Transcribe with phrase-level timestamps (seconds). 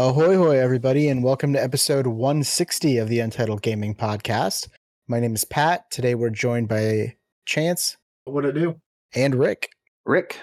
[0.00, 4.68] Ahoy, hoy, everybody, and welcome to episode 160 of the Untitled Gaming Podcast.
[5.08, 5.90] My name is Pat.
[5.90, 8.80] Today we're joined by Chance What it do?
[9.16, 9.70] and Rick.
[10.06, 10.38] Rick.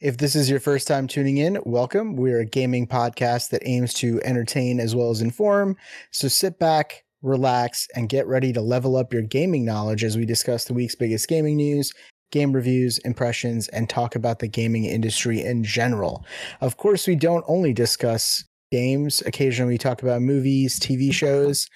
[0.00, 2.16] If this is your first time tuning in, welcome.
[2.16, 5.76] We're a gaming podcast that aims to entertain as well as inform.
[6.10, 10.24] So sit back, relax, and get ready to level up your gaming knowledge as we
[10.24, 11.92] discuss the week's biggest gaming news,
[12.30, 16.24] game reviews, impressions, and talk about the gaming industry in general.
[16.60, 21.68] Of course, we don't only discuss games, occasionally we talk about movies, TV shows,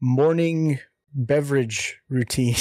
[0.00, 0.78] morning
[1.14, 2.56] beverage routine.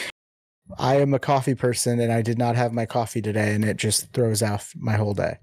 [0.78, 3.76] I am a coffee person and I did not have my coffee today and it
[3.76, 5.38] just throws off my whole day.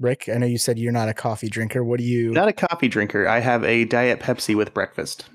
[0.00, 1.84] Rick, I know you said you're not a coffee drinker.
[1.84, 3.28] What do you Not a coffee drinker.
[3.28, 5.26] I have a Diet Pepsi with breakfast.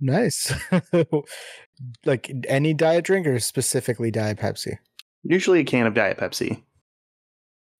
[0.00, 0.52] Nice.
[2.04, 4.78] like any diet drink or specifically diet Pepsi?
[5.22, 6.62] Usually a can of Diet Pepsi.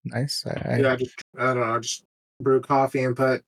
[0.05, 0.45] Nice.
[0.47, 2.05] I, I- Yeah, I just I don't know, just
[2.41, 3.43] brew coffee and put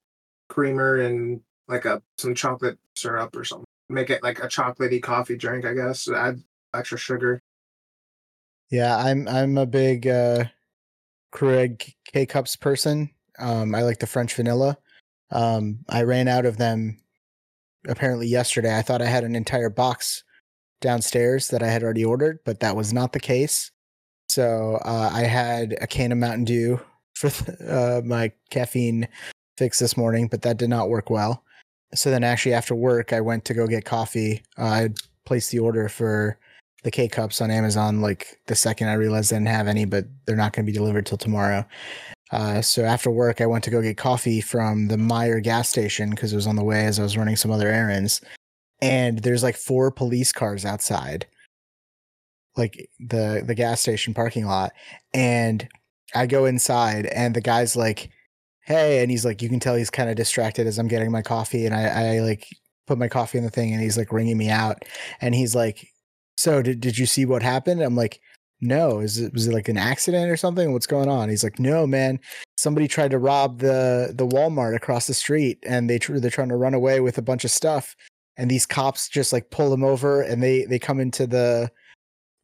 [0.49, 3.65] creamer and like a some chocolate syrup or something.
[3.89, 6.09] Make it like a chocolatey coffee drink, I guess.
[6.11, 6.43] Add
[6.75, 7.41] extra sugar.
[8.71, 10.45] Yeah, I'm I'm a big uh
[11.35, 13.11] Keurig K cups person.
[13.39, 14.77] Um I like the French vanilla.
[15.31, 16.99] Um I ran out of them
[17.89, 18.77] apparently yesterday.
[18.77, 20.25] I thought I had an entire box
[20.83, 23.71] downstairs that I had already ordered, but that was not the case.
[24.29, 26.81] So uh, I had a can of Mountain Dew
[27.15, 27.31] for
[27.69, 29.09] uh, my caffeine
[29.57, 31.45] fix this morning, but that did not work well.
[31.95, 34.43] So then, actually, after work, I went to go get coffee.
[34.59, 34.89] Uh, I
[35.25, 36.39] placed the order for
[36.83, 38.01] the K cups on Amazon.
[38.01, 40.77] Like the second I realized I didn't have any, but they're not going to be
[40.77, 41.65] delivered till tomorrow.
[42.33, 46.11] Uh, so after work, I went to go get coffee from the Meijer gas station
[46.11, 48.23] because it was on the way as I was running some other errands.
[48.83, 51.27] And there's like four police cars outside,
[52.57, 54.73] like the the gas station parking lot.
[55.15, 55.69] And
[56.15, 58.11] I go inside, and the guy's like,
[58.67, 61.23] "Hey," and he's like, you can tell he's kind of distracted as I'm getting my
[61.23, 62.47] coffee, and I, I like
[62.87, 64.85] put my coffee in the thing, and he's like ringing me out,
[65.23, 65.87] and he's like,
[66.37, 68.21] "So did did you see what happened?" I'm like.
[68.65, 70.73] No, is it was it like an accident or something?
[70.73, 71.29] What's going on?
[71.29, 72.21] He's like, no, man.
[72.57, 76.51] Somebody tried to rob the the Walmart across the street, and they tr- they're trying
[76.51, 77.97] to run away with a bunch of stuff.
[78.37, 81.71] And these cops just like pull them over, and they they come into the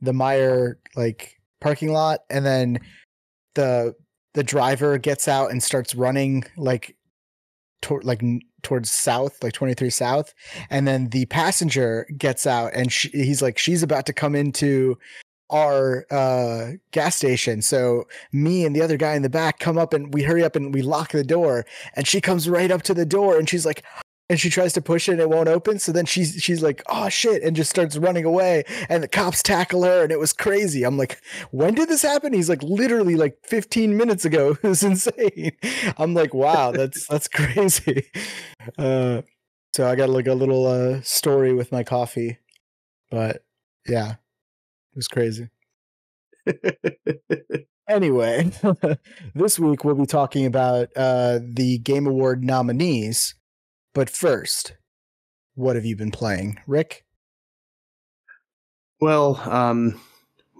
[0.00, 2.80] the Meijer like parking lot, and then
[3.54, 3.94] the
[4.34, 6.96] the driver gets out and starts running like
[7.80, 8.22] toward like
[8.62, 10.34] towards south like 23 south
[10.68, 14.98] and then the passenger gets out and she, he's like she's about to come into
[15.50, 17.62] our uh gas station.
[17.62, 20.56] So me and the other guy in the back come up and we hurry up
[20.56, 23.64] and we lock the door and she comes right up to the door and she's
[23.64, 23.84] like
[24.30, 25.78] and she tries to push it and it won't open.
[25.78, 29.42] So then she's she's like oh shit and just starts running away and the cops
[29.42, 30.84] tackle her and it was crazy.
[30.84, 32.32] I'm like when did this happen?
[32.32, 34.56] He's like literally like 15 minutes ago.
[34.62, 35.52] It was insane.
[35.96, 38.10] I'm like wow that's that's crazy.
[38.76, 39.22] Uh
[39.74, 42.38] so i got like a little uh story with my coffee
[43.10, 43.44] but
[43.86, 45.48] yeah it was crazy.
[47.88, 48.50] Anyway,
[49.34, 53.34] this week we'll be talking about uh, the Game Award nominees.
[53.94, 54.74] But first,
[55.54, 57.04] what have you been playing, Rick?
[59.00, 60.00] well, um,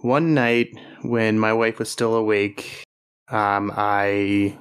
[0.03, 0.69] one night
[1.03, 2.84] when my wife was still awake,
[3.31, 4.55] um, I you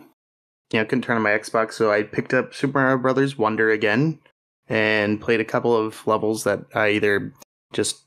[0.73, 4.19] know couldn't turn on my Xbox, so I picked up Super Mario Brothers Wonder again
[4.67, 7.33] and played a couple of levels that I either
[7.71, 8.03] just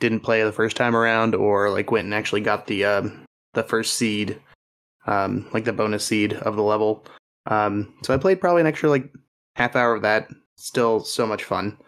[0.00, 3.62] didn't play the first time around or like went and actually got the um, the
[3.62, 4.40] first seed,
[5.06, 7.04] um, like the bonus seed of the level.
[7.46, 9.12] Um, so I played probably an extra like
[9.54, 10.28] half hour of that.
[10.56, 11.78] Still so much fun.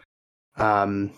[0.57, 1.13] Um,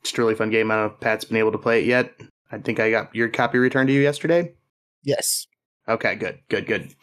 [0.00, 0.70] it's a really fun game.
[0.70, 2.12] I don't know if Pat's been able to play it yet.
[2.52, 4.54] I think I got your copy returned to you yesterday.
[5.02, 5.46] Yes.
[5.88, 6.94] Okay, good, good, good.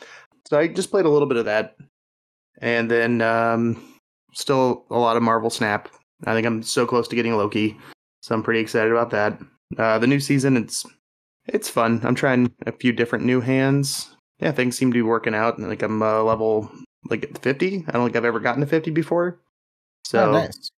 [0.47, 1.75] So I just played a little bit of that,
[2.59, 3.81] and then um,
[4.33, 5.89] still a lot of Marvel Snap.
[6.25, 7.77] I think I'm so close to getting Loki,
[8.21, 9.39] so I'm pretty excited about that.
[9.77, 10.85] Uh, the new season, it's
[11.47, 12.01] it's fun.
[12.03, 14.15] I'm trying a few different new hands.
[14.39, 15.57] Yeah, things seem to be working out.
[15.57, 16.69] and Like I'm uh, level
[17.09, 17.85] like 50.
[17.87, 19.39] I don't think I've ever gotten to 50 before.
[20.05, 20.71] So oh, nice.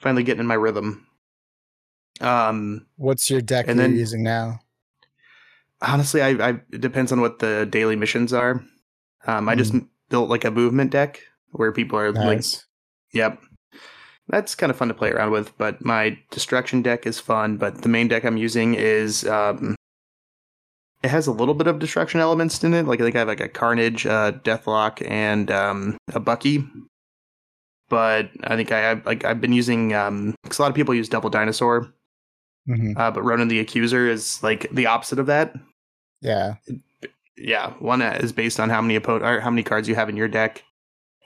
[0.00, 1.06] finally getting in my rhythm.
[2.20, 4.60] Um, What's your deck And you're then- using now?
[5.82, 8.62] honestly, I, I it depends on what the daily missions are.
[9.26, 9.74] Um, I just
[10.08, 11.20] built like a movement deck
[11.50, 12.44] where people are like,
[13.12, 13.40] yep,
[14.28, 15.56] that's kind of fun to play around with.
[15.58, 17.56] But my destruction deck is fun.
[17.56, 19.74] But the main deck I'm using is um,
[21.02, 22.86] it has a little bit of destruction elements in it.
[22.86, 26.64] Like I think I have like a Carnage, uh, Deathlok, and um, a Bucky.
[27.88, 30.94] But I think I have like I've been using um because a lot of people
[30.94, 31.92] use Devil Dinosaur,
[32.68, 32.96] Mhm.
[32.98, 35.54] uh, but Ronan the Accuser is like the opposite of that.
[36.22, 36.54] Yeah.
[37.36, 40.16] yeah, one is based on how many opponent or how many cards you have in
[40.16, 40.62] your deck,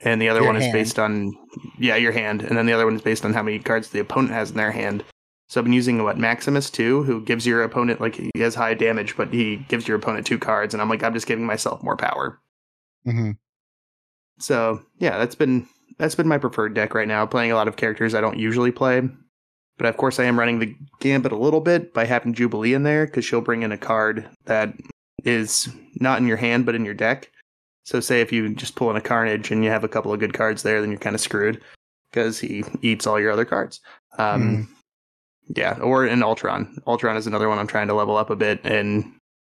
[0.01, 1.33] and the other Your one is based on
[1.79, 3.99] yeah your hand, and then the other one is based on how many cards the
[3.99, 5.03] opponent has in their hand.
[5.47, 8.73] So I've been using what Maximus too, who gives your opponent like he has high
[8.73, 11.81] damage, but he gives your opponent two cards, and I'm like I'm just giving myself
[11.83, 12.39] more power.
[13.05, 13.31] hmm
[14.39, 15.67] So yeah, that's been
[15.97, 17.25] that's been my preferred deck right now.
[17.25, 19.01] Playing a lot of characters I don't usually play,
[19.77, 22.83] but of course I am running the gambit a little bit by having Jubilee in
[22.83, 24.73] there because she'll bring in a card that
[25.23, 27.31] is not in your hand but in your deck.
[27.85, 30.19] So say if you just pull in a Carnage and you have a couple of
[30.19, 31.63] good cards there, then you're kind of screwed
[32.11, 33.79] because he eats all your other cards.
[34.17, 34.67] Um,
[35.55, 36.77] Yeah, or an Ultron.
[36.87, 39.05] Ultron is another one I'm trying to level up a bit, and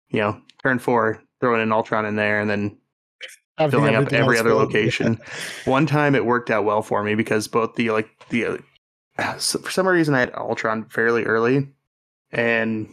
[0.09, 2.77] you know, turn four, throwing an Ultron in there, and then
[3.57, 4.61] Having filling up every other filled.
[4.61, 5.19] location.
[5.65, 8.59] One time it worked out well for me because both the like the
[9.17, 11.67] uh, so for some reason I had Ultron fairly early,
[12.31, 12.88] and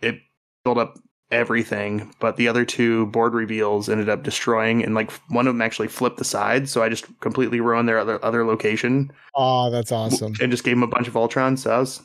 [0.00, 0.20] it
[0.62, 0.98] filled up
[1.32, 2.14] everything.
[2.20, 5.88] But the other two board reveals ended up destroying, and like one of them actually
[5.88, 10.34] flipped the side, so I just completely ruined their other other location Oh, that's awesome.
[10.40, 11.56] and just gave them a bunch of Ultron.
[11.56, 12.00] So I was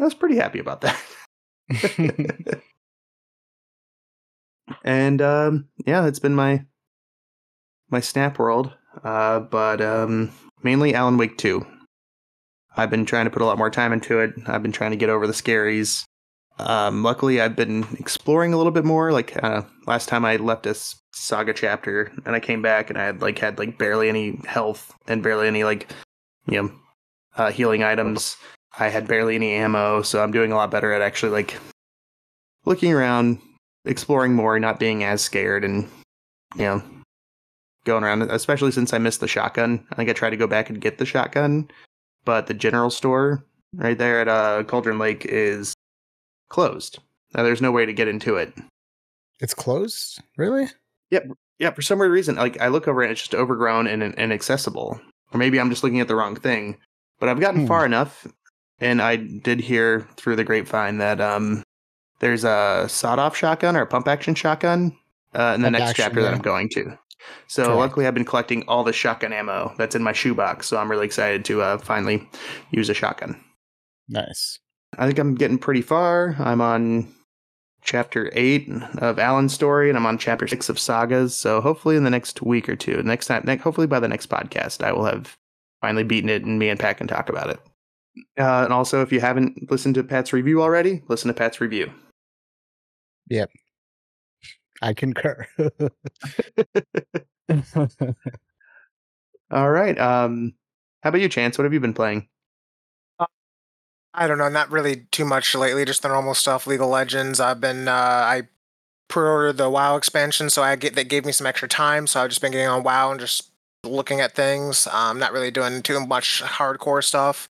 [0.00, 1.00] I was pretty happy about that.
[4.84, 6.64] and um, yeah, that's been my
[7.90, 8.72] my Snap World.
[9.04, 10.32] Uh, but um,
[10.62, 11.66] mainly Alan Wake Two.
[12.76, 14.32] I've been trying to put a lot more time into it.
[14.46, 16.04] I've been trying to get over the scaries.
[16.58, 19.12] Um, luckily, I've been exploring a little bit more.
[19.12, 20.76] Like uh, last time, I left a
[21.12, 24.94] saga chapter, and I came back, and I had like had like barely any health
[25.08, 25.90] and barely any like
[26.46, 26.72] you know
[27.36, 28.36] uh, healing items.
[28.78, 31.56] I had barely any ammo, so I'm doing a lot better at actually like
[32.64, 33.38] looking around,
[33.84, 35.88] exploring more, not being as scared, and
[36.54, 36.82] you know,
[37.84, 38.22] going around.
[38.22, 39.84] Especially since I missed the shotgun.
[39.90, 41.70] I think I tried to go back and get the shotgun,
[42.24, 43.44] but the general store
[43.74, 45.74] right there at uh, Cauldron Lake is
[46.48, 46.98] closed.
[47.34, 48.52] Now there's no way to get into it.
[49.40, 50.66] it's closed, really?
[51.10, 51.28] Yep,
[51.58, 55.00] yeah, for some weird reason, like I look over and it's just overgrown and inaccessible.
[55.32, 56.76] Or maybe I'm just looking at the wrong thing.
[57.20, 57.66] But I've gotten Hmm.
[57.68, 58.26] far enough,
[58.80, 61.62] and I did hear through the grapevine that um,
[62.20, 64.96] there's a sawed-off shotgun or a pump action shotgun
[65.34, 66.34] uh, in the Pump next action, chapter that.
[66.34, 66.98] I'm going to.
[67.48, 67.78] So Correct.
[67.78, 70.66] luckily, I've been collecting all the shotgun ammo that's in my shoebox.
[70.66, 72.26] So I'm really excited to uh, finally
[72.70, 73.38] use a shotgun.
[74.08, 74.58] Nice.
[74.98, 76.34] I think I'm getting pretty far.
[76.38, 77.14] I'm on
[77.82, 78.68] chapter eight
[78.98, 81.36] of Alan's story, and I'm on chapter six of Sagas.
[81.36, 84.82] So hopefully, in the next week or two, next time, hopefully by the next podcast,
[84.82, 85.36] I will have
[85.80, 87.60] finally beaten it, and me and Pat can talk about it.
[88.38, 91.92] Uh, and also, if you haven't listened to Pat's review already, listen to Pat's review.
[93.28, 93.50] Yep.
[94.82, 95.46] I concur.
[99.50, 99.98] All right.
[99.98, 100.54] Um,
[101.02, 101.58] how about you, Chance?
[101.58, 102.28] What have you been playing?
[104.12, 105.84] I don't know, not really too much lately.
[105.84, 106.66] Just the normal stuff.
[106.66, 107.38] League of Legends.
[107.38, 108.48] I've been uh, I
[109.08, 112.06] pre-ordered the WoW expansion, so I get that gave me some extra time.
[112.06, 113.50] So I've just been getting on WoW and just
[113.84, 114.86] looking at things.
[114.88, 117.48] Um, not really doing too much hardcore stuff.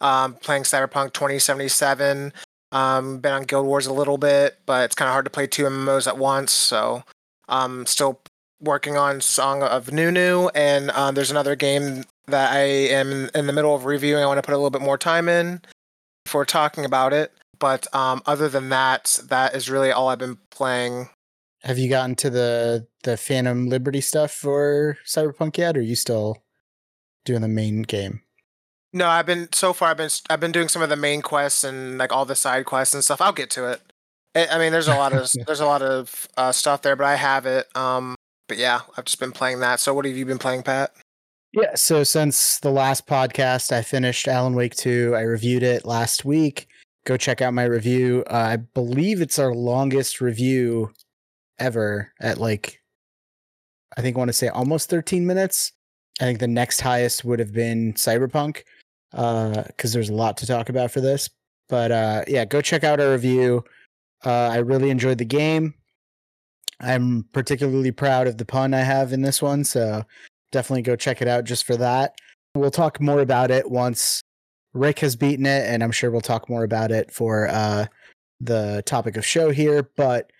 [0.00, 2.32] Um, playing Cyberpunk 2077.
[2.72, 5.46] Um, been on Guild Wars a little bit, but it's kind of hard to play
[5.46, 6.52] two MMOs at once.
[6.52, 7.02] So
[7.48, 8.20] um, still
[8.60, 13.52] working on Song of Nunu, and um, there's another game that I am in the
[13.52, 14.22] middle of reviewing.
[14.22, 15.62] I want to put a little bit more time in
[16.26, 17.32] for talking about it.
[17.58, 21.10] But um, other than that, that is really all I've been playing.
[21.62, 25.96] Have you gotten to the the Phantom Liberty stuff for Cyberpunk yet, or are you
[25.96, 26.38] still
[27.26, 28.22] doing the main game?
[28.92, 29.90] No, I've been so far.
[29.90, 32.66] I've been I've been doing some of the main quests and like all the side
[32.66, 33.20] quests and stuff.
[33.20, 33.80] I'll get to it.
[34.34, 37.06] I I mean, there's a lot of there's a lot of uh, stuff there, but
[37.06, 37.68] I have it.
[37.76, 38.16] Um,
[38.48, 39.78] but yeah, I've just been playing that.
[39.78, 40.92] So what have you been playing, Pat?
[41.52, 45.14] Yeah, so since the last podcast, I finished Alan Wake 2.
[45.16, 46.68] I reviewed it last week.
[47.06, 48.22] Go check out my review.
[48.30, 50.92] Uh, I believe it's our longest review
[51.58, 52.80] ever at like,
[53.96, 55.72] I think I want to say almost 13 minutes.
[56.20, 58.62] I think the next highest would have been Cyberpunk
[59.10, 61.28] because there's a lot to talk about for this.
[61.68, 63.64] But uh, yeah, go check out our review.
[64.24, 65.74] Uh, I really enjoyed the game.
[66.80, 69.64] I'm particularly proud of the pun I have in this one.
[69.64, 70.02] So
[70.50, 72.14] definitely go check it out just for that.
[72.54, 74.22] We'll talk more about it once
[74.72, 77.86] Rick has beaten it, and I'm sure we'll talk more about it for uh,
[78.40, 79.88] the topic of show here.
[79.96, 80.32] But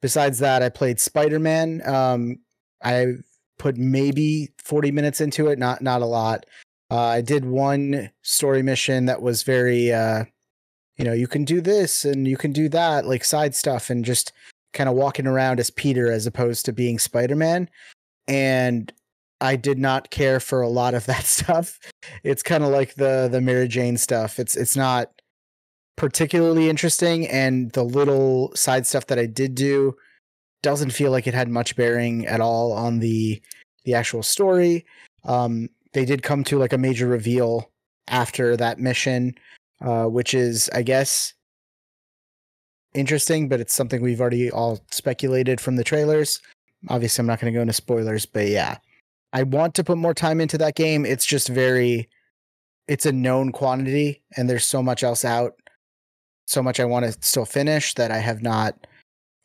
[0.00, 1.82] besides that, I played Spider Man.
[1.86, 2.38] Um,
[2.82, 3.14] I
[3.58, 6.46] put maybe 40 minutes into it, not not a lot.
[6.90, 10.24] Uh, I did one story mission that was very, uh,
[10.96, 14.04] you know, you can do this and you can do that, like side stuff, and
[14.04, 14.32] just
[14.72, 17.68] kind of walking around as Peter as opposed to being Spider Man.
[18.26, 18.92] And
[19.40, 21.78] I did not care for a lot of that stuff.
[22.22, 24.38] It's kind of like the the Mary Jane stuff.
[24.38, 25.10] It's it's not
[25.96, 29.96] particularly interesting, and the little side stuff that I did do
[30.62, 33.40] doesn't feel like it had much bearing at all on the
[33.84, 34.84] the actual story.
[35.24, 35.68] Um,
[35.98, 37.72] they did come to like a major reveal
[38.06, 39.34] after that mission,
[39.80, 41.34] uh, which is, I guess,
[42.94, 46.40] interesting, but it's something we've already all speculated from the trailers.
[46.88, 48.78] Obviously, I'm not going to go into spoilers, but yeah,
[49.32, 51.04] I want to put more time into that game.
[51.04, 52.08] It's just very,
[52.86, 55.54] it's a known quantity, and there's so much else out,
[56.46, 58.86] so much I want to still finish that I have not,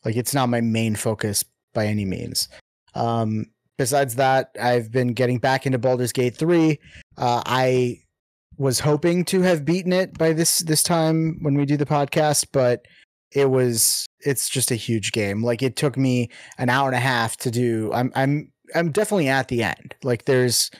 [0.04, 2.48] like, it's not my main focus by any means.
[2.94, 3.46] Um,
[3.78, 6.78] besides that, I've been getting back into Baldur's Gate 3.
[7.16, 8.00] Uh, I
[8.56, 12.46] was hoping to have beaten it by this this time when we do the podcast,
[12.52, 12.86] but
[13.32, 15.42] it was it's just a huge game.
[15.42, 17.90] Like it took me an hour and a half to do.
[17.92, 19.94] I'm I'm I'm definitely at the end.
[20.02, 20.70] Like there's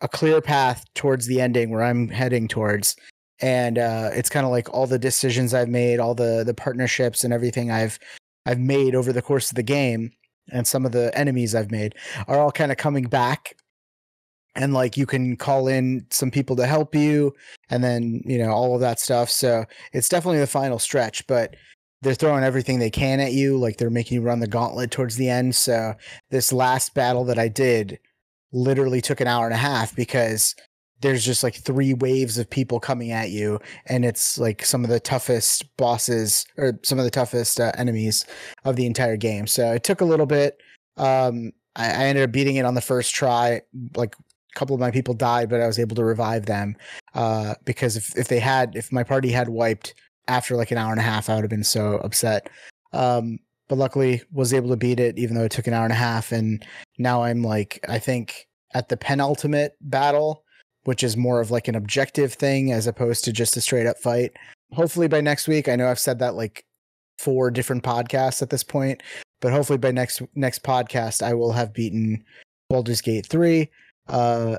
[0.00, 2.96] a clear path towards the ending where I'm heading towards.
[3.42, 7.24] And uh, it's kind of like all the decisions I've made, all the the partnerships
[7.24, 7.98] and everything I've
[8.46, 10.10] I've made over the course of the game,
[10.52, 11.94] and some of the enemies I've made
[12.28, 13.56] are all kind of coming back.
[14.56, 17.32] And like you can call in some people to help you,
[17.70, 19.30] and then you know all of that stuff.
[19.30, 21.54] So it's definitely the final stretch, but
[22.02, 23.56] they're throwing everything they can at you.
[23.56, 25.54] Like they're making you run the gauntlet towards the end.
[25.54, 25.94] So
[26.30, 28.00] this last battle that I did
[28.52, 30.56] literally took an hour and a half because
[31.00, 34.90] there's just like three waves of people coming at you and it's like some of
[34.90, 38.26] the toughest bosses or some of the toughest uh, enemies
[38.64, 39.46] of the entire game.
[39.46, 40.60] So it took a little bit
[40.96, 43.62] um I, I ended up beating it on the first try
[43.96, 46.76] like a couple of my people died but i was able to revive them
[47.14, 49.94] uh because if, if they had if my party had wiped
[50.28, 52.50] after like an hour and a half i would have been so upset.
[52.92, 53.38] Um
[53.68, 55.96] but luckily was able to beat it even though it took an hour and a
[55.96, 56.64] half and
[56.98, 60.44] now i'm like i think at the penultimate battle
[60.84, 63.98] which is more of like an objective thing as opposed to just a straight up
[63.98, 64.32] fight.
[64.72, 66.64] Hopefully by next week, I know I've said that like
[67.18, 69.02] four different podcasts at this point,
[69.40, 72.24] but hopefully by next next podcast I will have beaten
[72.68, 73.68] Baldur's Gate 3.
[74.08, 74.56] Uh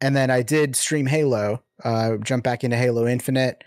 [0.00, 3.62] and then I did stream Halo, uh jump back into Halo Infinite.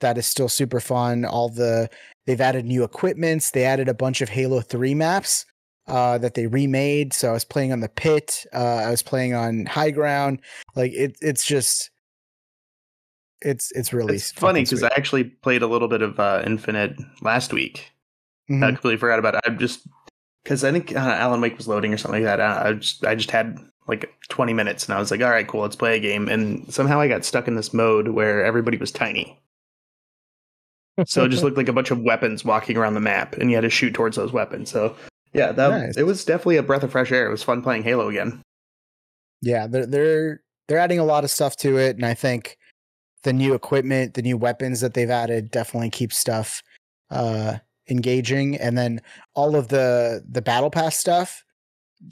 [0.00, 1.24] That is still super fun.
[1.24, 1.90] All the
[2.26, 5.44] they've added new equipments, they added a bunch of Halo 3 maps
[5.86, 7.12] uh, that they remade.
[7.12, 8.44] So I was playing on the pit.
[8.52, 10.40] Uh, I was playing on high ground.
[10.76, 11.90] Like it, it's just,
[13.40, 14.82] it's it's really It's funny because.
[14.82, 17.90] I actually played a little bit of uh, Infinite last week.
[18.48, 18.68] I Mhm.
[18.74, 19.40] completely forgot about it.
[19.44, 19.86] I'm just
[20.44, 22.40] because I think uh, Alan Wake was loading or something like that.
[22.40, 23.58] I, I just I just had
[23.88, 26.28] like 20 minutes and I was like, all right, cool, let's play a game.
[26.28, 29.40] And somehow I got stuck in this mode where everybody was tiny.
[31.04, 33.56] So it just looked like a bunch of weapons walking around the map, and you
[33.56, 34.70] had to shoot towards those weapons.
[34.70, 34.94] So
[35.32, 35.96] yeah, that Nice.
[35.96, 37.26] it was definitely a breath of fresh air.
[37.26, 38.42] It was fun playing Halo again.
[39.40, 42.56] yeah, they're they're they're adding a lot of stuff to it, and I think
[43.24, 46.62] the new equipment, the new weapons that they've added, definitely keep stuff
[47.10, 47.58] uh,
[47.88, 48.56] engaging.
[48.56, 49.00] And then
[49.34, 51.44] all of the the battle pass stuff,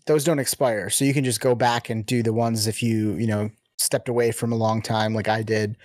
[0.06, 3.14] those don't expire, so you can just go back and do the ones if you
[3.14, 5.76] you know stepped away from a long time, like I did.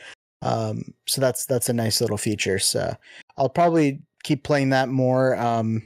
[0.42, 2.60] Um, so that's that's a nice little feature.
[2.60, 2.96] So
[3.38, 5.36] I'll probably keep playing that more.
[5.38, 5.82] Um,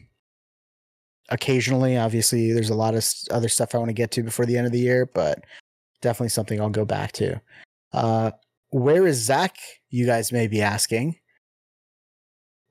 [1.30, 1.98] occasionally.
[1.98, 4.68] Obviously, there's a lot of other stuff I want to get to before the end
[4.68, 5.44] of the year, but
[6.02, 7.42] definitely something I'll go back to.
[7.94, 8.32] Uh,
[8.70, 9.58] where is Zach?
[9.90, 11.16] You guys may be asking.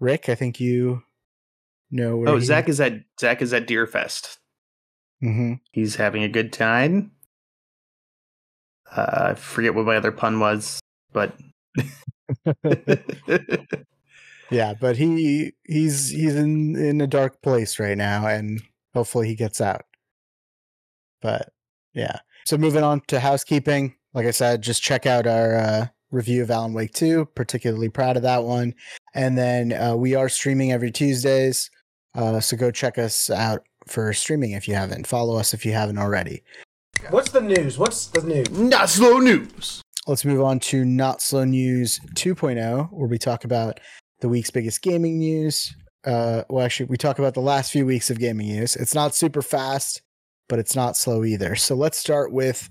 [0.00, 1.02] Rick, I think you
[1.90, 2.28] know where.
[2.28, 4.38] Oh, Zach is at Zach is at Deerfest.
[5.20, 7.12] hmm He's having a good time.
[8.94, 10.80] Uh, I forget what my other pun was,
[11.12, 11.36] but
[14.50, 18.62] Yeah, but he he's he's in in a dark place right now, and
[18.94, 19.82] hopefully he gets out.
[21.20, 21.50] But
[21.94, 23.94] yeah, so moving on to housekeeping.
[24.14, 27.26] Like I said, just check out our uh, review of Alan Wake Two.
[27.34, 28.74] Particularly proud of that one.
[29.14, 31.70] And then uh, we are streaming every Tuesdays,
[32.14, 35.06] uh, so go check us out for streaming if you haven't.
[35.06, 36.42] Follow us if you haven't already.
[37.10, 37.78] What's the news?
[37.78, 38.50] What's the news?
[38.50, 39.82] not slow news.
[40.06, 43.78] Let's move on to Not Slow News 2.0, where we talk about
[44.20, 45.74] the week's biggest gaming news.
[46.04, 48.76] Uh, well, actually, we talk about the last few weeks of gaming news.
[48.76, 50.02] It's not super fast,
[50.48, 51.56] but it's not slow either.
[51.56, 52.70] So let's start with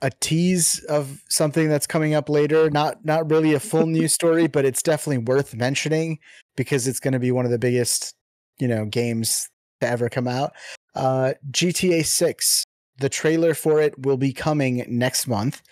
[0.00, 2.70] a tease of something that's coming up later.
[2.70, 6.18] Not not really a full news story, but it's definitely worth mentioning
[6.56, 8.14] because it's going to be one of the biggest,
[8.58, 9.48] you know, games
[9.80, 10.52] to ever come out.
[10.94, 12.64] Uh, GTA 6
[12.98, 15.62] the trailer for it will be coming next month.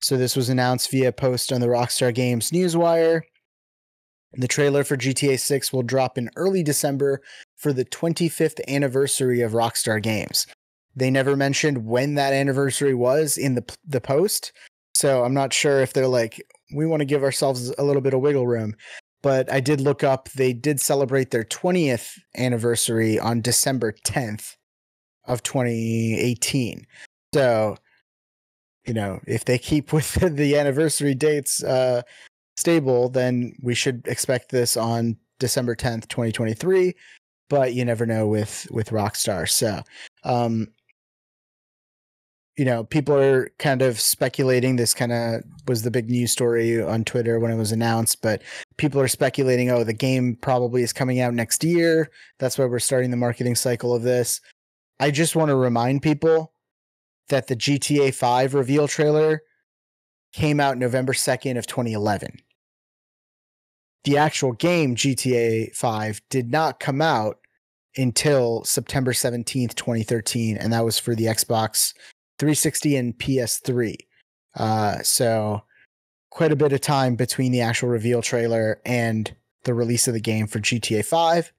[0.00, 3.22] So this was announced via post on the Rockstar Games newswire.
[4.34, 7.22] The trailer for GTA 6 will drop in early December
[7.56, 10.46] for the 25th anniversary of Rockstar Games.
[10.94, 14.52] They never mentioned when that anniversary was in the the post,
[14.94, 16.42] so I'm not sure if they're like
[16.74, 18.74] we want to give ourselves a little bit of wiggle room.
[19.22, 20.28] but I did look up.
[20.30, 24.54] They did celebrate their 20th anniversary on December 10th
[25.24, 26.86] of 2018.
[27.34, 27.76] So,
[28.86, 32.02] you know, if they keep with the anniversary dates uh,
[32.56, 36.94] stable, then we should expect this on December 10th, 2023.
[37.48, 39.48] But you never know with with Rockstar.
[39.48, 39.82] So,
[40.24, 40.66] um,
[42.56, 44.76] you know, people are kind of speculating.
[44.76, 48.42] This kind of was the big news story on Twitter when it was announced, but
[48.78, 52.10] people are speculating, oh, the game probably is coming out next year.
[52.38, 54.40] That's why we're starting the marketing cycle of this.
[54.98, 56.52] I just want to remind people
[57.28, 59.42] that the GTA 5 reveal trailer
[60.32, 62.38] came out November 2nd of 2011.
[64.06, 67.40] The actual game GTA 5 did not come out
[67.96, 71.92] until September 17th, 2013, and that was for the Xbox
[72.38, 73.96] 360 and PS3.
[74.54, 75.60] Uh, so
[76.30, 79.34] quite a bit of time between the actual reveal trailer and
[79.64, 81.52] the release of the game for GTA 5.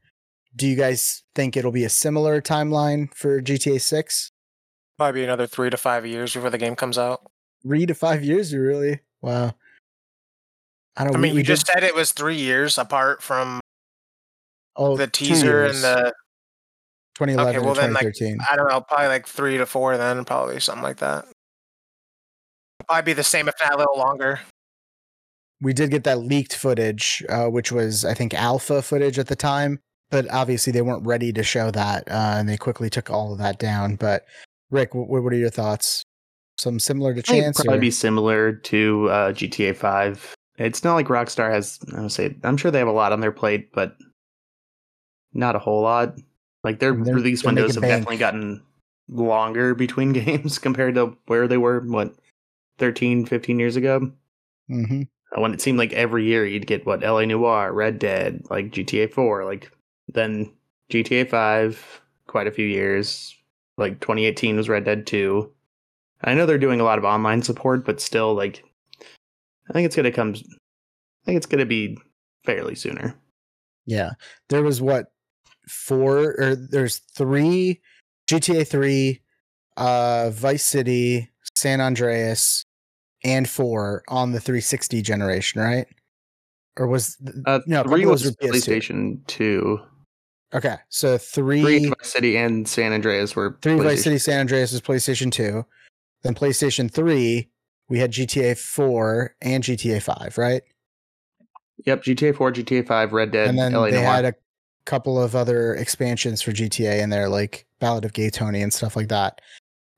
[0.55, 4.31] Do you guys think it'll be a similar timeline for GTA 6?
[4.97, 7.29] Probably another three to five years before the game comes out.
[7.61, 9.01] Three to five years, you really?
[9.21, 9.53] Wow.
[10.97, 11.15] I don't.
[11.15, 11.53] I mean, we, we you did...
[11.53, 13.59] just said it was three years apart from
[14.75, 16.13] oh, the teaser and the
[17.15, 18.05] 2011 okay, well then like
[18.49, 21.25] I don't know, probably like three to four then, probably something like that.
[22.87, 24.39] Probably be the same if not a little longer.
[25.61, 29.35] We did get that leaked footage, uh, which was I think alpha footage at the
[29.35, 29.79] time,
[30.11, 33.39] but obviously they weren't ready to show that, uh, and they quickly took all of
[33.39, 33.95] that down.
[33.95, 34.25] But
[34.69, 36.03] Rick, what, what are your thoughts?
[36.59, 37.57] Some similar to Chance?
[37.57, 37.81] Probably or?
[37.81, 40.35] be similar to uh, GTA Five.
[40.57, 41.79] It's not like Rockstar has.
[41.95, 43.95] I would say I'm sure they have a lot on their plate, but
[45.33, 46.17] not a whole lot.
[46.63, 47.91] Like their they're, release they're windows have bank.
[47.91, 48.63] definitely gotten
[49.07, 52.15] longer between games compared to where they were, what,
[52.79, 54.11] 13, 15 years ago?
[54.69, 55.03] Mm-hmm.
[55.39, 59.11] When it seemed like every year you'd get what LA Noire, Red Dead, like GTA
[59.11, 59.71] 4, like
[60.07, 60.51] then
[60.89, 63.35] GTA 5, quite a few years.
[63.77, 65.51] Like 2018 was Red Dead 2.
[66.23, 68.63] I know they're doing a lot of online support, but still, like,
[69.69, 70.33] I think it's gonna come.
[70.35, 71.97] I think it's gonna be
[72.45, 73.15] fairly sooner.
[73.85, 74.11] Yeah,
[74.49, 75.07] there was what
[75.67, 77.81] four or there's three
[78.27, 79.21] GTA 3,
[79.77, 82.65] uh Vice City, San Andreas,
[83.23, 85.87] and 4 on the 360 generation, right?
[86.77, 89.79] Or was uh, no, three was, was PlayStation 2.
[90.53, 94.71] Okay, so three, three Vice City and San Andreas were three Vice City, San Andreas
[94.71, 95.65] was PlayStation 2.
[96.23, 97.49] Then PlayStation 3,
[97.89, 100.61] we had GTA 4 and GTA 5, right?
[101.85, 104.03] Yep, GTA 4, GTA 5, Red Dead, and then LA they Noire.
[104.03, 104.33] had a
[104.85, 108.95] couple of other expansions for GTA in there, like Ballad of Gay Tony and stuff
[108.95, 109.41] like that.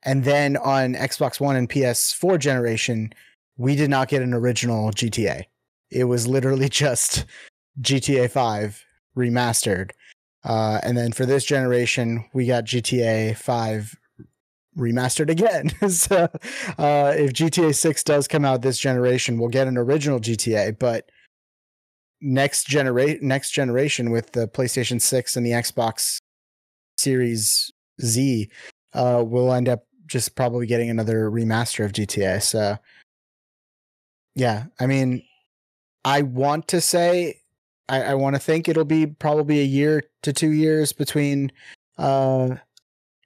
[0.04, 3.14] And then on Xbox One and PS4 generation,
[3.58, 5.44] we did not get an original GTA.
[5.90, 7.26] It was literally just
[7.82, 8.84] GTA 5
[9.18, 9.92] remastered.
[10.44, 13.99] Uh, and then for this generation, we got GTA 5
[14.80, 15.70] remastered again.
[15.90, 16.30] so
[16.78, 20.80] uh, if GTA 6 does come out this generation, we'll get an original GTA.
[20.80, 21.10] But
[22.22, 26.18] next generate next generation with the PlayStation 6 and the Xbox
[26.98, 28.50] Series Z,
[28.94, 32.42] uh, we'll end up just probably getting another remaster of GTA.
[32.42, 32.78] So
[34.36, 35.24] yeah, I mean,
[36.04, 37.42] I want to say
[37.90, 41.52] I, I want to think it'll be probably a year to two years between
[41.98, 42.56] uh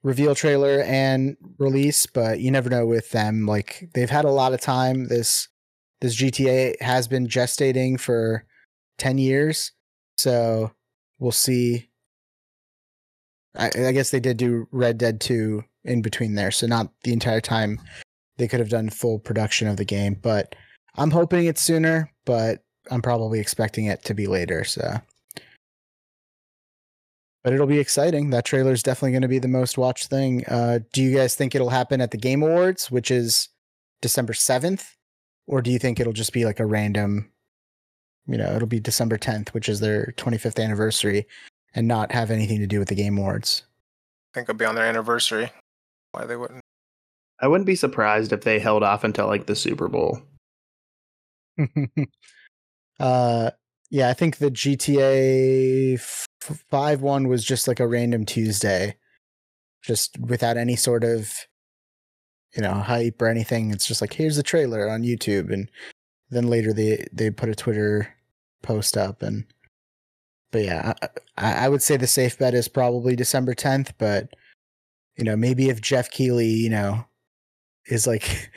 [0.04, 3.46] reveal trailer and release, but you never know with them.
[3.46, 5.08] Like they've had a lot of time.
[5.08, 5.48] This
[6.02, 8.46] this GTA has been gestating for
[8.98, 9.72] 10 years.
[10.18, 10.72] So
[11.18, 11.89] we'll see.
[13.56, 16.52] I, I, guess they did do Red Dead 2 in between there.
[16.52, 17.80] So not the entire time
[18.38, 20.18] they could have done full production of the game.
[20.22, 20.56] But
[20.96, 24.63] I'm hoping it's sooner, but I'm probably expecting it to be later.
[24.66, 25.00] So.
[27.43, 28.29] But it'll be exciting.
[28.29, 30.45] That trailer is definitely going to be the most watched thing.
[30.47, 33.49] Uh, do you guys think it'll happen at the Game Awards, which is
[34.01, 34.86] December 7th?
[35.45, 37.34] Or do you think it'll just be like a random
[38.27, 41.27] you know, it'll be December 10th, which is their 25th anniversary,
[41.75, 43.63] and not have anything to do with the Game Awards.
[44.34, 45.51] I think it'll be on their anniversary.
[46.12, 46.62] Why they wouldn't?
[47.41, 50.21] I wouldn't be surprised if they held off until like the Super Bowl.
[52.99, 53.51] uh,
[53.89, 55.99] yeah, I think the GTA
[56.69, 58.95] five one was just like a random Tuesday,
[59.82, 61.34] just without any sort of,
[62.56, 63.71] you know, hype or anything.
[63.71, 65.69] It's just like here's the trailer on YouTube, and
[66.29, 68.13] then later they they put a Twitter
[68.62, 69.45] post up and
[70.53, 70.93] but yeah,
[71.36, 74.36] I, I would say the safe bet is probably December 10th, but
[75.17, 77.03] you know, maybe if Geoff Keighley, you know,
[77.88, 78.23] is like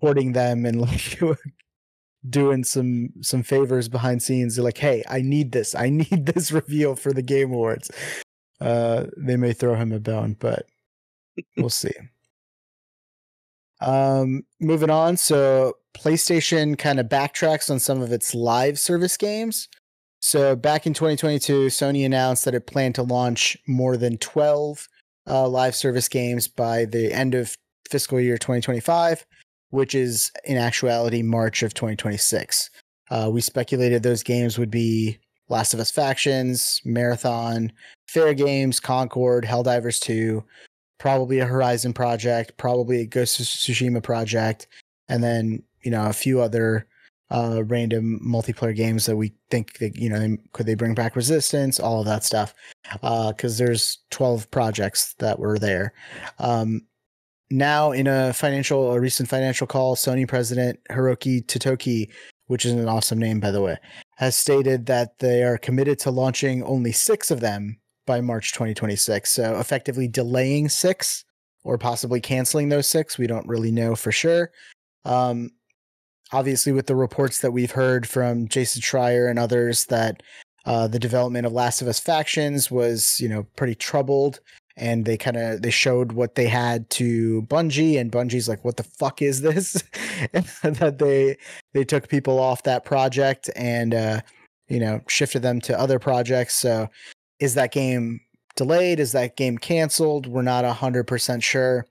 [0.00, 1.20] supporting them and like
[2.28, 4.56] doing some some favors behind scenes.
[4.56, 5.74] They're like, "Hey, I need this.
[5.74, 7.90] I need this reveal for the Game Awards."
[8.60, 10.66] Uh, they may throw him a bone, but
[11.56, 11.92] we'll see.
[13.80, 15.16] Um, moving on.
[15.16, 19.68] So PlayStation kind of backtracks on some of its live service games.
[20.20, 24.88] So back in 2022, Sony announced that it planned to launch more than 12
[25.28, 27.54] uh, live service games by the end of
[27.90, 29.26] fiscal year 2025,
[29.70, 32.70] which is in actuality March of 2026.
[33.10, 37.72] Uh, we speculated those games would be Last of Us Factions, Marathon,
[38.12, 40.42] Fairgames, Concord, Helldivers 2,
[40.98, 44.66] probably a Horizon project, probably a Ghost of Tsushima project,
[45.08, 46.86] and then you know a few other
[47.30, 51.16] uh, random multiplayer games that we think that you know they, could they bring back
[51.16, 52.54] Resistance, all of that stuff,
[52.92, 55.92] because uh, there's 12 projects that were there.
[56.38, 56.82] Um,
[57.50, 62.10] now, in a financial, a recent financial call, Sony president Hiroki Totoki,
[62.46, 63.76] which is an awesome name by the way,
[64.16, 69.30] has stated that they are committed to launching only six of them by March 2026.
[69.30, 71.24] So effectively delaying six
[71.64, 73.18] or possibly canceling those six.
[73.18, 74.50] We don't really know for sure.
[75.04, 75.50] Um,
[76.32, 80.22] obviously, with the reports that we've heard from Jason Schreier and others, that
[80.64, 84.40] uh, the development of Last of Us factions was, you know, pretty troubled.
[84.78, 88.76] And they kind of they showed what they had to Bungie, and Bungie's like, "What
[88.76, 89.82] the fuck is this?"
[90.34, 91.38] and that they
[91.72, 94.20] they took people off that project and uh,
[94.68, 96.56] you know shifted them to other projects.
[96.56, 96.90] So
[97.40, 98.20] is that game
[98.56, 99.00] delayed?
[99.00, 100.26] Is that game canceled?
[100.26, 101.86] We're not 100% sure.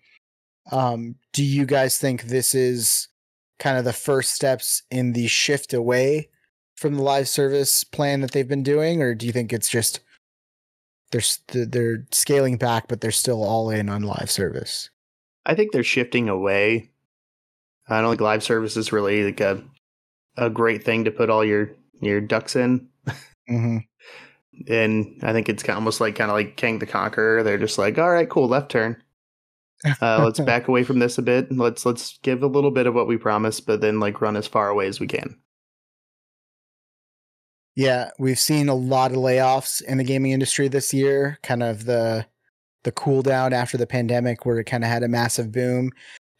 [0.71, 3.07] Um, do you guys think this is
[3.59, 6.29] kind of the first steps in the shift away
[6.75, 9.01] from the live service plan that they've been doing?
[9.01, 10.01] Or do you think it's just
[11.47, 14.89] they're, they're scaling back, but they're still all in on live service?
[15.45, 16.89] I think they're shifting away.
[17.87, 19.63] I don't think live service is really like a
[20.37, 22.87] a great thing to put all your your ducks in.
[23.49, 23.77] Mm-hmm
[24.67, 27.43] and I think it's almost like kind of like Kang the Conqueror.
[27.43, 29.01] They're just like, all right, cool, left turn.
[30.01, 31.51] Uh, let's back away from this a bit.
[31.51, 34.47] Let's let's give a little bit of what we promised, but then like run as
[34.47, 35.37] far away as we can.
[37.75, 41.37] Yeah, we've seen a lot of layoffs in the gaming industry this year.
[41.43, 42.25] Kind of the
[42.83, 45.91] the cool down after the pandemic, where it kind of had a massive boom,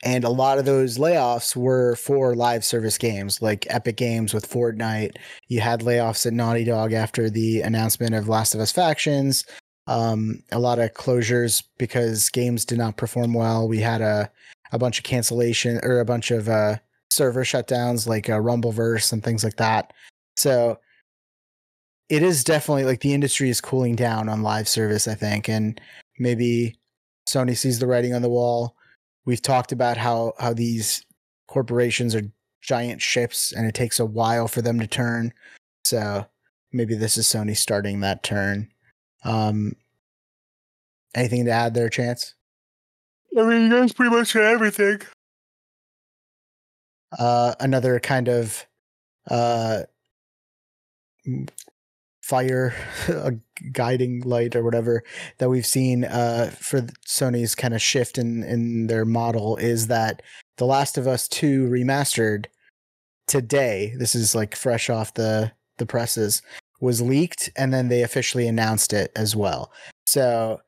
[0.03, 4.49] and a lot of those layoffs were for live service games like Epic Games with
[4.49, 5.17] Fortnite.
[5.47, 9.45] You had layoffs at Naughty Dog after the announcement of Last of Us Factions.
[9.87, 13.67] Um, a lot of closures because games did not perform well.
[13.67, 14.31] We had a
[14.71, 16.77] a bunch of cancellation or a bunch of uh,
[17.09, 19.93] server shutdowns like uh, Rumbleverse and things like that.
[20.35, 20.79] So
[22.09, 25.79] it is definitely like the industry is cooling down on live service, I think, and
[26.19, 26.77] maybe
[27.27, 28.75] Sony sees the writing on the wall
[29.25, 31.05] we've talked about how how these
[31.47, 35.33] corporations are giant ships and it takes a while for them to turn.
[35.83, 36.25] So
[36.71, 38.69] maybe this is Sony starting that turn.
[39.23, 39.73] Um,
[41.13, 42.33] anything to add there, Chance?
[43.37, 45.01] I mean, you guys pretty much said everything.
[47.17, 48.65] Uh, another kind of
[49.29, 49.81] uh,
[52.25, 52.73] fire
[53.07, 53.33] a
[53.71, 55.03] guiding light or whatever
[55.37, 60.23] that we've seen uh, for Sony's kind of shift in in their model is that
[60.57, 62.47] The Last of Us 2 remastered
[63.27, 66.41] today this is like fresh off the the presses
[66.81, 69.71] was leaked and then they officially announced it as well
[70.07, 70.59] so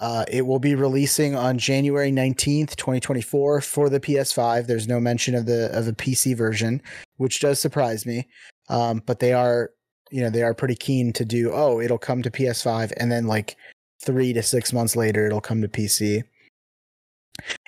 [0.00, 4.68] uh, it will be releasing on January 19th, 2024 for the PS5.
[4.68, 6.80] There's no mention of the of a PC version,
[7.16, 8.28] which does surprise me.
[8.68, 9.70] Um, but they are
[10.10, 13.26] you know they are pretty keen to do oh it'll come to ps5 and then
[13.26, 13.56] like
[14.00, 16.22] three to six months later it'll come to pc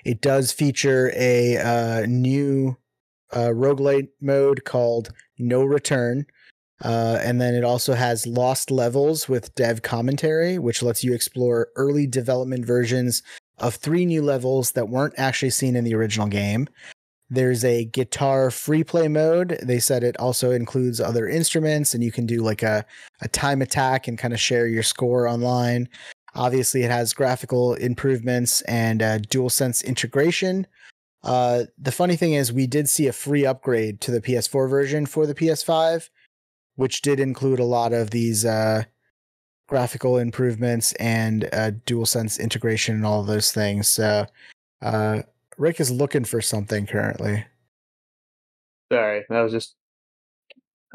[0.04, 2.76] it does feature a uh, new
[3.32, 6.26] uh, roguelite mode called no return
[6.82, 11.68] uh, and then it also has lost levels with dev commentary which lets you explore
[11.76, 13.22] early development versions
[13.58, 16.66] of three new levels that weren't actually seen in the original game
[17.30, 19.58] there's a guitar free play mode.
[19.62, 22.84] They said it also includes other instruments, and you can do like a,
[23.20, 25.88] a time attack and kind of share your score online.
[26.34, 30.66] Obviously, it has graphical improvements and uh, DualSense integration.
[31.22, 35.06] Uh, the funny thing is, we did see a free upgrade to the PS4 version
[35.06, 36.08] for the PS5,
[36.74, 38.82] which did include a lot of these uh,
[39.68, 43.88] graphical improvements and uh, DualSense integration and all those things.
[43.88, 44.26] So,
[44.82, 45.22] uh,
[45.60, 47.44] Rick is looking for something currently.
[48.90, 49.76] Sorry, that was just.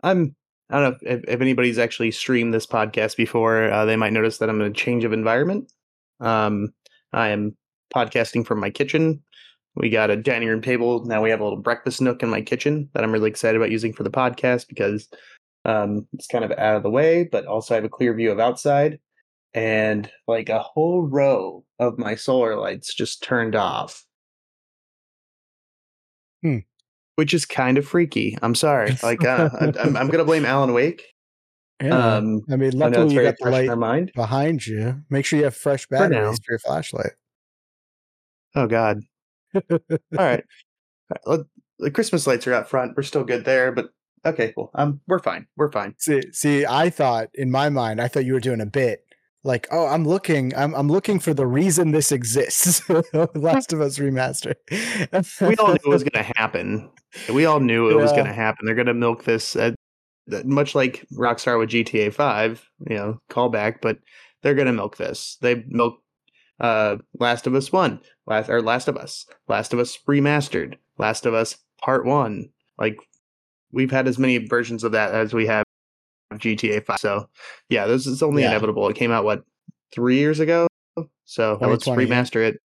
[0.03, 0.35] I'm.
[0.71, 3.71] I don't know if, if anybody's actually streamed this podcast before.
[3.71, 5.71] Uh, they might notice that I'm in a change of environment.
[6.19, 6.73] Um,
[7.13, 7.55] I am
[7.93, 9.21] podcasting from my kitchen.
[9.75, 11.05] We got a dining room table.
[11.05, 13.69] Now we have a little breakfast nook in my kitchen that I'm really excited about
[13.69, 15.07] using for the podcast because
[15.65, 18.31] um, it's kind of out of the way, but also I have a clear view
[18.31, 18.97] of outside
[19.53, 24.03] and like a whole row of my solar lights just turned off.
[26.45, 26.57] Hmm.
[27.15, 28.37] Which is kind of freaky.
[28.41, 28.95] I'm sorry.
[29.03, 31.03] Like uh, I- I'm, I'm gonna blame Alan Wake.
[31.81, 32.15] Yeah.
[32.17, 34.11] Um, I mean, I luckily it's you got the light mind.
[34.15, 35.01] behind you.
[35.09, 37.11] Make sure you have fresh batteries for your flashlight.
[38.55, 38.99] Oh God.
[39.55, 39.79] All right.
[40.11, 40.25] All
[41.09, 41.45] right, let-
[41.79, 42.95] The Christmas lights are out front.
[42.95, 43.89] We're still good there, but
[44.25, 44.71] okay, cool.
[44.75, 45.47] Um, we're fine.
[45.57, 45.95] We're fine.
[45.97, 49.04] See, see, I thought in my mind, I thought you were doing a bit.
[49.45, 52.81] Like, oh, I'm looking, I'm, I'm looking for the reason this exists.
[53.35, 54.55] Last of Us remastered.
[55.39, 56.89] We all knew it was going to happen.
[57.31, 58.65] We all knew it was going to happen.
[58.65, 59.73] They're going to milk this, uh,
[60.45, 62.67] much like Rockstar with GTA Five.
[62.89, 63.99] You know, callback, but
[64.41, 65.37] they're going to milk this.
[65.41, 65.99] They milk
[66.59, 71.27] uh, Last of Us One, Last or Last of Us, Last of Us Remastered, Last
[71.27, 72.49] of Us Part One.
[72.79, 72.97] Like
[73.71, 75.64] we've had as many versions of that as we have
[76.39, 76.99] GTA Five.
[76.99, 77.29] So
[77.69, 78.49] yeah, this is only Yeah.
[78.49, 78.87] inevitable.
[78.89, 79.43] It came out what
[79.93, 80.67] three years ago.
[81.25, 82.09] So let's 2020, yeah.
[82.23, 82.59] remaster it.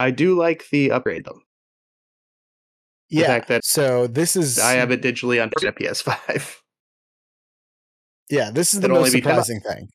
[0.00, 1.40] I do like the upgrade though.
[3.08, 3.26] yeah.
[3.26, 6.56] fact that so this is, I have it digitally on PS5.
[8.30, 9.46] yeah, this is the It'll most be 10 bucks.
[9.48, 9.88] surprising thing.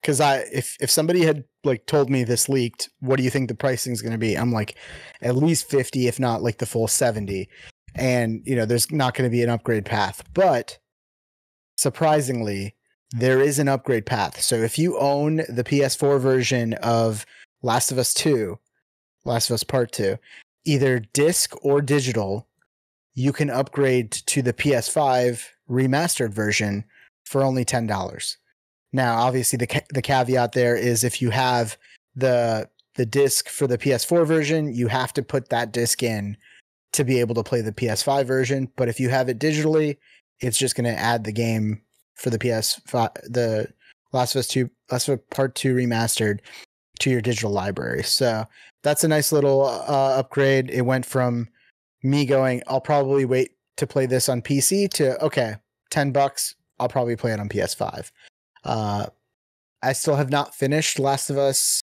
[0.00, 3.48] Because I, if if somebody had like told me this leaked, what do you think
[3.48, 4.34] the pricing is going to be?
[4.36, 4.76] I'm like,
[5.20, 7.48] at least fifty, if not like the full seventy.
[7.94, 10.78] And you know, there's not going to be an upgrade path, but
[11.82, 12.74] surprisingly,
[13.12, 13.18] hmm.
[13.18, 14.40] there is an upgrade path.
[14.40, 17.26] So if you own the PS4 version of
[17.62, 18.58] Last of Us 2,
[19.24, 20.16] Last of Us Part 2,
[20.64, 22.46] either disc or digital,
[23.14, 26.84] you can upgrade to the PS5 remastered version
[27.24, 28.36] for only $10.
[28.92, 31.78] Now, obviously the ca- the caveat there is if you have
[32.14, 36.36] the the disc for the PS4 version, you have to put that disc in
[36.92, 39.96] to be able to play the PS5 version, but if you have it digitally,
[40.42, 41.80] it's just going to add the game
[42.14, 43.68] for the PS5 the
[44.12, 46.40] Last of Us 2 Last of Us Part 2 remastered
[46.98, 48.02] to your digital library.
[48.02, 48.44] So,
[48.82, 50.70] that's a nice little uh, upgrade.
[50.70, 51.48] It went from
[52.02, 55.54] me going, I'll probably wait to play this on PC to okay,
[55.90, 58.10] 10 bucks, I'll probably play it on PS5.
[58.64, 59.06] Uh
[59.84, 61.80] I still have not finished Last of Us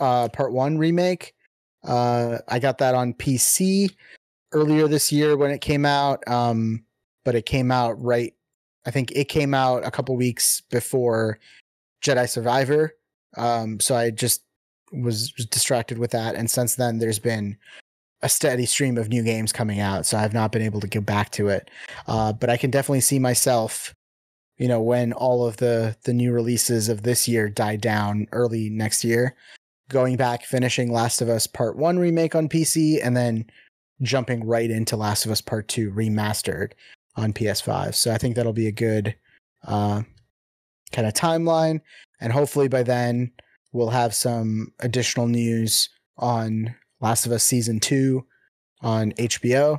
[0.00, 1.34] uh Part 1 remake.
[1.84, 3.94] Uh I got that on PC
[4.52, 6.26] earlier this year when it came out.
[6.26, 6.84] Um
[7.28, 8.32] but it came out right
[8.86, 11.38] I think it came out a couple weeks before
[12.02, 12.94] Jedi Survivor.
[13.36, 14.44] Um so I just
[14.92, 17.58] was, distracted with that and since then there's been
[18.22, 21.04] a steady stream of new games coming out, so I've not been able to get
[21.04, 21.70] back to it.
[22.06, 23.94] Uh, but I can definitely see myself,
[24.56, 28.70] you know, when all of the the new releases of this year die down early
[28.70, 29.36] next year,
[29.90, 33.44] going back, finishing Last of Us Part One remake on PC, and then
[34.02, 36.72] jumping right into Last of Us Part Two remastered
[37.18, 37.94] on PS5.
[37.94, 39.14] So I think that'll be a good
[39.66, 40.02] uh,
[40.92, 41.80] kind of timeline,
[42.20, 43.32] and hopefully by then
[43.72, 48.24] we'll have some additional news on Last of Us season two
[48.80, 49.78] on HBO,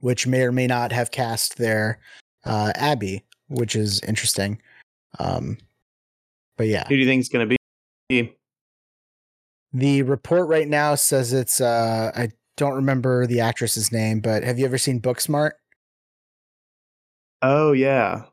[0.00, 1.98] which may or may not have cast their
[2.44, 4.60] uh, Abby, which is interesting.
[5.18, 5.58] Um,
[6.56, 7.56] but yeah, Who do you think is going to
[8.08, 8.36] be?
[9.72, 14.58] the report right now says it's uh, I don't remember the actress's name, but have
[14.58, 15.52] you ever seen Booksmart?
[17.42, 18.24] Oh yeah,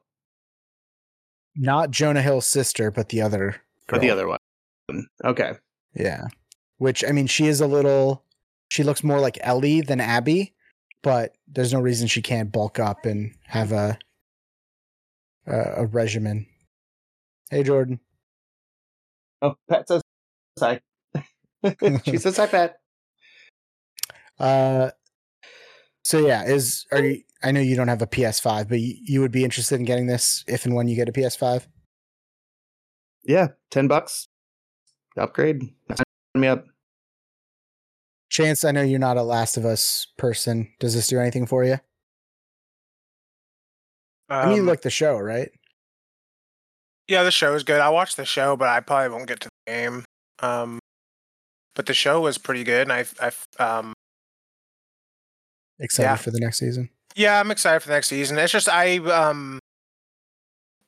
[1.56, 3.62] Not Jonah Hill's sister, but the other.
[3.88, 4.40] but the other one.
[5.24, 5.54] Okay.
[5.96, 6.28] Yeah.
[6.78, 8.24] Which I mean, she is a little.
[8.70, 10.56] She looks more like Ellie than Abby,
[11.04, 13.98] but there's no reason she can't bulk up and have a
[15.46, 16.48] a, a regimen.
[17.52, 18.00] Hey, Jordan.
[19.42, 20.02] Oh, Pat says
[20.60, 20.80] hi.
[22.06, 22.78] she says hi, Pat.
[24.40, 24.90] Uh,
[26.04, 27.22] so yeah, is are you?
[27.44, 30.08] I know you don't have a PS5, but you, you would be interested in getting
[30.08, 31.68] this if and when you get a PS5.
[33.26, 34.28] Yeah, ten bucks.
[35.18, 35.62] Upgrade.
[35.90, 36.04] Sign
[36.36, 36.66] me up.
[38.30, 40.70] Chance, I know you're not a Last of Us person.
[40.80, 41.78] Does this do anything for you?
[44.30, 45.50] I mean, you Um, like the show, right?
[47.08, 47.80] yeah, the show is good.
[47.82, 50.06] I watched the show, but I probably won't get to the game.
[50.40, 50.80] Um,
[51.76, 53.94] but the show was pretty good, and I, I, um,
[55.80, 56.16] Excited yeah.
[56.16, 56.90] for the next season.
[57.16, 58.38] Yeah, I'm excited for the next season.
[58.38, 59.60] It's just I, um,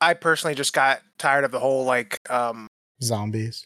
[0.01, 2.67] I personally just got tired of the whole like, um,
[3.01, 3.65] Zombies.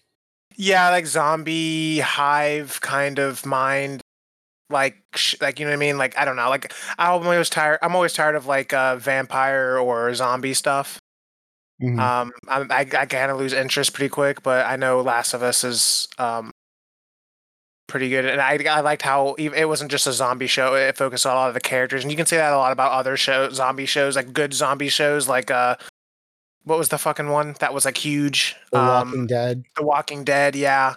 [0.55, 4.01] yeah, like zombie hive kind of mind,
[4.69, 5.97] like, sh- like you know what I mean?
[5.97, 7.79] Like I don't know, like I'm always tired.
[7.81, 10.99] I'm always tired of like uh, vampire or zombie stuff.
[11.81, 11.99] Mhm.
[11.99, 15.41] Um, I, I, I kind of lose interest pretty quick, but I know Last of
[15.43, 16.51] Us is um
[17.89, 20.95] pretty good, and I I liked how ev- it wasn't just a zombie show; it
[20.95, 22.93] focused on a lot of the characters, and you can say that a lot about
[22.93, 25.75] other show zombie shows, like good zombie shows, like uh,
[26.63, 28.55] what was the fucking one that was like huge?
[28.71, 29.63] The Um, Walking Dead.
[29.75, 30.95] The Walking Dead, yeah.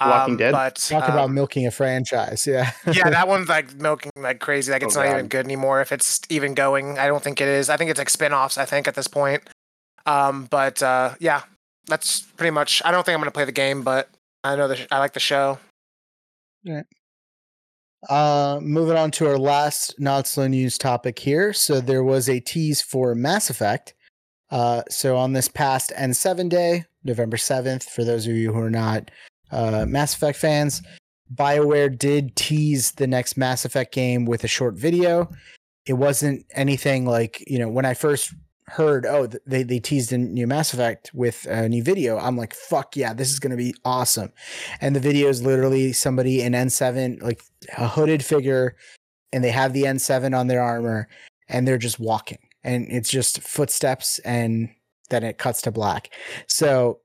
[0.00, 0.52] Walking Um, Dead?
[0.52, 2.44] But Talk um, about milking a franchise.
[2.46, 2.72] Yeah.
[2.92, 4.72] yeah, that one's like milking like crazy.
[4.72, 5.14] Like it's Oh, not God.
[5.14, 6.98] even good anymore if it's even going.
[6.98, 7.70] I don't think it is.
[7.70, 9.42] I think it's like spin-offs, I think, at this point.
[10.06, 11.42] Um, but uh yeah,
[11.86, 14.08] that's pretty much I don't think I'm gonna play the game, but
[14.42, 15.58] I know the sh- I like the show.
[18.08, 21.52] Uh, moving on to our last not slow news topic here.
[21.52, 23.94] So there was a tease for Mass Effect.
[24.50, 28.70] Uh, so on this past N7 day, November 7th, for those of you who are
[28.70, 29.10] not
[29.50, 30.82] uh, Mass Effect fans,
[31.34, 35.30] BioWare did tease the next Mass Effect game with a short video.
[35.86, 38.34] It wasn't anything like, you know, when I first
[38.72, 42.36] heard, oh, th- they, they teased a new Mass Effect with a new video, I'm
[42.36, 44.32] like, fuck yeah, this is to be awesome.
[44.80, 47.42] And the video is literally somebody in N7, like
[47.76, 48.76] a hooded figure,
[49.32, 51.08] and they have the N7 on their armor,
[51.48, 52.38] and they're just walking.
[52.64, 54.70] And it's just footsteps, and
[55.10, 56.14] then it cuts to black.
[56.46, 57.00] So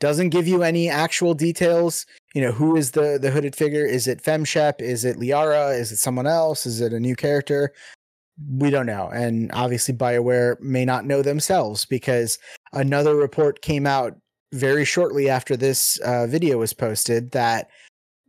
[0.00, 2.06] doesn't give you any actual details.
[2.34, 3.86] You know, who is the the hooded figure?
[3.86, 4.80] Is it Femshep?
[4.80, 5.78] Is it Liara?
[5.78, 6.66] Is it someone else?
[6.66, 7.72] Is it a new character?
[8.58, 9.08] We don't know.
[9.08, 12.38] And obviously BioWare may not know themselves because
[12.72, 14.16] another report came out
[14.52, 17.68] very shortly after this uh, video was posted that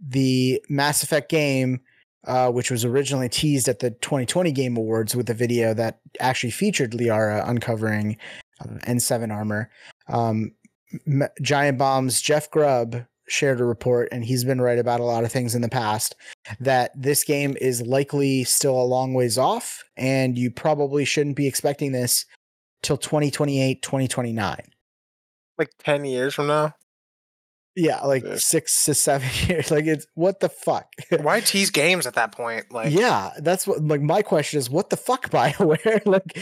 [0.01, 1.81] the Mass Effect game,
[2.25, 6.51] uh, which was originally teased at the 2020 Game Awards with a video that actually
[6.51, 8.17] featured Liara uncovering
[8.61, 9.69] uh, N7 armor,
[10.07, 10.51] um,
[11.41, 15.31] Giant Bomb's Jeff Grubb shared a report, and he's been right about a lot of
[15.31, 16.15] things in the past,
[16.59, 21.47] that this game is likely still a long ways off, and you probably shouldn't be
[21.47, 22.25] expecting this
[22.83, 24.59] till 2028, 2029.
[25.57, 26.73] Like ten years from now.
[27.75, 28.35] Yeah, like Yeah.
[28.37, 29.69] six to seven years.
[29.71, 30.87] Like it's what the fuck?
[31.21, 32.71] Why tease games at that point?
[32.71, 36.05] Like yeah, that's what like my question is what the fuck BioWare?
[36.05, 36.37] like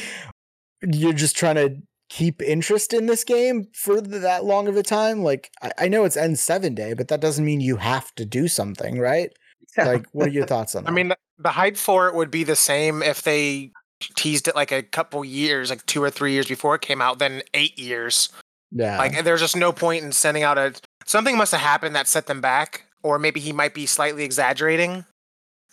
[0.81, 1.77] you're just trying to
[2.09, 5.23] keep interest in this game for th- that long of a time?
[5.23, 8.47] Like I, I know it's N7 day, but that doesn't mean you have to do
[8.47, 9.31] something, right?
[9.77, 10.89] Like what are your thoughts on that?
[10.89, 13.71] I mean, the, hype for it would be the same if they
[14.15, 17.19] teased it like a couple years, like two or three years before it came out,
[17.19, 18.29] than eight years.
[18.71, 18.97] yeah.
[18.97, 20.73] Like there's just no point in sending out a
[21.05, 25.05] something must have happened that set them back, or maybe he might be slightly exaggerating.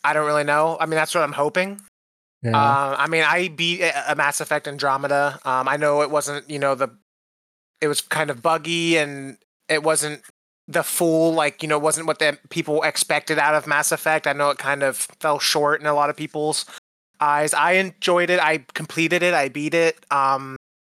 [0.05, 0.77] I don't really know.
[0.81, 1.81] I mean, that's what I'm hoping.
[2.43, 2.57] Yeah.
[2.57, 5.39] Uh, I mean, I beat a a Mass Effect Andromeda.
[5.45, 6.91] Um, I know it wasn't, you know, the
[7.81, 10.23] it was kind of buggy and it wasn't
[10.69, 14.27] the full like you know it wasn't what the people expected out of Mass Effect.
[14.27, 16.67] I know it kind of fell short in a lot of people's
[17.21, 17.55] eyes.
[17.55, 18.41] I enjoyed it.
[18.41, 19.35] I completed it.
[19.35, 20.05] I beat it.
[20.11, 20.57] Um,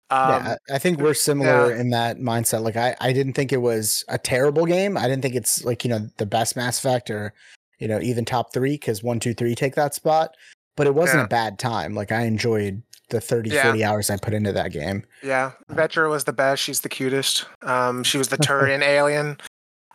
[0.10, 2.62] um, yeah, I think we're similar in that mindset.
[2.62, 4.98] Like I, I didn't think it was a terrible game.
[4.98, 7.34] I didn't think it's like, you know, the best Mass Effect or,
[7.80, 10.36] you know, even top three because one, two, three take that spot.
[10.76, 11.26] But it wasn't Yeah.
[11.26, 11.94] a bad time.
[11.94, 13.64] Like I enjoyed the 30, Yeah.
[13.64, 15.04] 40 hours I put into that game.
[15.22, 16.64] Yeah, Vetra was the best.
[16.64, 17.46] She's the cutest.
[17.62, 19.38] Um, she was the Turian alien.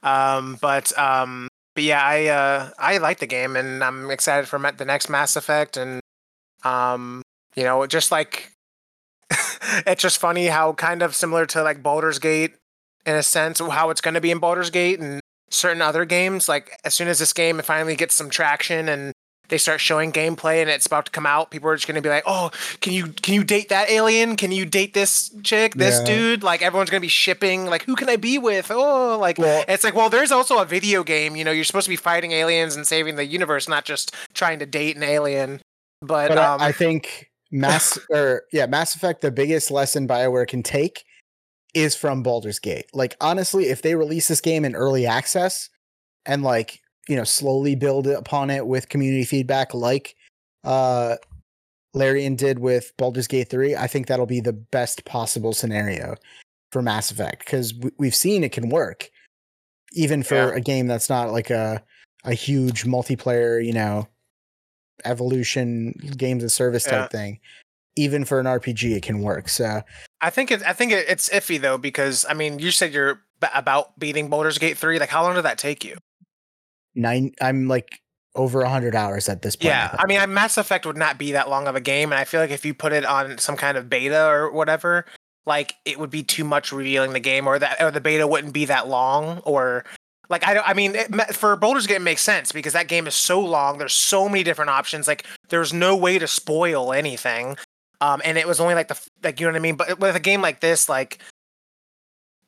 [0.03, 4.59] Um, but um, but yeah, I uh, I like the game, and I'm excited for
[4.59, 5.77] the next Mass Effect.
[5.77, 6.01] And
[6.65, 7.23] um,
[7.57, 8.53] you know, just like
[9.87, 12.55] it's just funny how kind of similar to like Baldur's Gate
[13.05, 16.49] in a sense, how it's going to be in Baldur's Gate and certain other games.
[16.49, 19.13] Like as soon as this game finally gets some traction and
[19.49, 22.03] they start showing gameplay and it's about to come out, people are just going to
[22.03, 24.37] be like, "Oh, can you can you date that alien?
[24.37, 26.05] Can you date this chick, this Yeah.
[26.05, 27.67] dude?" Like everyone's going to be shipping.
[27.67, 28.71] Like who can I be with?
[28.71, 31.37] Oh, like Well- it's like, well, there's also a video game.
[31.37, 34.59] You know, you're supposed to be fighting aliens and saving the universe, not just trying
[34.59, 35.61] to date an alien.
[36.01, 40.47] But, But um, I, I think Mass or yeah, Mass Effect, the biggest lesson BioWare
[40.47, 41.05] can take
[41.75, 42.87] is from Baldur's Gate.
[42.93, 45.69] Like honestly, if they release this game in early access
[46.27, 50.15] and like, you know, slowly build upon it with community feedback like
[50.65, 51.17] uh
[51.95, 56.17] Larian did with Baldur's Gate 3, I think that'll be the best possible scenario
[56.71, 59.11] for Mass Effect because w- we've seen it can work
[59.93, 60.55] even for Yeah.
[60.57, 61.83] a game that's not like a
[62.25, 64.07] a huge multiplayer, you know,
[65.05, 67.09] evolution games of service type Yeah.
[67.09, 67.41] thing.
[67.97, 69.49] Even for an RPG, it can work.
[69.49, 69.83] So
[70.21, 73.17] I think it, I think it, it's iffy though because I mean, you said you're
[73.41, 74.99] b- about beating Baldur's Gate three.
[74.99, 75.97] Like, how long did that take you?
[76.95, 78.01] Nine, I'm like
[78.35, 79.67] over hundred hours at this point.
[79.67, 82.25] Yeah, I mean, Mass Effect would not be that long of a game, and I
[82.25, 85.05] feel like if you put it on some kind of beta or whatever,
[85.47, 88.53] like it would be too much revealing the game, or that or the beta wouldn't
[88.53, 89.85] be that long, or
[90.29, 90.69] like I don't.
[90.69, 93.79] I mean, it, for Baldur's Gate, it makes sense because that game is so long.
[93.79, 95.09] There's so many different options.
[95.09, 97.57] Like, there's no way to spoil anything.
[98.01, 99.77] Um, and it was only like the like you know what I mean.
[99.77, 101.19] But with a game like this, like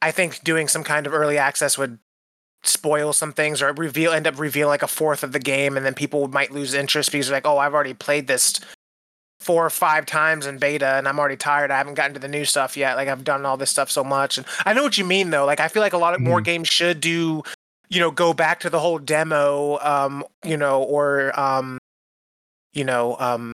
[0.03, 1.99] I think doing some kind of early access would
[2.63, 5.87] spoil some things or reveal end up revealing like a fourth of the game and
[5.87, 8.61] then people might lose interest because they're like oh i've already played this
[9.39, 11.71] four or five times in beta and i'm already tired.
[11.71, 12.97] I haven't gotten to the new stuff yet.
[12.97, 14.37] Like i've done all this stuff so much.
[14.37, 15.47] And i know what you mean though.
[15.47, 17.43] Like i feel like a lot of more games should do
[17.89, 21.79] you know go back to the whole demo um you know or um
[22.75, 23.53] you know um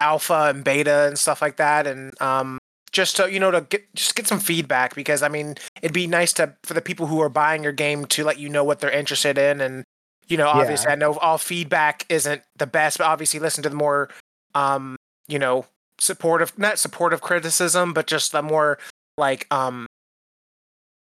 [0.00, 1.86] alpha and beta and stuff like that.
[1.86, 2.58] And um
[2.92, 6.06] just to you know to get just get some feedback because I mean it'd be
[6.06, 8.80] nice to for the people who are buying your game to let you know what
[8.80, 9.84] they're interested in and
[10.26, 10.92] you know obviously Yeah.
[10.92, 14.08] I know all feedback isn't the best but obviously listen to the more
[14.54, 15.66] um you know
[15.98, 18.78] supportive not supportive criticism but just the more
[19.16, 19.86] like um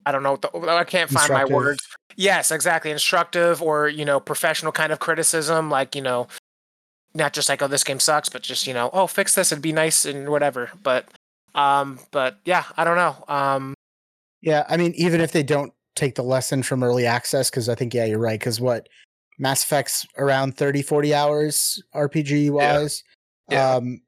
[0.05, 4.21] I don't know the, I can't find my words yes exactly instructive or you know
[4.21, 6.27] professional kind of criticism like you know
[7.15, 9.63] not just like oh this game sucks but just you know oh fix this it'd
[9.63, 11.07] be nice and whatever but
[11.55, 13.75] um but yeah i don't know um
[14.43, 17.77] Yeah, I mean, even if they don't take the lesson from early access, because I
[17.77, 18.41] think, yeah, you're right.
[18.41, 18.89] Because what
[19.39, 23.05] Mass Effect's around 30, 40 hours RPG wise.
[23.49, 23.75] Yeah.
[23.77, 24.01] Um,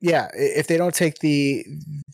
[0.00, 1.64] yeah, if they don't take the,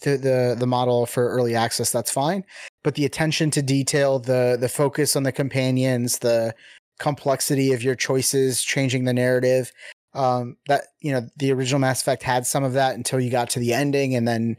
[0.02, 2.44] the the the model for early access, that's fine.
[2.84, 6.54] But the attention to detail, the the focus on the companions, the
[7.00, 9.72] complexity of your choices, changing the narrative,
[10.14, 13.50] um, that you know, the original Mass Effect had some of that until you got
[13.50, 14.56] to the ending, and then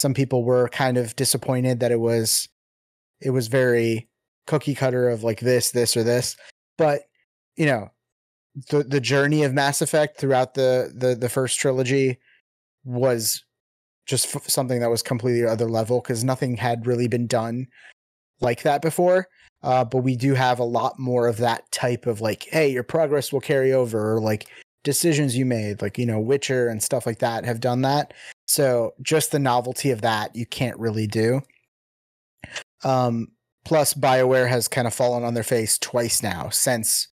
[0.00, 2.48] some people were kind of disappointed that it was
[3.20, 4.08] it was very
[4.46, 6.36] cookie cutter of like this this or this.
[6.78, 7.02] But
[7.56, 7.88] you know
[8.70, 12.18] the the journey of mass effect throughout the the the first trilogy
[12.84, 13.44] was
[14.06, 17.66] just f- something that was completely other level because nothing had really been done
[18.40, 19.28] like that before.
[19.62, 22.82] Uh, but we do have a lot more of that type of like hey your
[22.82, 24.48] progress will carry over or like
[24.84, 28.12] decisions you made like you know witcher and stuff like that have done that
[28.52, 31.40] so just the novelty of that you can't really do.
[32.84, 33.28] Um,
[33.64, 37.08] plus BioWare has kind of fallen on their face twice now since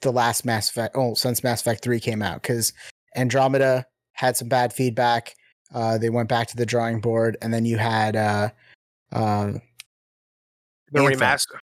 [0.00, 0.96] the last Mass Effect.
[0.96, 2.72] Oh, since Mass Effect Three came out, because
[3.14, 5.34] Andromeda had some bad feedback.
[5.74, 8.48] Uh, they went back to the drawing board, and then you had uh,
[9.12, 9.52] uh,
[10.92, 11.20] the Anthem.
[11.20, 11.58] remaster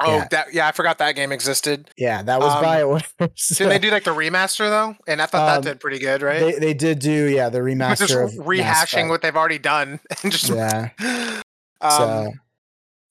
[0.00, 0.28] oh Yeah.
[0.30, 3.30] that yeah i forgot that game existed yeah, that was Um, BioWare.
[3.36, 5.98] So did they do like the remaster though and i thought Um, that did pretty
[5.98, 9.58] good right They they did do yeah the just remaster Mass rehashing what they've already
[9.58, 10.90] done and just Yeah.
[11.80, 12.32] um so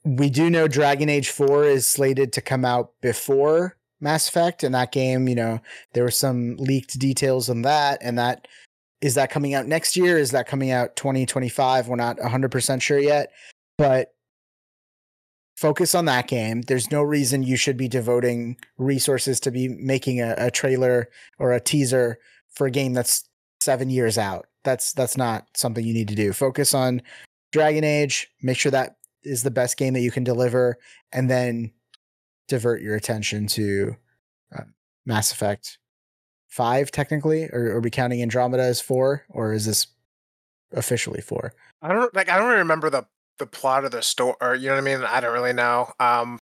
[0.06, 4.74] we do know Dragon Age 4 is slated to come out before Mass Effect and
[4.74, 5.60] that game, you know,
[5.94, 8.48] there were some leaked details on that and that
[9.02, 10.18] is that coming out next year?
[10.18, 11.90] Is that coming out 2025?
[11.90, 13.32] We're not 100% sure yet,
[13.78, 14.14] but
[15.60, 16.62] focus on that game.
[16.62, 21.52] There's no reason you should be devoting resources to be making a, a trailer or
[21.52, 22.18] a teaser
[22.50, 23.28] for a game that's
[23.60, 24.48] 7 years out.
[24.64, 26.32] That's that's not something you need to do.
[26.32, 27.02] Focus on
[27.52, 30.78] Dragon Age, make sure that is the best game that you can deliver,
[31.12, 31.72] and then
[32.48, 33.96] divert your attention to
[34.58, 34.64] uh,
[35.06, 35.78] Mass Effect
[36.48, 36.92] five.
[36.92, 39.88] Technically, or are we counting Andromeda as four, or is this
[40.74, 41.54] officially four?
[41.82, 43.06] i don't like i don't remember the
[43.40, 45.92] the plot of the story or you know what i mean i don't really know
[46.00, 46.38] um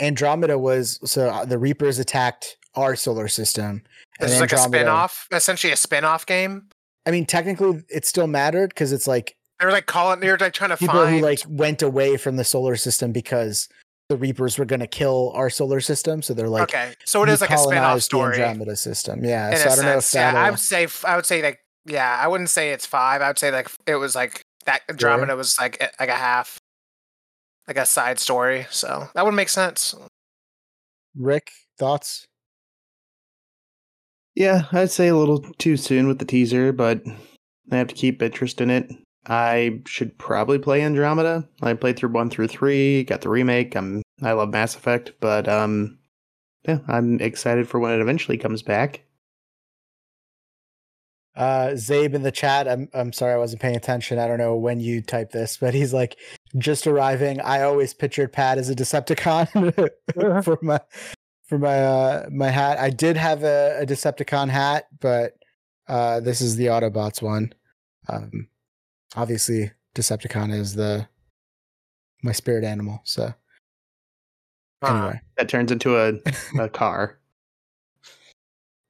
[0.00, 3.82] Andromeda was so uh, the Reapers attacked our solar system.
[4.20, 6.68] is like a spin-off essentially a spin-off game
[7.06, 10.38] I mean, technically, it still mattered because it's like they were like calling they were
[10.38, 13.68] like trying to people find who like went away from the solar system because
[14.08, 16.22] the Reapers were going to kill our solar system.
[16.22, 19.50] So they're like, okay so it is like a spin-off story The Andromeda system, yeah.
[19.50, 20.34] in so I don't know if sense.
[20.34, 23.20] Yeah, I would say I would say like yeah, I wouldn't say it's five.
[23.22, 26.58] I would say like it was like that Andromeda was like a- like a half,
[27.66, 28.66] like a side story.
[28.70, 29.94] So that would make sense.
[31.14, 32.26] Rick thoughts.
[34.34, 37.02] Yeah, I'd say a little too soon with the teaser, but
[37.70, 38.90] I have to keep interest in it.
[39.26, 41.48] I should probably play Andromeda.
[41.60, 43.76] I played through one through three, got the remake.
[43.76, 45.98] I'm I love Mass Effect, but um,
[46.66, 49.02] yeah, I'm excited for when it eventually comes back.
[51.34, 52.68] Uh, Zabe in the chat.
[52.68, 54.18] I'm I'm sorry I wasn't paying attention.
[54.18, 56.18] I don't know when you type this, but he's like
[56.58, 57.40] just arriving.
[57.40, 59.72] I always pictured Pat as a Decepticon
[60.44, 60.78] for my
[61.44, 62.78] for my uh my hat.
[62.78, 65.36] I did have a, a Decepticon hat, but
[65.88, 67.54] uh this is the Autobots one.
[68.08, 68.48] Um,
[69.16, 71.08] obviously Decepticon is the
[72.22, 73.00] my spirit animal.
[73.04, 73.32] So
[74.82, 76.12] Uh, anyway, That turns into a,
[76.62, 77.18] a car.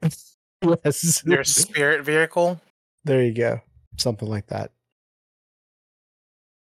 [0.63, 2.61] yes, your spirit vehicle.
[3.05, 3.61] There you go.
[3.97, 4.73] Something like that.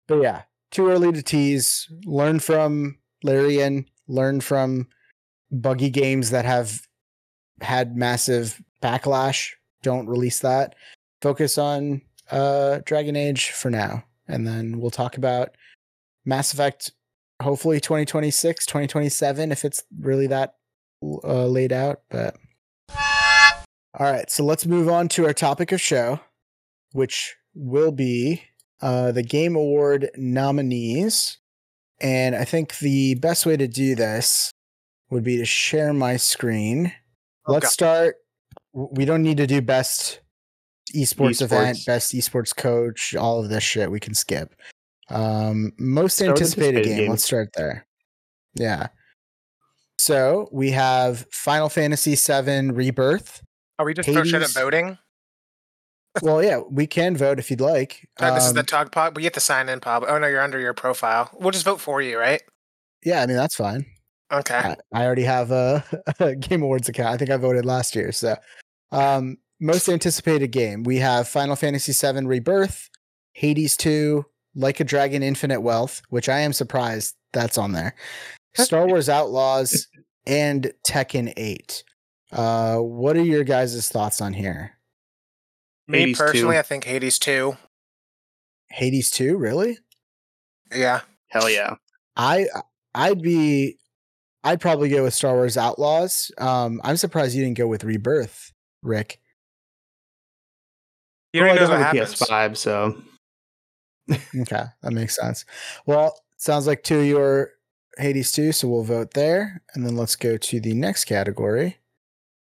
[0.07, 1.87] But yeah, too early to tease.
[2.05, 4.87] Learn from Larian, learn from
[5.51, 6.81] buggy games that have
[7.61, 9.51] had massive backlash.
[9.81, 10.75] Don't release that.
[11.21, 14.03] Focus on uh Dragon Age for now.
[14.27, 15.55] And then we'll talk about
[16.25, 16.91] Mass Effect
[17.41, 20.55] hopefully 2026, 2027 if it's really that
[21.03, 22.01] uh, laid out.
[22.09, 22.35] But
[23.97, 26.19] all right, so let's move on to our topic of show,
[26.91, 28.43] which will be
[28.81, 31.37] uh, the Game Award nominees.
[32.01, 34.51] And I think the best way to do this
[35.09, 36.91] would be to share my screen.
[37.47, 37.71] Oh, Let's God.
[37.71, 38.15] start.
[38.73, 40.19] We don't need to do best
[40.93, 43.89] esports, event, best esports coach, all of this shit.
[43.89, 44.53] We can skip.
[45.09, 46.97] Um, most Start anticipated, anticipated game.
[47.03, 47.09] game.
[47.11, 47.87] Let's start there.
[48.55, 48.87] Yeah.
[49.97, 53.41] So we have Final Fantasy VII Rebirth.
[53.79, 54.97] Are we just throw shit at voting?
[56.21, 58.07] well, yeah, we can vote if you'd like.
[58.19, 60.05] This is the Um, Tug Pod, but you have to sign in, Pub.
[60.07, 61.29] Oh no, you're under your profile.
[61.33, 62.41] We'll just vote for you, right?
[63.03, 63.85] yeah, I mean that's fine.
[64.31, 64.55] Okay.
[64.55, 65.83] I, I already have a,
[66.19, 67.09] a Game Awards account.
[67.13, 68.11] I think I voted last year.
[68.11, 68.35] So,
[68.91, 72.89] um, most anticipated game we have Final Fantasy VII Rebirth,
[73.33, 77.93] Hades 2, Like a Dragon Infinite Wealth, which I am surprised that's on there,
[78.55, 79.87] Star Wars Outlaws,
[80.25, 81.83] and Tekken 8.
[82.31, 84.71] Uh, what are your guys' thoughts on here?
[85.87, 86.59] Me Hades personally, 2.
[86.59, 87.55] I think Hades 2.
[88.69, 89.77] Hades 2, really?
[90.73, 91.01] Yeah.
[91.27, 91.75] Hell yeah.
[92.15, 92.47] I
[92.93, 93.77] I'd be
[94.43, 96.31] I'd probably go with Star Wars Outlaws.
[96.37, 98.51] Um, I'm surprised you didn't go with Rebirth,
[98.81, 99.19] Rick.
[101.33, 102.13] You Well, don't I know don't what happens.
[102.15, 103.01] PS5, so
[104.41, 105.45] Okay, that makes sense.
[105.85, 107.51] Well, sounds like two of your
[107.97, 109.61] Hades 2, so we'll vote there.
[109.73, 111.77] And then let's go to the next category.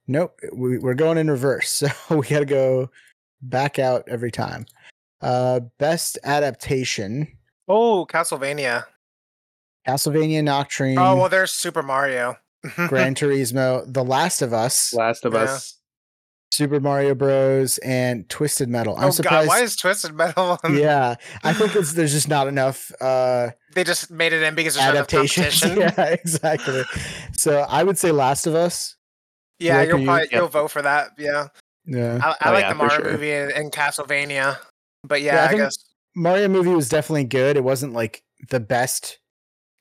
[0.08, 1.82] Nope, we, we're going in reverse.
[2.08, 2.90] So we got to go
[3.42, 4.66] back out every time.
[5.20, 7.28] Uh, best adaptation
[7.68, 8.84] Oh, Castlevania.
[9.86, 12.36] Castlevania Nocturne, Oh well, there's Super Mario.
[12.88, 15.40] Gran Turismo, The Last of Us, Last of Yeah.
[15.40, 15.74] Us.
[16.50, 18.96] Super Mario Bros, and Twisted Metal.
[18.96, 19.48] I'm oh surprised.
[19.48, 20.58] God, why is Twisted Metal?
[20.64, 24.54] on- yeah, I think it's there's just not enough uh They just made it in
[24.54, 25.62] because there's not adaptations.
[25.62, 26.82] yeah, exactly.
[27.32, 28.96] So I would say Last of Us.
[29.58, 30.32] Yeah, Rick, you'll probably Yep.
[30.32, 31.10] you'll vote for that.
[31.18, 31.48] Yeah,
[31.86, 32.18] Yeah.
[32.22, 33.12] I, I Oh, like yeah, the Mario sure.
[33.12, 34.58] movie and, and Castlevania,
[35.04, 35.78] but yeah, Yeah, I I, think- guess
[36.14, 37.56] Mario movie was definitely good.
[37.56, 39.18] It wasn't like the best.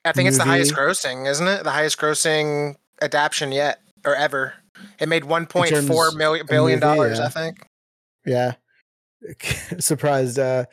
[0.05, 1.63] I think it's the highest grossing, isn't it?
[1.63, 4.53] The highest grossing adaptation yet or ever.
[4.99, 7.25] It made 1.4 terms million of billion movie, dollars, yeah.
[7.25, 7.57] I think.
[8.25, 8.53] Yeah.
[9.79, 10.39] Surprised.
[10.39, 10.65] Uh,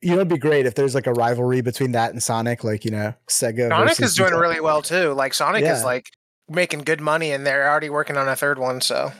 [0.00, 2.84] you know, it'd be great if there's like a rivalry between that and Sonic, like
[2.84, 3.68] you know, Sega.
[3.68, 4.40] Sonic is doing Nintendo.
[4.40, 5.12] really well too.
[5.12, 5.76] Like Sonic Yeah.
[5.76, 6.10] is like
[6.48, 8.80] making good money, and they're already working on a third one.
[8.80, 9.12] So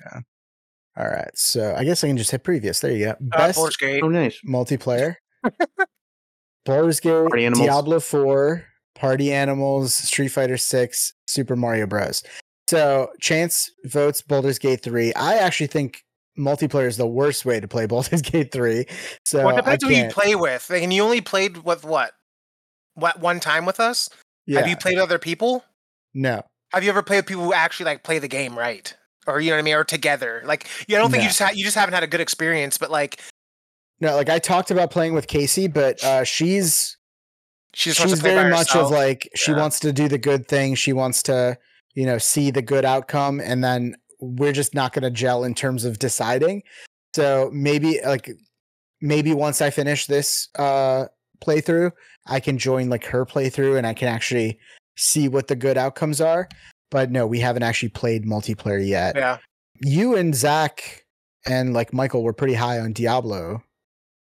[0.00, 0.20] yeah.
[0.96, 2.78] All right, so I guess I can just hit previous.
[2.80, 3.10] There you go.
[3.10, 4.02] uh, Best Baldur's Gate.
[4.04, 4.38] Oh, nice.
[4.46, 5.16] multiplayer.
[6.64, 7.66] Baldur's Gate, Party Animals.
[7.66, 12.22] Diablo 4, Party Animals, Street Fighter 6, Super Mario Bros.
[12.68, 15.12] So Chance votes Baldur's Gate 3.
[15.14, 16.02] I actually think
[16.38, 18.86] multiplayer is the worst way to play Baldur's Gate 3.
[19.24, 20.70] So well, it I depends who you play with.
[20.70, 22.12] Like, and you only played with what?
[22.94, 24.08] What one time with us?
[24.46, 25.64] yeah, Have you played other people?
[26.14, 26.42] No.
[26.72, 28.94] Have you ever played with people who actually like play the game right?
[29.26, 29.74] Or you know what I mean?
[29.74, 30.42] Or together?
[30.44, 31.24] Like, yeah, I don't think No.
[31.24, 32.76] you just ha- you just haven't had a good experience.
[32.78, 33.20] But like,
[34.00, 36.96] No, like I talked about playing with Casey, but uh, she's
[37.74, 38.86] she she's very much herself.
[38.86, 39.58] of like she Yeah.
[39.58, 40.74] wants to do the good thing.
[40.74, 41.56] She wants to,
[41.94, 45.54] you know, see the good outcome, and then we're just not going to gel in
[45.54, 46.62] terms of deciding.
[47.14, 48.30] So maybe like
[49.00, 51.06] maybe once I finish this uh
[51.40, 51.92] playthrough,
[52.26, 54.58] I can join like her playthrough, and I can actually
[54.96, 56.48] see what the good outcomes are.
[56.90, 59.16] But no, we haven't actually played multiplayer yet.
[59.16, 59.38] yeah.
[59.80, 61.04] You and Zach
[61.46, 63.62] and like Michael were pretty high on Diablo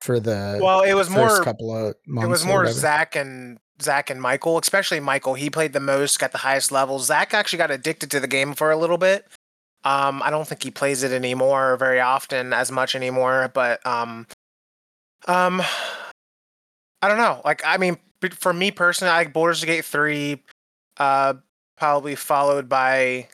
[0.01, 2.25] for the Well, it was first more couple of months.
[2.25, 2.67] it was more.
[2.67, 5.35] Zach and Zach and Michael, especially Michael.
[5.35, 7.05] He played the most, got the highest levels.
[7.05, 9.27] Zach actually got addicted to the game for a little bit.
[9.83, 14.25] Um, I don't think he plays it anymore very often as much anymore, but um,
[15.27, 15.61] um,
[17.01, 17.41] I don't know.
[17.43, 17.97] Like, I mean,
[18.31, 20.41] for me personally, I like Baldur's Gate three,
[20.97, 21.33] uh,
[21.77, 23.27] probably followed by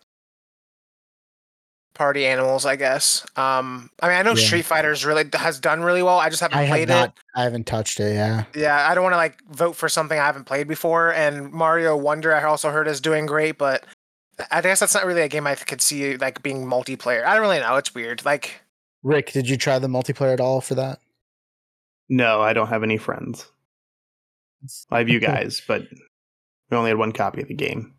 [1.94, 3.26] Party Animals, I guess.
[3.36, 4.46] Um, I mean, I know Yeah.
[4.46, 6.18] Street Fighter's really has done really well.
[6.20, 7.10] I just haven't I have played not.
[7.10, 7.14] it.
[7.36, 8.14] I haven't touched it.
[8.14, 8.46] Yeah.
[8.56, 11.14] Yeah, I don't want to like vote for something I haven't played before.
[11.14, 13.84] And Mario Wonder, I also heard is doing great, but
[14.50, 17.26] I guess that's not really a game I could see like being multiplayer.
[17.26, 17.76] I don't really know.
[17.76, 18.24] It's weird.
[18.24, 18.62] Like,
[19.04, 21.00] Rick, did you try the multiplayer at all for that?
[22.08, 23.46] No, I don't have any friends.
[24.90, 25.84] I have you guys, but
[26.70, 27.94] we only had one copy of the game.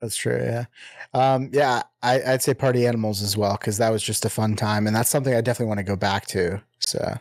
[0.00, 0.36] That's true.
[0.36, 0.64] Yeah.
[1.12, 1.82] Um, yeah.
[2.02, 4.96] I, I'd say Party Animals as well because that was just a fun time, and
[4.96, 6.62] that's something I definitely want to go back to.
[6.78, 7.18] So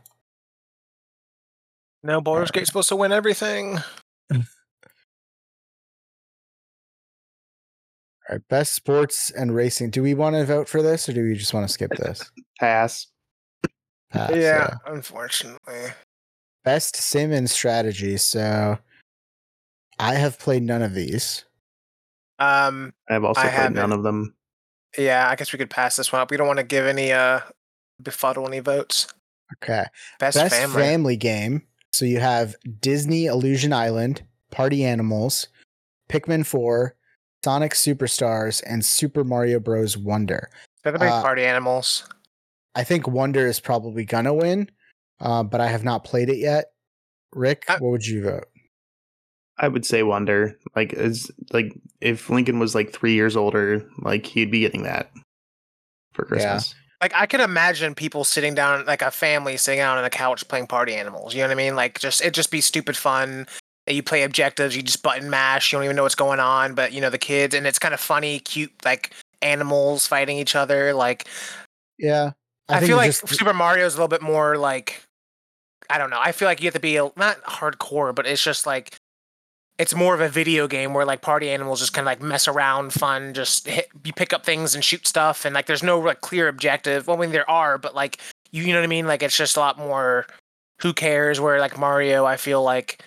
[2.04, 3.80] no, Baldur's Gate's supposed to win everything.
[4.34, 4.42] All
[8.30, 9.90] right, best sports and racing.
[9.90, 12.32] Do we want to vote for this, or do we just want to skip this?
[12.60, 13.08] Pass.
[14.12, 15.90] Pass, yeah, unfortunately.
[16.64, 18.18] Best sim and strategy.
[18.18, 18.78] So
[20.00, 21.44] I have played none of these.
[22.40, 23.92] Um, I've also I played none haven't.
[23.92, 24.36] of them.
[24.98, 26.32] yeah, I guess we could pass this one up.
[26.32, 27.42] We don't want to give any uh
[28.02, 29.08] befuddle any votes.
[29.62, 29.86] Okay.
[30.20, 30.82] Best, Best family.
[30.84, 31.16] family.
[31.18, 31.64] game.
[31.92, 34.22] So you have Disney Illusion Island,
[34.52, 35.48] Party Animals,
[36.08, 36.96] Pikmin 4,
[37.44, 39.98] Sonic Superstars, and Super Mario Bros.
[39.98, 40.50] Wonder.
[40.84, 42.08] They're the big uh, party animals.
[42.76, 44.70] I think Wonder is probably gonna win,
[45.20, 46.72] uh, but I have not played it yet.
[47.34, 48.46] Rick, I- what would you vote?
[49.60, 50.58] I would say Wonder.
[50.76, 55.12] Like is like if Lincoln was like three years older, like he'd be getting that
[56.14, 56.28] for Yeah.
[56.30, 56.76] Christmas.
[57.02, 60.46] Like I could imagine people sitting down, like a family sitting down on a couch
[60.48, 61.34] playing party animals.
[61.34, 61.76] You know what I mean?
[61.76, 63.48] Like just it just be stupid fun.
[63.88, 65.72] You play objectives, you just button mash.
[65.72, 67.94] You don't even know what's going on, but you know the kids, and it's kind
[67.94, 70.94] of funny, cute, like animals fighting each other.
[70.94, 71.26] Like
[71.98, 72.32] Yeah,
[72.68, 75.02] I, think feel like just- Super Mario is a little bit more like
[75.90, 76.20] I don't know.
[76.20, 78.96] I feel like you have to be a, not hardcore, but it's just like
[79.80, 82.48] it's more of a video game where like party animals just kind of like mess
[82.50, 86.00] around, fun, just hit, you pick up things and shoot stuff, and like there's no
[86.00, 87.08] like clear objective.
[87.08, 88.20] Well, I mean there are, but like
[88.52, 89.08] you, you know what I mean.
[89.08, 90.28] Like it's just a lot more.
[90.82, 91.40] Who cares?
[91.42, 93.04] Where like Mario, I feel like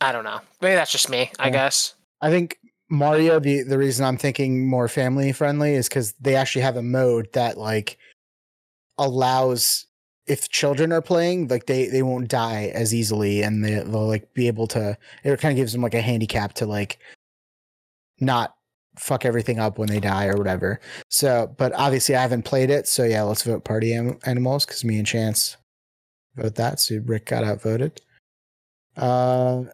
[0.00, 0.40] I don't know.
[0.60, 1.30] Maybe that's just me.
[1.38, 1.52] I Yeah.
[1.52, 1.94] guess.
[2.20, 3.38] I think Mario.
[3.40, 7.28] The the reason I'm thinking more family friendly is because they actually have a mode
[7.34, 7.98] that like
[8.98, 9.86] allows
[10.26, 14.32] if children are playing, like they they won't die as easily, and they, they'll like
[14.34, 14.96] be able to.
[15.22, 16.98] It kind of gives them like a handicap to like
[18.20, 18.54] not
[18.96, 20.80] fuck everything up when they die or whatever.
[21.08, 24.98] So, but obviously I haven't played it, so yeah, let's vote Party Animals because me
[24.98, 25.56] and Chance
[26.36, 26.80] vote that.
[26.80, 28.00] So Rick got outvoted.
[28.96, 29.64] Uh,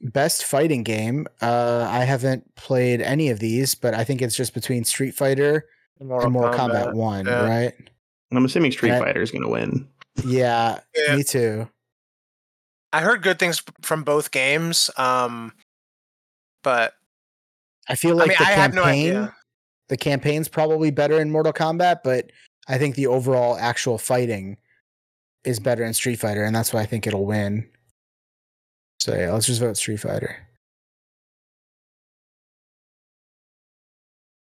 [0.00, 1.26] best fighting game.
[1.42, 5.66] Uh, I haven't played any of these, but I think it's just between Street Fighter
[6.00, 7.44] Mortal and Mortal Kombat, One, yeah.
[7.44, 7.74] right?
[8.34, 9.88] And I'm assuming Street I- Fighter is gonna win.
[10.24, 11.14] Yeah, Yeah.
[11.14, 11.70] me too.
[12.92, 14.90] I heard good things from both games.
[14.96, 15.52] Um,
[16.64, 16.94] but
[17.88, 19.36] I feel like I mean, the I have no campaign, idea.
[19.88, 22.32] the campaign's probably better in Mortal Kombat, but
[22.66, 24.56] I think the overall actual fighting
[25.44, 27.70] is better in Street Fighter, and that's why I think it'll win.
[28.98, 30.48] So yeah, let's just vote Street Fighter.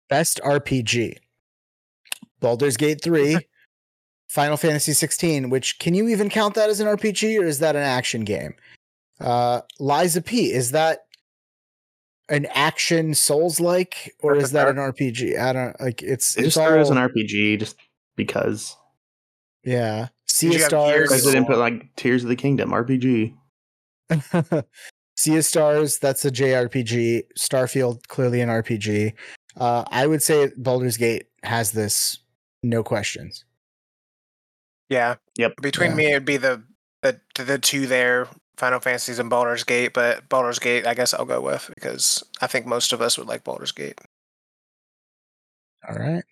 [0.09, 1.17] Best RPG.
[2.39, 3.37] Baldur's Gate 3,
[4.27, 7.75] Final Fantasy 16, which can you even count that as an RPG or is that
[7.75, 8.55] an action game?
[9.19, 11.05] Uh Lies of P, is that
[12.29, 15.39] an action souls like or is that an RPG?
[15.39, 17.77] I don't like it's It it's just threw as all an RPG just
[18.15, 18.75] because.
[19.63, 20.07] yeah.
[20.27, 20.93] Sea of Stars.
[20.93, 23.33] years Because they didn't put like Tears of the Kingdom RPG.
[25.15, 27.23] sea of Stars, that's a JRPG.
[27.37, 29.13] Starfield, clearly an RPG.
[29.55, 32.19] Uh, I would say Baldur's Gate has this,
[32.63, 33.45] no questions.
[34.89, 35.15] Yeah.
[35.37, 35.55] Yep.
[35.61, 35.95] Between Yeah.
[35.97, 36.63] me, it'd be the
[37.01, 38.27] the the two there,
[38.57, 39.93] Final Fantasies and Baldur's Gate.
[39.93, 43.27] But Baldur's Gate, I guess I'll go with because I think most of us would
[43.27, 43.99] like Baldur's Gate.
[45.87, 46.23] All right.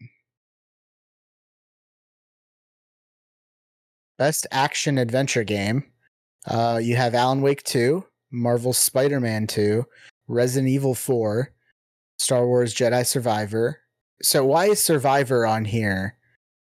[4.18, 5.84] Best action adventure game.
[6.46, 9.86] Uh, you have Alan Wake 2, Marvel Spider Man 2,
[10.28, 11.52] Resident Evil 4,
[12.18, 13.80] Star Wars Jedi Survivor.
[14.22, 16.18] So, why is Survivor on here,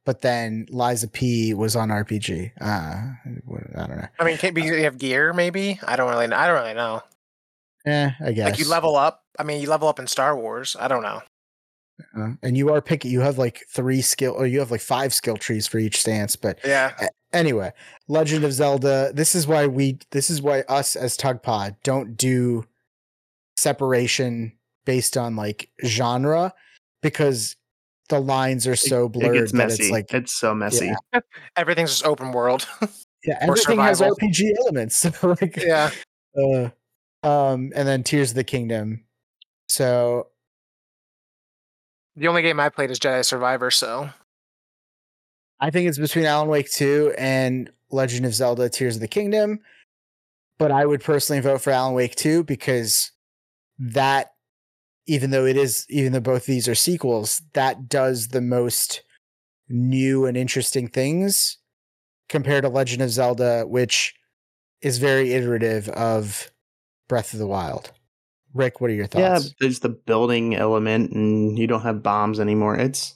[0.08, 2.54] but then Lies of P was on RPG?
[2.62, 4.08] Uh, I don't know.
[4.18, 5.82] I mean, can be you have gear maybe.
[5.86, 6.28] I don't really.
[6.34, 7.02] I don't really know.
[7.86, 8.52] Yeah, I guess.
[8.52, 9.26] Like you level up.
[9.38, 10.78] I mean, you level up in Star Wars.
[10.80, 11.22] I don't know.
[12.18, 15.14] Uh, and you are picking, you have like three skill, or you have like five
[15.14, 16.94] skill trees for each stance, but Yeah.
[17.34, 17.74] anyway,
[18.08, 19.12] Legend of Zelda.
[19.14, 20.00] This is why we.
[20.12, 22.64] This is why us as Tug Pod don't do
[23.58, 24.54] separation
[24.86, 26.54] based on like genre
[27.02, 27.57] because
[28.10, 29.84] the lines are so It blurred gets that messy.
[29.84, 30.94] it's like it's so messy.
[31.56, 32.68] Everything's just open world.
[33.26, 34.02] yeah, everything has.
[34.02, 35.06] RPG elements.
[35.24, 35.92] Like yeah.
[36.42, 36.70] uh,
[37.24, 39.04] um, and then Tears of the Kingdom.
[39.68, 40.28] So
[42.16, 43.70] The only game I played is Jedi Survivor.
[43.72, 44.10] So
[45.60, 49.60] I think it's between Alan Wake 2 and Legend of Zelda Tears of the Kingdom.
[50.60, 53.12] But I would personally vote for Alan Wake 2 because
[53.80, 54.32] that,
[55.08, 59.02] even though it is, even though both these are sequels, that does the most
[59.70, 61.58] new and interesting things
[62.30, 64.14] compared to Legend of Zelda, which
[64.82, 66.52] is very iterative of
[67.08, 67.92] Breath of the Wild.
[68.54, 69.46] Rick, what are your thoughts?
[69.46, 72.76] Yeah, there's the building element, and you don't have bombs anymore.
[72.76, 73.16] It's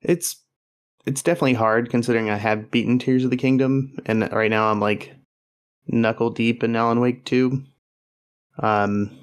[0.00, 0.36] it's
[1.06, 4.80] it's definitely hard considering I have beaten Tears of the Kingdom, and right now I'm
[4.80, 5.14] like
[5.86, 7.62] knuckle deep in Alan Wake 2.
[8.62, 9.19] Um,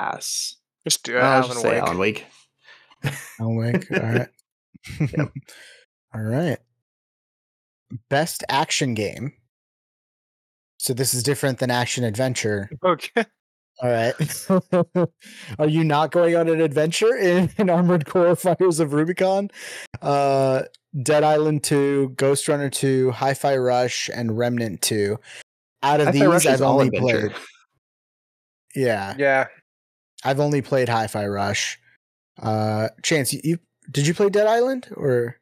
[0.00, 1.20] yes, just do it.
[1.20, 1.82] I'll Alan just say Wake.
[1.82, 2.26] Alan Wake.
[3.40, 3.90] Alan Wake.
[3.92, 4.28] All right.
[6.14, 6.58] All right.
[8.08, 9.32] Best action game.
[10.78, 12.70] So this is different than action adventure.
[12.82, 13.24] Okay.
[13.82, 14.14] All right.
[15.58, 19.50] Are you not going on an adventure in, in Armored Core Fires of Rubicon?
[20.02, 20.62] Uh,
[21.02, 25.16] Dead Island 2, Ghost Runner 2, Hi Fi Rush, and Remnant 2.
[25.82, 27.30] Out of Hi-Fi these, Rush I've all only adventure.
[27.30, 27.42] played.
[28.74, 29.46] Yeah, Yeah.
[30.24, 31.78] I've only played Hi Fi Rush.
[32.40, 33.58] Uh, Chance, you, you
[33.90, 35.36] did you play Dead Island or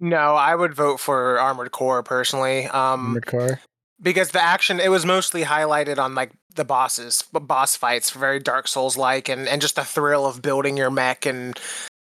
[0.00, 2.66] No, I would vote for Armored Core personally.
[2.66, 3.60] Um, Armored Core?
[4.02, 8.68] because the action it was mostly highlighted on like the bosses boss fights very dark
[8.68, 11.58] souls like and and just the thrill of building your mech and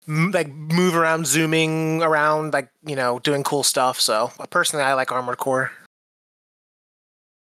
[0.06, 4.92] m- like move around zooming around like you know doing cool stuff so personally i
[4.94, 5.72] like armored core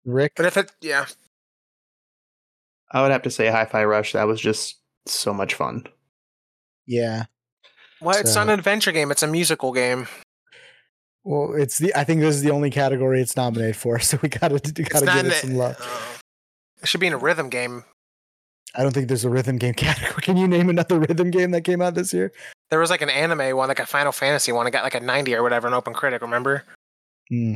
[0.06, 0.34] Rick?
[0.36, 1.06] but if it yeah
[2.94, 4.14] I would have to say Hi-Fi Rush.
[4.14, 5.86] That was just so much fun.
[6.86, 7.26] Yeah.
[8.02, 10.08] well it's not an adventure game it's a musical game
[11.24, 11.96] Well, it's the.
[11.96, 15.06] I think this is the only category it's nominated for, so we gotta it's gotta
[15.06, 15.78] give an- it some love.
[15.80, 16.18] uh,
[16.82, 17.84] it should be in a rhythm game
[18.76, 20.22] I don't think there's a rhythm game category.
[20.22, 22.32] Can you name another rhythm game that came out this year?
[22.70, 25.00] there was like an anime one like a final fantasy one it got like a
[25.00, 26.64] 90 or whatever an OpenCritic remember
[27.30, 27.54] Hmm.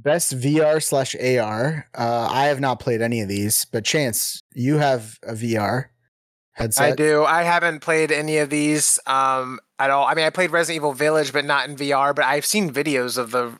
[0.00, 1.88] Best VR slash AR.
[1.92, 5.86] Uh, I have not played any of these, but Chance, you have a VR
[6.52, 6.92] headset.
[6.92, 7.24] I do.
[7.24, 10.06] I haven't played any of these um, at all.
[10.06, 12.14] I mean, I played Resident Evil Village, but not in VR.
[12.14, 13.58] But I've seen videos of the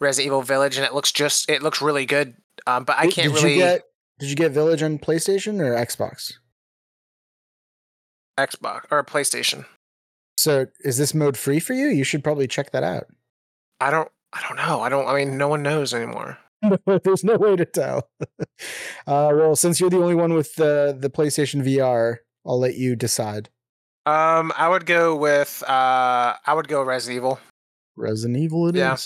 [0.00, 2.36] Resident Evil Village, and it looks just it looks really good.
[2.66, 3.82] Um, but I can't did really You get,
[4.18, 6.32] did you get Village on PlayStation or Xbox?
[8.38, 9.66] Xbox or PlayStation.
[10.38, 11.88] So is this mode free for you?
[11.88, 13.06] You should probably check that out.
[13.80, 14.08] I don't.
[14.36, 14.80] I don't know.
[14.80, 15.06] I don't.
[15.08, 16.38] I mean, no one knows anymore.
[17.04, 18.08] There's no way to tell.
[18.20, 18.44] uh,
[19.06, 23.48] well, since you're the only one with the the PlayStation VR, I'll let you decide.
[24.04, 25.62] Um, I would go with.
[25.66, 27.40] Uh, I would go Resident Evil.
[27.96, 28.78] Resident Evil, it is.
[28.78, 28.96] Yeah.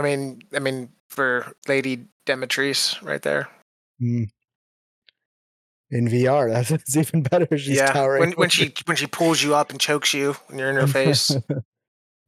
[0.00, 3.48] I mean, I mean for Lady Dimitrescu right there.
[4.00, 4.24] Hmm.
[5.90, 7.46] In VR, that's, that's even better.
[7.56, 7.92] She's yeah.
[7.92, 8.20] towering.
[8.20, 10.88] When when she when she pulls you up and chokes you when you're in her
[10.88, 11.36] face.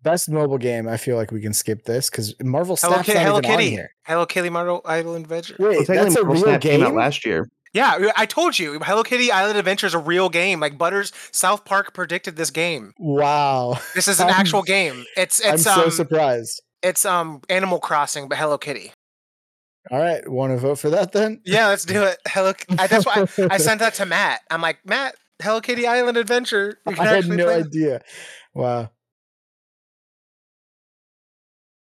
[0.02, 0.88] Best mobile game.
[0.88, 3.50] I feel like we can skip this because Marvel Hello, Snap's Ki- not Hello even
[3.50, 3.70] on Kitty.
[3.70, 3.90] here.
[4.04, 5.56] Hello Kitty Marvel Island Adventure.
[5.58, 7.48] Wait, Well, that's a Marvel real Snap came out last year.
[7.74, 10.60] Yeah, I told you, Hello Kitty Island Adventure is a real game.
[10.60, 12.92] Like Butters, South Park predicted this game.
[12.98, 15.04] Wow, This is an I'm- actual game.
[15.16, 15.48] It's it's.
[15.48, 16.62] I'm it's so um surprised.
[16.82, 18.92] it's um Animal Crossing, but Hello Kitty.
[19.90, 21.40] All right, want to vote for that then?
[21.44, 22.18] Yeah, let's do it.
[22.28, 22.52] Hello.
[22.78, 24.40] I, that's why I, I sent that to Matt.
[24.50, 26.78] I'm like Matt, Hello Kitty Island Adventure.
[26.86, 28.02] You can I had actually no play- idea.
[28.54, 28.90] Wow.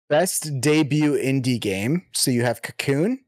[0.09, 2.05] Best debut indie game.
[2.13, 3.19] So you have Cocoon,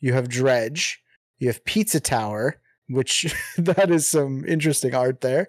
[0.00, 1.02] you have Dredge,
[1.38, 5.48] you have Pizza Tower, which that is some interesting art there.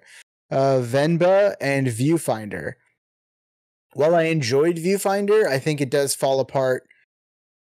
[0.50, 2.74] Uh, Venba and Viewfinder.
[3.94, 6.84] While I enjoyed Viewfinder, I think it does fall apart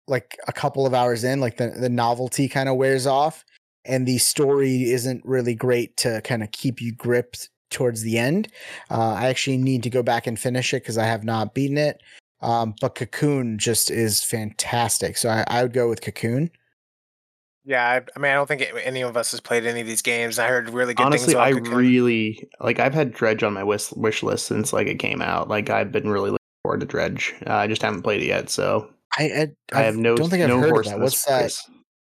[0.08, 1.40] like a couple of hours in.
[1.40, 3.46] Like the, the novelty kind of wears off,
[3.86, 8.50] and the story isn't really great to kind of keep you gripped towards the end.
[8.90, 11.78] Uh, I actually need to go back and finish it because I have not beaten
[11.78, 12.02] it.
[12.42, 15.18] Um, but Cocoon just is fantastic.
[15.18, 16.52] So I, I would go with Cocoon.
[17.66, 19.88] Yeah, I, I mean, I don't think it- any of us has played any of
[19.88, 20.40] these games.
[20.40, 21.76] I heard really good Honestly, things about I Cocoon.
[21.76, 22.80] really like.
[22.80, 25.50] I've had Dredge on my wish wish list since like it came out.
[25.50, 27.36] Like I've been really looking forward to Dredge.
[27.46, 29.24] Uh, I just haven't played it yet, so I
[29.74, 30.16] I, I have no.
[30.16, 31.00] don't think I've no heard of that.
[31.00, 31.42] What's that?
[31.44, 31.70] race.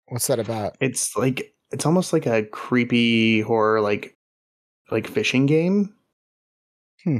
[0.07, 0.75] What's that about?
[0.81, 4.17] It's like it's almost like a creepy horror, like
[4.91, 5.93] like fishing game.
[7.03, 7.19] Hmm.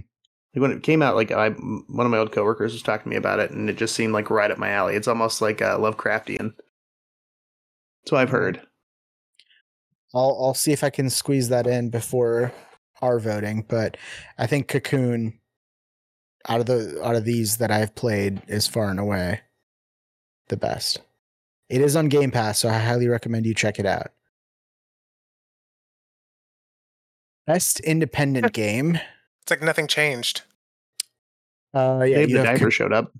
[0.56, 3.10] Like when it came out, like I one of my old coworkers was talking to
[3.10, 4.96] me about it, and it just seemed like right up my alley.
[4.96, 6.54] It's almost like uh, Lovecraftian.
[8.06, 8.62] So I've heard.
[10.14, 12.54] I'll I'll see if I can squeeze that in before
[13.02, 13.98] our voting, but
[14.38, 15.40] I think Cocoon
[16.48, 19.42] out of the out of these that I've played is far and away
[20.48, 21.02] the best.
[21.68, 24.12] It is on Game Pass, so I highly recommend you check it out.
[27.46, 29.00] Best independent game.
[29.46, 30.42] It's like nothing changed.
[31.72, 33.12] Uh, yeah, Dave the have Diver showed up.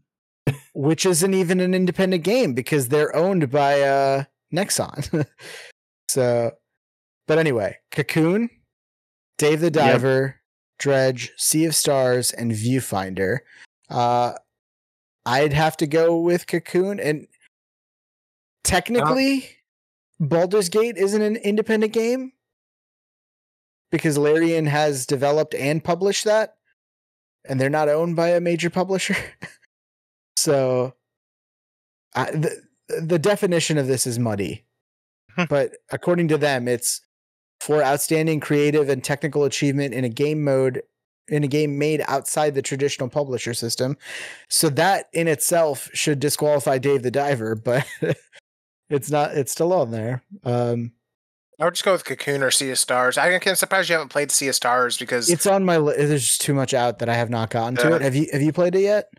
[0.74, 5.28] which isn't even an independent game because they're owned by uh Nexon.
[6.10, 6.52] so
[7.28, 8.50] but anyway, Cocoon,
[9.38, 10.42] Dave the Diver,
[10.80, 13.40] Dredge, Sea of Stars, and Viewfinder.
[13.90, 14.34] Uh
[15.28, 17.28] I'd have to go with Cocoon and
[18.64, 19.48] technically
[20.20, 22.32] Baldur's Gate isn't an independent game
[23.92, 26.56] because Larian has developed and published that
[27.48, 29.16] and they're not owned by a major publisher.
[30.38, 30.94] So,
[32.14, 34.66] I, the the definition of this is muddy,
[35.50, 37.02] but according to them, it's
[37.62, 40.84] for outstanding creative and technical achievement in a game mode
[41.30, 43.98] in a game made outside the traditional publisher system.
[44.50, 47.88] So that in itself should disqualify Dave the Diver, but
[48.90, 50.22] it's not it's still on there.
[50.44, 50.92] Um
[51.60, 53.18] I would just go with Cocoon or Sea of Stars.
[53.18, 56.26] I can surprised you haven't played Sea of Stars because it's on my li- there's
[56.26, 57.96] just too much out that I have not gotten to Yeah.
[57.96, 58.02] it.
[58.02, 59.10] Have you have you played it yet?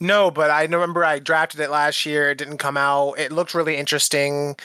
[0.00, 2.30] No, but I remember I drafted it last year.
[2.30, 3.14] It didn't come out.
[3.18, 4.56] It looked really interesting.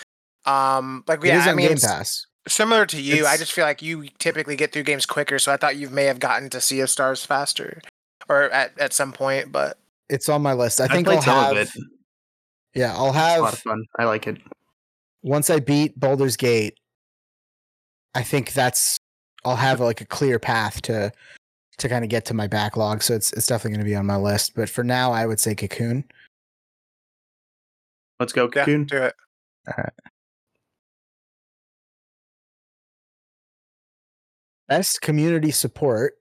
[0.45, 2.25] Um, like it yeah, is I mean, Game s- Pass.
[2.47, 5.39] similar to you, I just feel like you typically get through games quicker.
[5.39, 7.81] So I thought you may have gotten to Sea of Stars faster,
[8.29, 9.51] or at at some point.
[9.51, 9.77] But
[10.09, 10.81] It's on my list.
[10.81, 11.69] I I've think I'll some have of it.
[12.75, 13.83] Yeah, I'll It's a lot of fun.
[13.99, 14.37] I like it.
[15.23, 16.77] Once I beat Baldur's Gate,
[18.13, 18.99] I think that's
[19.45, 21.11] I'll have like a clear path to
[21.77, 23.01] to kind of get to my backlog.
[23.01, 24.53] So it's it's definitely going to be on my list.
[24.55, 26.03] But for now, I would say Cocoon.
[28.19, 28.85] Let's go, yeah, Cocoon.
[28.85, 29.15] do it.
[29.67, 29.93] All right.
[34.69, 36.13] Best community support.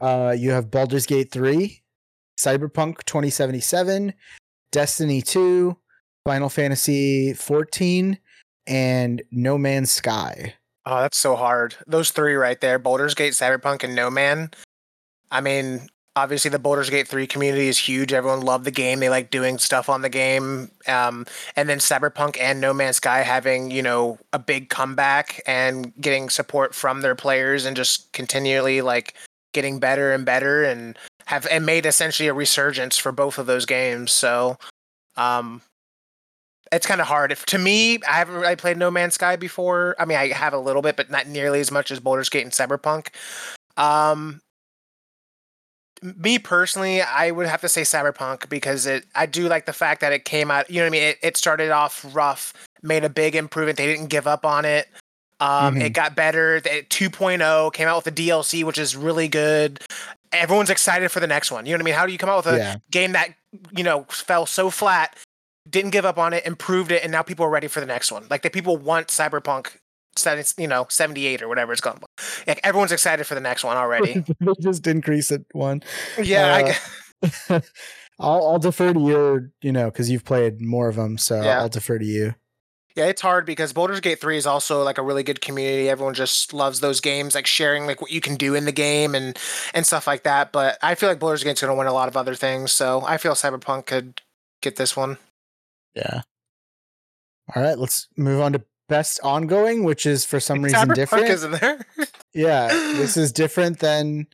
[0.00, 1.82] Uh, you have Baldur's Gate 3,
[2.38, 4.12] Cyberpunk 2077,
[4.70, 5.76] Destiny 2,
[6.24, 8.18] Final Fantasy 14,
[8.68, 10.54] and No Man's Sky.
[10.86, 11.74] Oh, that's so hard.
[11.86, 14.50] Those three right there: Baldur's Gate, Cyberpunk, and No Man.
[15.30, 15.88] I mean,
[16.18, 18.12] obviously the Baldur's Gate 3 community is huge.
[18.12, 18.98] Everyone loved the game.
[19.00, 20.70] They like doing stuff on the game.
[20.86, 25.92] Um, and then Cyberpunk and No Man's Sky having, you know, a big comeback and
[26.00, 29.14] getting support from their players and just continually like
[29.52, 33.64] getting better and better and have and made essentially a resurgence for both of those
[33.64, 34.12] games.
[34.12, 34.58] So
[35.16, 35.62] um
[36.72, 37.32] it's kind of hard.
[37.32, 39.96] If to me, I haven't really played No Man's Sky before.
[39.98, 42.42] I mean, I have a little bit, but not nearly as much as Baldur's Gate
[42.42, 43.08] and Cyberpunk.
[43.76, 44.40] Um,
[46.02, 49.06] me personally, I would have to say Cyberpunk because it.
[49.14, 50.70] I do like the fact that it came out.
[50.70, 51.02] You know what I mean?
[51.02, 52.52] It, it started off rough,
[52.82, 53.78] made a big improvement.
[53.78, 54.88] They didn't give up on it.
[55.40, 55.82] Um, Mhm.
[55.84, 56.60] It got better.
[56.60, 59.80] The 2.0 came out with the DLC, which is really good.
[60.32, 61.64] Everyone's excited for the next one.
[61.64, 61.94] You know what I mean?
[61.94, 62.76] How do you come out with a yeah.
[62.90, 63.34] game that
[63.74, 65.16] you know fell so flat,
[65.68, 68.10] didn't give up on it, improved it, and now people are ready for the next
[68.12, 68.26] one.
[68.30, 69.76] Like the people want Cyberpunk,
[70.58, 72.04] you know, seventy eight or whatever it's called.
[72.46, 74.24] Like everyone's excited for the next one already.
[74.60, 75.82] just increase it one.
[76.22, 77.60] yeah, I Uh, gu-
[78.20, 81.60] I'll I'll defer to your, you know, because you've played more of them, so Yeah.
[81.60, 82.34] I'll defer to you.
[82.96, 85.88] yeah, it's hard because Baldur's Gate three is also like a really good community.
[85.88, 89.14] Everyone just loves those games, like sharing like what you can do in the game
[89.14, 89.38] and
[89.72, 90.50] and stuff like that.
[90.50, 93.02] But I feel like Baldur's Gate's going to win a lot of other things, so
[93.06, 94.20] I feel Cyberpunk could
[94.62, 95.18] get this one.
[95.94, 96.22] Yeah.
[97.54, 101.26] All right, let's move on to best ongoing, which is for some reason different.
[101.26, 101.86] isn't there?
[102.34, 104.26] yeah, this is different than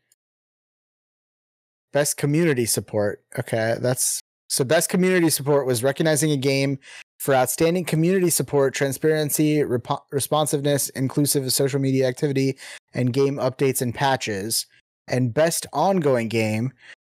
[1.92, 3.24] best community support.
[3.38, 6.78] Okay, that's so best community support was recognizing a game
[7.18, 12.58] for outstanding community support, transparency, repo- responsiveness, inclusive of social media activity,
[12.92, 14.66] and game updates and patches.
[15.06, 16.72] And best ongoing game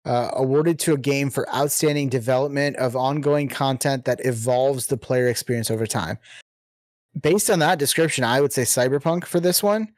[0.07, 5.27] uh, awarded to a game for outstanding development of ongoing content that evolves the player
[5.27, 6.17] experience over time.
[7.21, 9.89] Based on that description, I would say Cyberpunk for this one.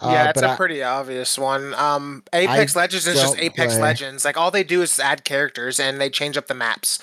[0.00, 1.74] Yeah, Uh, it's a I- pretty obvious one.
[1.74, 3.82] Um, Apex Legends is just Apex play.
[3.82, 4.24] Legends.
[4.24, 7.00] Like all they do is add characters and they change up the maps.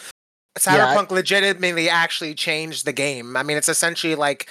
[0.65, 3.35] Yeah, I- Cyberpunk legitimately actually changed the game.
[3.35, 4.49] I mean, it's essentially like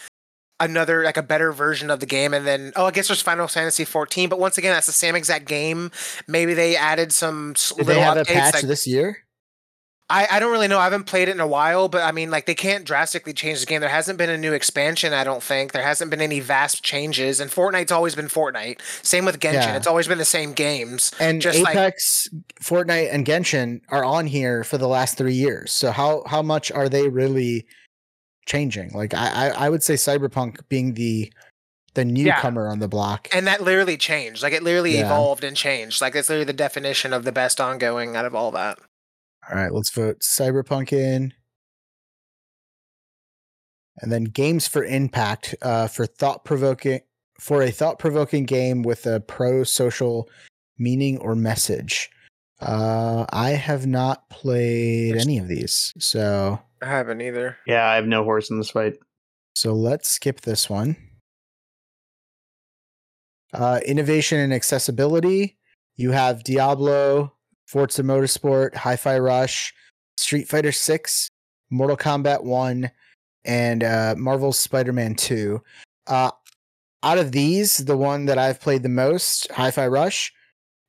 [0.61, 3.49] another like a better version of the game and then oh i guess there's final
[3.49, 5.91] fantasy 14 but once again that's the same exact game.
[6.29, 9.19] Maybe they added some Did they little have a updates patch like, this year?
[10.11, 10.79] I, I don't really know.
[10.79, 13.61] I haven't played it in a while but i mean like they can't drastically change
[13.61, 13.81] the game.
[13.81, 15.73] There hasn't been a new expansion i don't think.
[15.73, 18.81] There hasn't been any vast changes and fortnite's always been fortnite.
[19.05, 19.55] Same with genshin.
[19.55, 19.77] Yeah.
[19.77, 21.13] it's always been the same games.
[21.19, 22.29] And just like- Apex,
[22.63, 25.73] Fortnite, and Genshin are on here for the last three years.
[25.73, 27.67] So how how much are they really
[28.47, 28.91] changing?
[28.93, 31.33] Like I I, I would say Cyberpunk being the
[31.95, 33.29] the newcomer on the block.
[33.33, 35.07] and that literally changed like it literally Yeah.
[35.07, 38.51] evolved and changed like it's literally the definition of the best ongoing out of all
[38.51, 38.79] that
[39.49, 41.33] All right, let's vote Cyberpunk in.
[43.99, 47.01] And then games for impact uh, for thought provoking
[47.39, 50.29] for a thought provoking game with a pro social
[50.79, 52.11] meaning or message.
[52.61, 58.07] Uh, I have not played any of these, so i haven't either Yeah, I have
[58.07, 58.95] no horse in this fight.
[59.55, 60.97] so let's skip this one.
[63.53, 65.57] Uh, innovation and accessibility.
[65.97, 67.33] You have Diablo,
[67.69, 69.73] Forza Motorsport, Hi-Fi Rush,
[70.17, 71.29] Street Fighter 6,
[71.71, 72.91] Mortal Kombat 1,
[73.45, 75.63] and uh, Marvel's Spider-Man 2.
[76.09, 76.31] Uh,
[77.05, 80.33] out of these, the one that I've played the most, Hi-Fi Rush,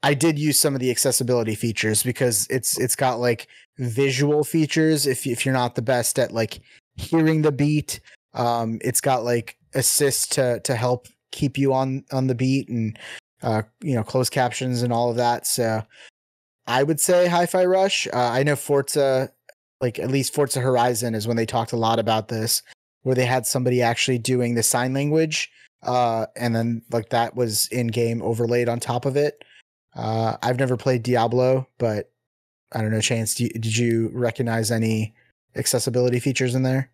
[0.05, 3.47] I did use some of the accessibility features because it's it's got like
[3.77, 6.61] visual features if if you're not the best at like
[6.95, 7.99] hearing the beat
[8.33, 12.97] um it's got like assist to to help keep you on on the beat and
[13.45, 15.45] uh, you know, closed captions and all of that.
[15.45, 15.83] So
[16.67, 18.07] I would say Hi-Fi Rush.
[18.07, 19.31] Uh, I know Forza,
[19.81, 22.63] like at least Forza Horizon, is when they talked a lot about this,
[23.03, 25.51] where they had somebody actually doing the sign language,
[25.83, 29.43] uh, and then like that was in game overlaid on top of it.
[29.95, 32.11] Uh, I've never played Diablo, but
[32.73, 33.01] I don't know.
[33.01, 35.13] Chance, do you, did you recognize any
[35.55, 36.91] accessibility features in there?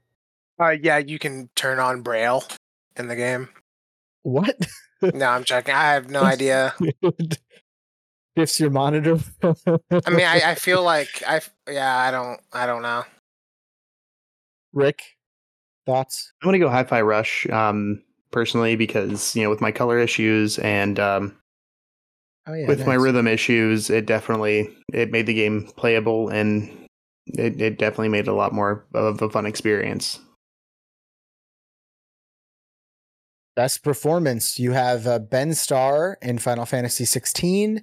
[0.59, 2.43] Uh, yeah, you can turn on Braille
[2.95, 3.49] in the game.
[4.23, 4.55] What?
[5.15, 5.73] No, I'm checking.
[5.73, 6.75] I have no idea.
[8.37, 9.17] Shifts your monitor.
[9.43, 13.03] I mean, I, I feel like I yeah, I don't I don't know.
[14.73, 15.01] Rick,
[15.87, 16.31] thoughts?
[16.41, 20.99] I'm gonna go Hi-Fi Rush, um, personally, because you know, with my color issues and
[20.99, 21.35] um,
[22.47, 26.87] Oh yeah, with my rhythm issues, it definitely it made the game playable and
[27.27, 30.19] it, it definitely made it a lot more of a fun experience.
[33.55, 34.57] Best performance.
[34.57, 37.81] You have uh, Ben Starr in Final Fantasy 16,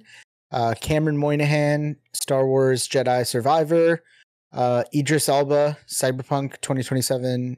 [0.51, 4.03] uh, Cameron Monaghan, Star Wars Jedi Survivor,
[4.51, 7.55] uh, Idris Elba, Cyberpunk 2027,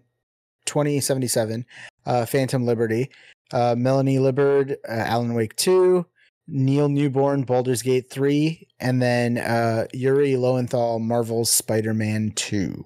[0.66, 1.66] 2077,
[2.06, 3.10] uh, Phantom Liberty,
[3.54, 6.06] uh, Melanie Liburd, uh, Alan Wake 2,
[6.54, 12.84] Neil Newbon, Baldur's Gate 3, and then uh, Yuri Lowenthal, Marvel's Spider Man 2.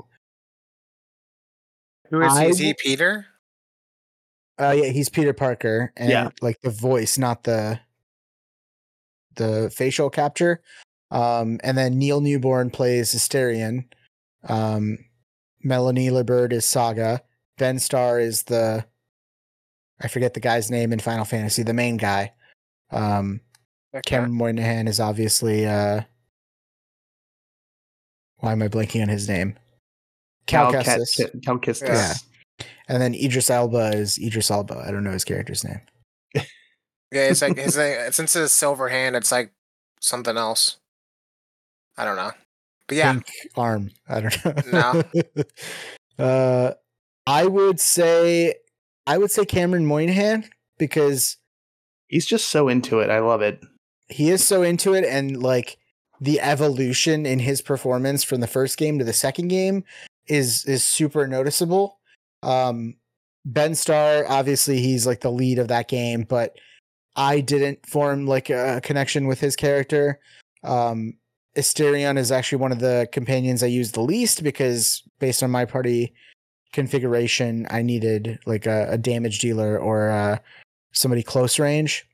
[2.11, 2.45] Who is he?
[2.45, 3.25] Is he Peter?
[4.59, 6.29] Uh, yeah, he's Peter Parker, and Yeah.
[6.41, 7.79] like the voice, not the
[9.35, 10.61] the facial capture.
[11.11, 13.83] Um, and then Neil Newbon plays Astarion.
[14.47, 14.99] Um,
[15.61, 17.21] Melanie Liburd is Saga.
[17.57, 18.85] Ben Starr is the
[19.99, 22.31] I forget the guy's name in Final Fantasy, the main guy.
[22.91, 23.41] Um.
[24.05, 26.01] Cameron Monaghan is obviously uh
[28.37, 29.57] why am I blanking on his name?
[30.45, 31.43] Cal Cal Kestis.
[31.43, 31.87] Cal Kestis.
[31.87, 32.13] Yeah.
[32.87, 34.83] And then Idris Elba is Idris Elba.
[34.85, 35.81] I don't know his character's name.
[37.11, 39.51] Yeah, it's like his name, since it's silver hand, it's like
[40.01, 40.77] something else.
[41.97, 42.31] I don't know.
[42.87, 43.25] But yeah, Pink
[43.55, 43.91] arm.
[44.07, 45.03] I don't know.
[46.19, 46.23] No.
[46.23, 46.73] uh
[47.25, 48.55] I would say
[49.07, 51.37] I would say Cameron Monaghan because
[52.07, 53.09] He's just so into it.
[53.09, 53.63] I love it.
[54.09, 55.77] He is so into it and like
[56.21, 59.83] the evolution in his performance from the first game to the second game
[60.27, 61.99] is is super noticeable.
[62.43, 62.95] Um
[63.47, 66.55] ben starr obviously he's like the lead of that game but
[67.15, 70.19] i didn't form like a connection with his character.
[70.63, 71.13] Um
[71.55, 75.63] Astarion is actually one of the companions i use the least because based on my
[75.65, 76.13] party
[76.73, 80.37] configuration i needed like a, a damage dealer or uh
[80.91, 82.05] somebody close range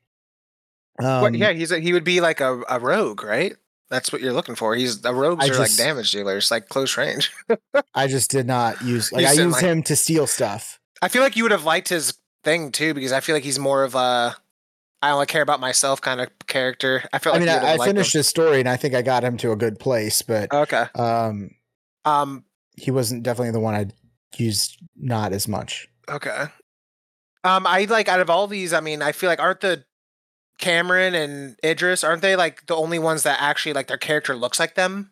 [1.06, 3.56] um, yeah, he's a, he would be like a, a rogue, right?
[3.90, 4.74] That's what you're looking for.
[4.76, 7.32] He's the rogues I are like damage dealers, like close range.
[7.94, 10.80] I just did not use like I used like- him to steal stuff.
[11.02, 13.60] I feel like you would have liked his thing too, because I feel like he's
[13.60, 14.36] more of a
[15.04, 17.04] I only care about myself kind of character.
[17.12, 18.20] I feel I mean, I, I finished him.
[18.20, 20.86] his story and I think I got him to a good place, but Okay.
[20.96, 21.50] um,
[22.06, 22.46] Um.
[22.78, 23.88] he wasn't definitely the one I
[24.38, 25.90] used not as much.
[26.08, 26.46] Okay.
[27.44, 27.66] Um.
[27.68, 28.74] I like out of all these.
[28.74, 29.84] I mean, I feel like aren't the
[30.62, 34.60] Cameron and Idris aren't they like the only ones that actually like their character looks
[34.60, 35.12] like them?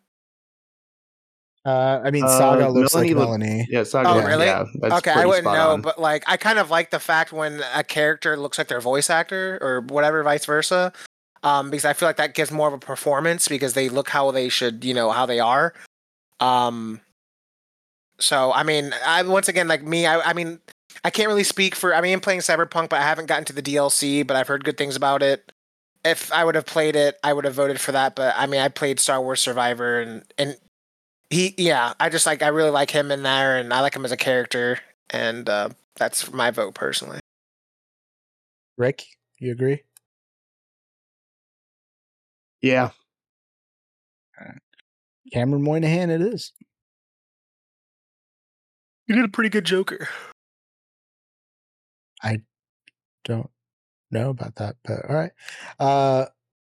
[1.66, 3.66] Uh, I mean, Uh, Saga looks Melanie like look- Melanie.
[3.70, 4.08] Yeah, Saga.
[4.08, 4.46] Oh, yeah, really?
[4.46, 4.64] Yeah,
[4.96, 5.82] okay, I wouldn't know, on.
[5.82, 9.10] but like I kind of like the fact when a character looks like their voice
[9.10, 10.92] actor or whatever, vice versa.
[11.42, 14.30] Um, because I feel like that gives more of a performance because they look how
[14.30, 15.74] they should, you know, how they are.
[16.38, 17.00] Um,
[18.18, 20.60] so I mean, I once again like me, I, I mean,
[21.04, 21.94] I can't really speak for.
[21.94, 24.64] I mean, I'm playing Cyberpunk, but I haven't gotten to the DLC, but I've heard
[24.64, 25.52] good things about it.
[26.04, 28.16] If I would have played it, I would have voted for that.
[28.16, 30.56] But I mean, I played Star Wars Survivor, and and
[31.28, 34.04] he, yeah, I just like I really like him in there, and I like him
[34.04, 34.78] as a character,
[35.10, 37.20] and uh, that's my vote personally.
[38.76, 39.04] Rick,
[39.38, 39.82] you agree?
[42.62, 42.90] yeah,
[45.32, 46.52] Cameron Monaghan, it is.
[49.06, 50.08] You did a pretty good Joker.
[52.22, 52.42] I
[53.24, 53.50] don't
[54.10, 55.32] know about that, but all right.
[55.78, 56.26] Uh,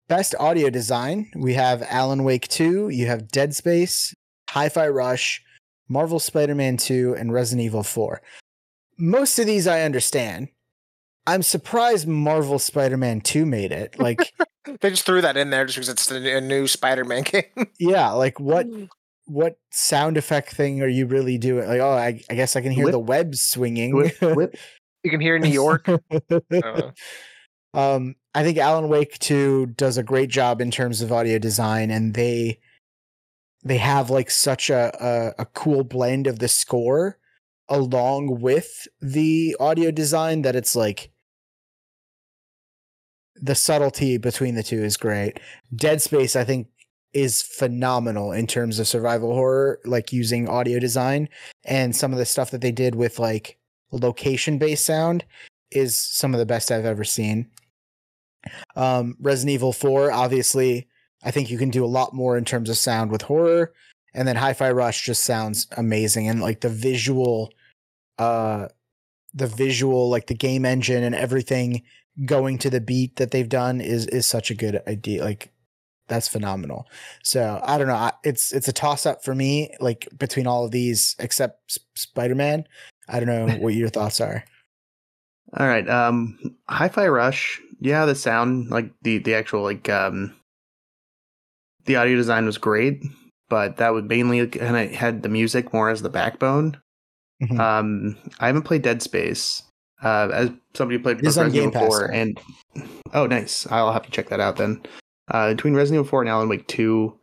[0.09, 1.31] best audio design.
[1.37, 4.15] We have Alan Wake 2, you have Dead Space,
[4.51, 5.43] Hi Fi Rush,
[5.89, 8.23] Marvel Spider Man 2, and Resident Evil 4.
[8.99, 10.49] Most of these I understand.
[11.27, 13.99] I'm surprised Marvel Spider Man 2 made it.
[13.99, 14.33] Like,
[14.81, 17.67] They just threw that in there just because it's a new Spider-Man game.
[17.81, 18.67] yeah, like what
[19.27, 21.67] what sound effect thing are you really doing?
[21.67, 23.93] Like, oh, I, I guess I can hear Whip- the webs swinging.
[23.97, 24.55] whip, whip.
[25.03, 25.89] you can hear New York.
[26.53, 26.93] Uh,
[27.75, 31.91] um, I think Alan Wake 2 does a great job in terms of audio design,
[31.91, 32.61] and they
[33.65, 37.19] they have like such a, a a cool blend of the score
[37.69, 41.11] along with the audio design that it's like
[43.37, 45.41] the subtlety between the two is great.
[45.75, 46.69] Dead Space, I think,
[47.13, 51.29] is phenomenal in terms of survival horror, like using audio design
[51.65, 53.59] and some of the stuff that they did with like
[53.93, 55.25] location based sound
[55.71, 57.51] is some of the best I've ever seen.
[58.77, 60.89] Um, Resident Evil 4, obviously,
[61.23, 63.73] I think you can do a lot more in terms of sound with horror.
[64.15, 66.29] And then Hi Fi Rush just sounds amazing.
[66.29, 67.53] And like the visual,
[68.19, 68.69] uh,
[69.33, 71.83] the visual, like the game engine and everything
[72.27, 75.25] going to the beat that they've done is is such a good idea.
[75.25, 75.51] Like
[76.09, 76.87] that's phenomenal.
[77.23, 78.11] So I don't know.
[78.23, 82.67] It's it's a toss up for me, like between all of these except Spider Man.
[83.09, 84.45] I don't know what your thoughts are.
[85.59, 85.89] All right.
[85.89, 86.39] Um,
[86.69, 87.61] Hi-Fi Rush.
[87.81, 90.35] Yeah, the sound, like the the actual like um,
[91.85, 93.03] the audio design was great,
[93.51, 96.81] but that would mainly kind of had the music more as the backbone.
[97.43, 97.59] Mhm.
[97.59, 99.65] Um, I haven't played Dead Space.
[100.03, 102.15] Uh, as somebody played It Resident Evil 4, though.
[102.15, 102.41] and
[103.15, 103.67] oh, nice.
[103.71, 104.81] I'll have to check that out then.
[105.31, 107.17] Uh, between Resident Evil 4 and Alan Wake 2,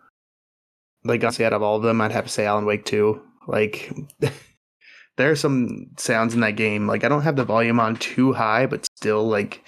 [1.06, 3.22] like honestly, out of all of them, I'd have to say Alan Wake 2.
[3.48, 3.92] Like,
[5.20, 6.88] there are some sounds in that game.
[6.88, 9.62] Like, I don't have the volume on too high, but still, like,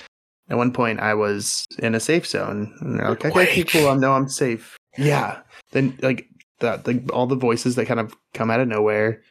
[0.50, 3.70] at one point I was in a safe zone, and they're like, "Okay, Wake.
[3.70, 5.42] cool, I know I'm safe." Yeah.
[5.72, 6.26] Then, like,
[6.60, 9.22] the, the all the voices that kind of come out of nowhere,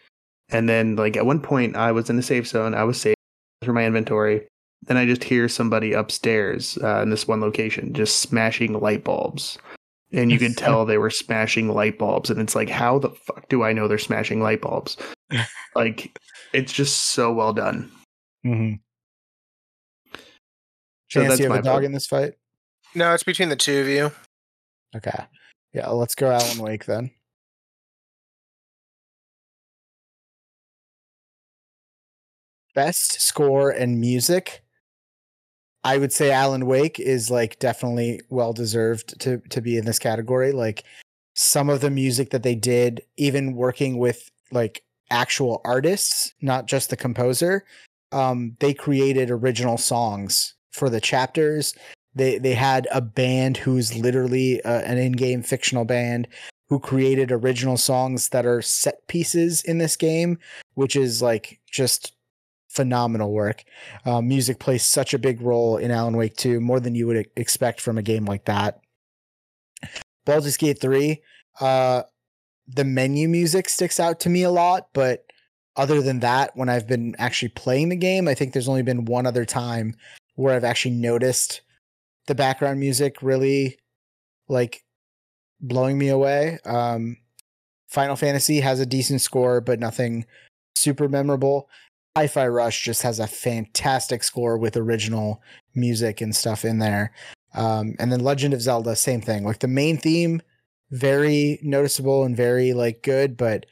[0.50, 2.74] and then, like, at one point I was in a safe zone.
[2.74, 3.16] I was safe
[3.62, 4.46] through my inventory.
[4.82, 9.56] Then I just hear somebody upstairs uh, in this one location just smashing light bulbs.
[10.12, 12.28] And you could tell they were smashing light bulbs.
[12.28, 14.98] And it's like, how the fuck do I know they're smashing light bulbs?
[15.74, 16.18] Like,
[16.52, 17.90] it's just so well done.
[18.44, 18.74] Mm-hmm.
[20.14, 21.86] So Chance, that's you have my a dog vote.
[21.86, 22.34] in this fight?
[22.94, 24.12] No, it's between the two of you.
[24.96, 25.24] Okay.
[25.72, 27.10] Yeah, let's go Alan Wake then.
[32.74, 34.62] Best score and music.
[35.82, 39.98] I would say Alan Wake is like definitely well deserved to to be in this
[39.98, 40.52] category.
[40.52, 40.84] Like
[41.34, 46.90] some of the music that they did, even working with like actual artists, not just
[46.90, 47.64] the composer,
[48.12, 51.74] um, they created original songs for the chapters.
[52.14, 56.26] They they had a band who's literally uh, an in-game fictional band
[56.68, 60.38] who created original songs that are set pieces in this game,
[60.74, 62.12] which is like just
[62.68, 63.64] phenomenal work.
[64.06, 67.26] Uh, music plays such a big role in Alan Wake 2, more than you would
[67.36, 68.80] expect from a game like that.
[70.24, 71.20] Baldur's Gate 3,
[71.60, 72.02] uh,
[72.74, 75.24] the menu music sticks out to me a lot, but
[75.76, 79.04] other than that, when I've been actually playing the game, I think there's only been
[79.04, 79.94] one other time
[80.34, 81.62] where I've actually noticed
[82.26, 83.78] the background music really
[84.48, 84.84] like
[85.60, 86.58] blowing me away.
[86.64, 87.16] Um,
[87.88, 90.26] Final Fantasy has a decent score, but nothing
[90.76, 91.68] super memorable.
[92.16, 95.42] Hi-Fi Rush just has a fantastic score with original
[95.74, 97.12] music and stuff in there.
[97.54, 99.44] Um, and then Legend of Zelda, same thing.
[99.44, 100.42] Like the main theme,
[100.90, 103.66] very noticeable and very like good, but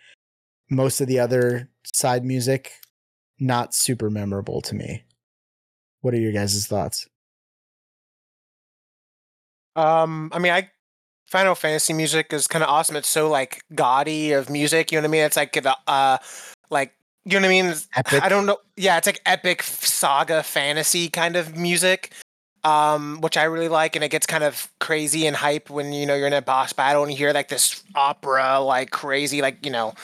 [0.71, 2.73] most of the other side music,
[3.41, 5.05] not super memorable to me.
[6.01, 7.09] What are your guys' thoughts?
[9.75, 10.71] Um, I mean, I
[11.29, 12.97] Final Fantasy music is kind of awesome.
[12.97, 14.91] It's so like gaudy of music.
[14.91, 15.23] You know what I mean?
[15.23, 16.19] It's like the uh,
[16.71, 16.95] like
[17.25, 17.75] you know what I mean?
[17.95, 18.23] Epic.
[18.23, 18.59] I don't know.
[18.77, 22.13] Yeah, it's like epic saga fantasy kind of music,
[22.65, 26.07] um, which I really like, and it gets kind of crazy and hype when you
[26.07, 29.65] know you're in a boss battle and you hear like this opera, like crazy, like
[29.65, 29.95] you know,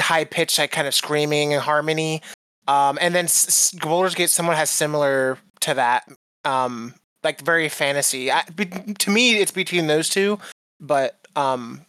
[0.00, 2.22] high pitched, like kind of screaming and harmony.
[2.66, 3.74] Um, and then S-
[4.14, 6.08] Gate somewhat has similar to that.
[6.44, 8.30] Um, like very fantasy.
[8.30, 10.38] I, be, to me, it's between those two,
[10.80, 11.84] but um,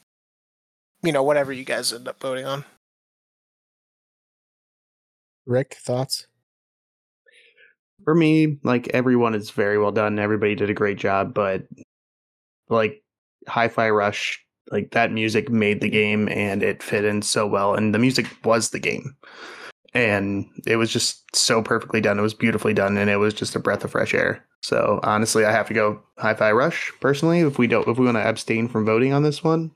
[1.03, 2.65] you know, whatever you guys end up voting on.
[5.45, 6.27] Rick, thoughts?
[8.05, 10.17] For me, like everyone is very well done.
[10.19, 11.67] Everybody did a great job, but
[12.69, 13.03] like
[13.47, 14.39] Hi-Fi Rush,
[14.71, 17.75] like that music made the game and it fit in so well.
[17.75, 19.17] And the music was the game.
[19.93, 22.19] And it was just so perfectly done.
[22.19, 24.45] It was beautifully done, and it was just a breath of fresh air.
[24.61, 27.39] So honestly, I have to go Hi-Fi Rush personally.
[27.39, 29.71] If we don't, if we want to abstain from voting on this one,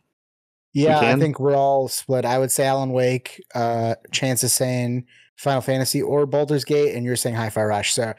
[0.73, 2.25] Yeah, I think we're all split.
[2.25, 3.43] I would say Alan Wake.
[3.55, 5.05] Uh, Chance is saying
[5.39, 7.93] Final Fantasy or Baldur's Gate, and you're saying Hi-Fi Rush.
[7.93, 8.13] So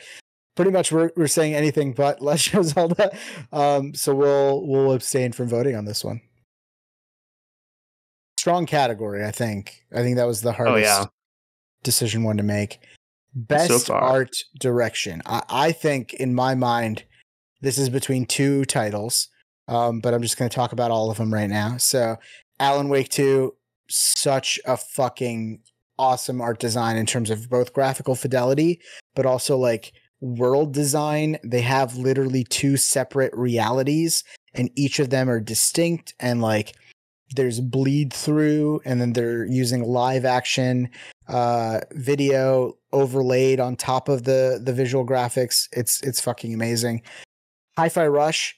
[0.56, 3.10] pretty much we're we're saying anything but Legend of Zelda.
[3.52, 6.22] Um, so we'll we'll abstain from voting on this one.
[8.38, 9.84] Strong category, I think.
[9.94, 11.04] I think that was the hardest oh yeah,
[11.82, 12.80] decision one to make.
[13.34, 14.00] Best far.
[14.00, 15.20] art direction.
[15.26, 17.04] I, I think in my mind,
[17.60, 19.28] this is between two titles.
[19.68, 21.76] Um, but I'm just going to talk about all of them right now.
[21.76, 22.16] So,
[22.58, 23.54] Alan Wake 2,
[23.88, 25.60] such a fucking
[26.00, 28.80] awesome art design in terms of both graphical fidelity,
[29.14, 34.24] but also like world design, they have literally two separate realities,
[34.54, 36.74] and each of them are distinct and like
[37.36, 40.88] there's bleed through, and then they're using live action
[41.28, 45.68] uh, video overlaid on top of the the visual graphics.
[45.72, 47.02] It's it's fucking amazing.
[47.76, 48.56] Hi-Fi Rush.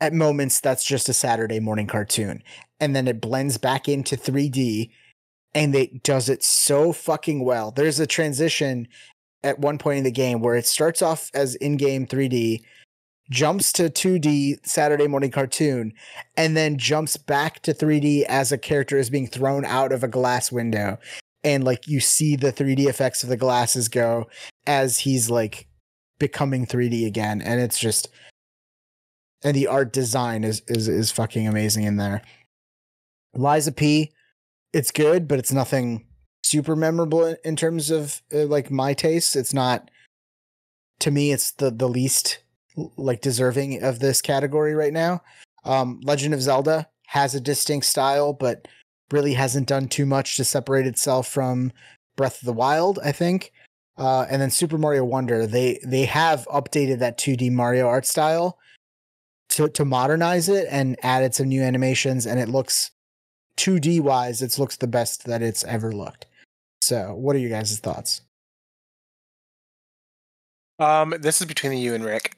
[0.00, 2.44] At moments, that's just a Saturday morning cartoon,
[2.78, 4.90] and then it blends back into 3D,
[5.54, 7.70] and it does it so fucking well.
[7.70, 8.88] There's a transition
[9.42, 12.62] at one point in the game where it starts off as in-game 3D,
[13.30, 15.92] jumps to 2D Saturday morning cartoon,
[16.36, 20.08] and then jumps back to 3D as a character is being thrown out of a
[20.08, 20.98] glass window.
[21.44, 24.28] And like you see the 3D effects of the glasses go
[24.66, 25.68] as he's like
[26.18, 27.40] becoming 3D again.
[27.40, 28.08] And it's just
[29.42, 32.22] and the art design is is is fucking amazing in there.
[33.34, 34.12] Lies of P,
[34.78, 36.06] it's good, but it's nothing
[36.44, 39.34] super memorable in, terms of uh, like my taste.
[39.34, 39.90] It's not
[41.00, 41.32] to me.
[41.32, 42.38] It's the the least
[42.96, 45.20] like deserving of this category right now.
[45.64, 48.68] Um, Legend of Zelda has a distinct style, but
[49.10, 51.72] really hasn't done too much to separate itself from
[52.16, 53.00] Breath of the Wild.
[53.04, 53.52] I think.
[53.96, 58.56] Uh, and then Super Mario Wonder, they they have updated that 2D Mario art style
[59.48, 62.92] to to modernize it and added some new animations, and it looks
[63.58, 66.26] 2D wise, it looks the best that it's ever looked.
[66.80, 68.22] So, what are you guys' thoughts?
[70.78, 72.36] Um, this is between you and Rick.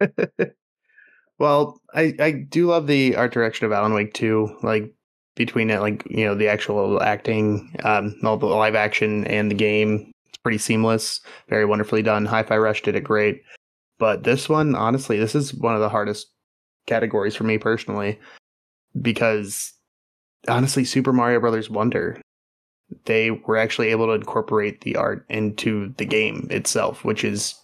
[1.38, 4.58] well, I I do love the art direction of Alan Wake 2.
[4.62, 4.92] Like
[5.34, 9.56] between it, like you know, the actual acting, um, all the live action and the
[9.56, 11.20] game, it's pretty seamless.
[11.48, 12.26] Very wonderfully done.
[12.26, 13.42] Hi-Fi Rush did it great,
[13.98, 16.28] but this one, honestly, this is one of the hardest
[16.86, 18.20] categories for me personally
[19.00, 19.72] because
[20.48, 22.20] honestly, Super Mario Brothers Wonder,
[23.06, 27.54] they were actually able to incorporate the art into the game itself, which is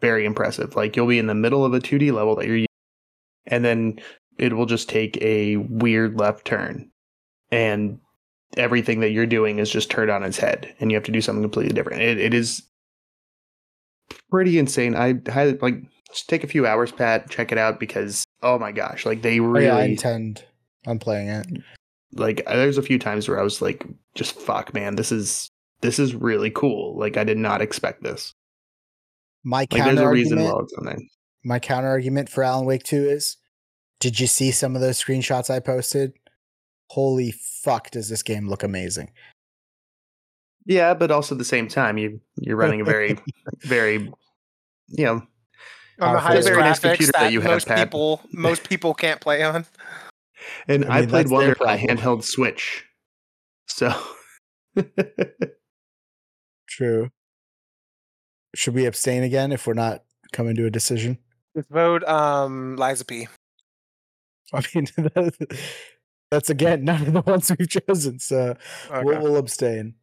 [0.00, 0.76] very impressive.
[0.76, 2.66] Like you'll be in the middle of a 2D level that you're
[3.46, 4.00] and then
[4.38, 6.90] it will just take a weird left turn
[7.50, 8.00] and
[8.56, 11.20] everything that you're doing is just turned on its head and you have to do
[11.20, 12.02] something completely different.
[12.02, 12.62] It, it is
[14.30, 14.94] pretty insane.
[14.94, 15.76] I had like
[16.08, 19.40] just take a few hours, Pat, check it out because oh my gosh, like they
[19.40, 20.44] really oh, yeah, I intend
[20.86, 21.46] on playing it.
[22.12, 25.50] Like there's a few times where I was like, just fuck, man, this is
[25.80, 26.98] this is really cool.
[26.98, 28.32] Like I did not expect this.
[29.44, 30.98] My Like counter there's a reason argument, why it's on there.
[31.44, 33.36] my counter argument for Alan Wake 2 is
[34.00, 36.12] did you see some of those screenshots I posted?
[36.90, 39.10] Holy fuck, does this game look amazing?
[40.64, 43.18] Yeah, but also at the same time, you you're running a very,
[43.62, 44.12] very,
[44.88, 45.22] you know,
[46.00, 48.94] On the highest Very nice graphics computer that, that you have, most people most people
[48.94, 49.64] can't play on.
[50.68, 52.84] And I I, played that's their Wonder on a handheld Switch,
[53.66, 53.92] so
[56.68, 57.10] True.
[58.54, 60.02] Should we abstain again if we're not
[60.32, 61.18] coming to a decision?
[61.56, 63.28] Just vote um Lies of P.
[64.52, 64.86] I mean,
[66.30, 68.56] that's again none of the ones we've chosen, so
[68.90, 69.04] Okay.
[69.04, 69.94] we'll, we'll abstain.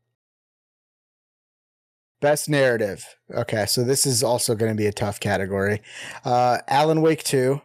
[2.22, 3.06] Best narrative.
[3.34, 5.82] Okay, so this is also going to be a tough category.
[6.24, 7.62] Uh, Alan Wake 2,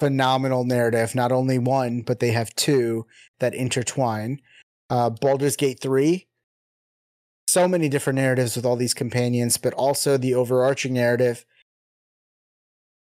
[0.00, 1.14] phenomenal narrative.
[1.14, 3.06] Not only one, but they have two
[3.38, 4.40] that intertwine.
[4.88, 6.26] Uh, Baldur's Gate 3,
[7.46, 11.44] so many different narratives with all these companions, but also the overarching narrative.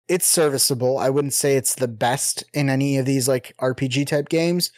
[0.08, 0.98] It's serviceable.
[0.98, 4.72] I wouldn't say it's the best in any of these like RPG type games,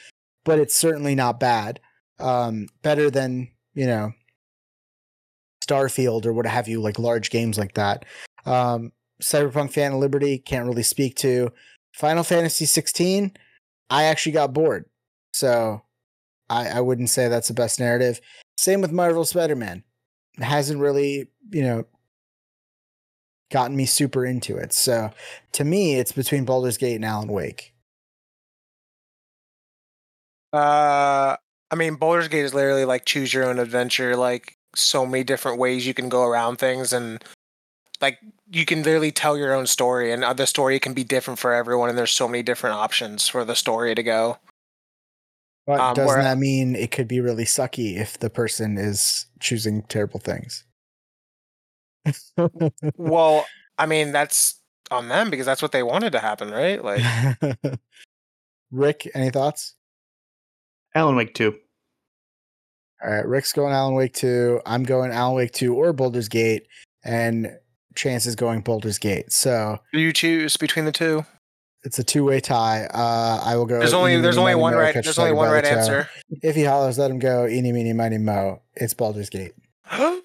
[0.44, 1.80] but it's certainly not bad.
[2.20, 4.12] Um, better than, you know,
[5.66, 8.05] Starfield or what have you, like large games like that.
[8.44, 11.51] Um, Cyberpunk of Liberty can't really speak to.
[11.93, 13.32] Final Fantasy 16,
[13.90, 14.86] I actually got bored,
[15.32, 15.82] so
[16.48, 18.20] I, I wouldn't say that's the best narrative.
[18.56, 19.82] Same with Marvel Spider Man,
[20.39, 21.85] hasn't really, you know,
[23.51, 24.73] gotten me super into it.
[24.73, 25.10] So
[25.52, 27.74] to me, it's between Baldur's Gate and Alan Wake.
[30.52, 31.36] Uh,
[31.70, 34.16] I mean, Baldur's Gate is literally like choose your own adventure.
[34.16, 37.23] Like so many different ways you can go around things, and
[38.03, 38.19] like
[38.51, 41.55] you can literally tell your own story, and uh, the story can be different for
[41.55, 41.89] everyone.
[41.89, 44.39] And there's so many different options for the story to go.
[45.66, 49.27] But Um, doesn't where- that mean it could be really sucky if the person is
[49.41, 50.65] choosing terrible things?
[52.97, 53.47] well,
[53.79, 54.61] I mean, that's
[54.91, 56.83] on them because that's what they wanted to happen, right?
[56.85, 57.01] Like,
[58.73, 59.74] Rick, any thoughts?
[60.95, 61.57] Alan Wake two.
[63.05, 64.61] All right, Rick's going Alan Wake 2.
[64.65, 66.69] I'm going Alan Wake 2 or Baldur's Gate,
[67.03, 67.49] and
[67.94, 69.32] chances going Baldur's Gate.
[69.32, 71.24] So Do you choose between the two?
[71.85, 72.86] It's a two way tie.
[72.86, 73.78] Uh, I will go.
[73.78, 76.09] There's only there's only one right there's only one right answer.
[76.43, 77.47] If he hollers, let him go.
[77.47, 78.60] Eeny meeny miny mo.
[78.74, 79.52] It's Baldur's Gate.
[79.90, 80.23] kind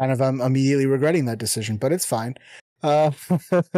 [0.00, 2.36] of I'm immediately regretting that decision, but it's fine.
[2.82, 3.10] Uh,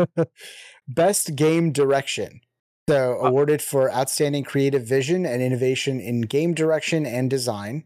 [0.88, 2.40] best game direction.
[2.88, 7.84] So uh, awarded for outstanding creative vision and innovation in game direction and design.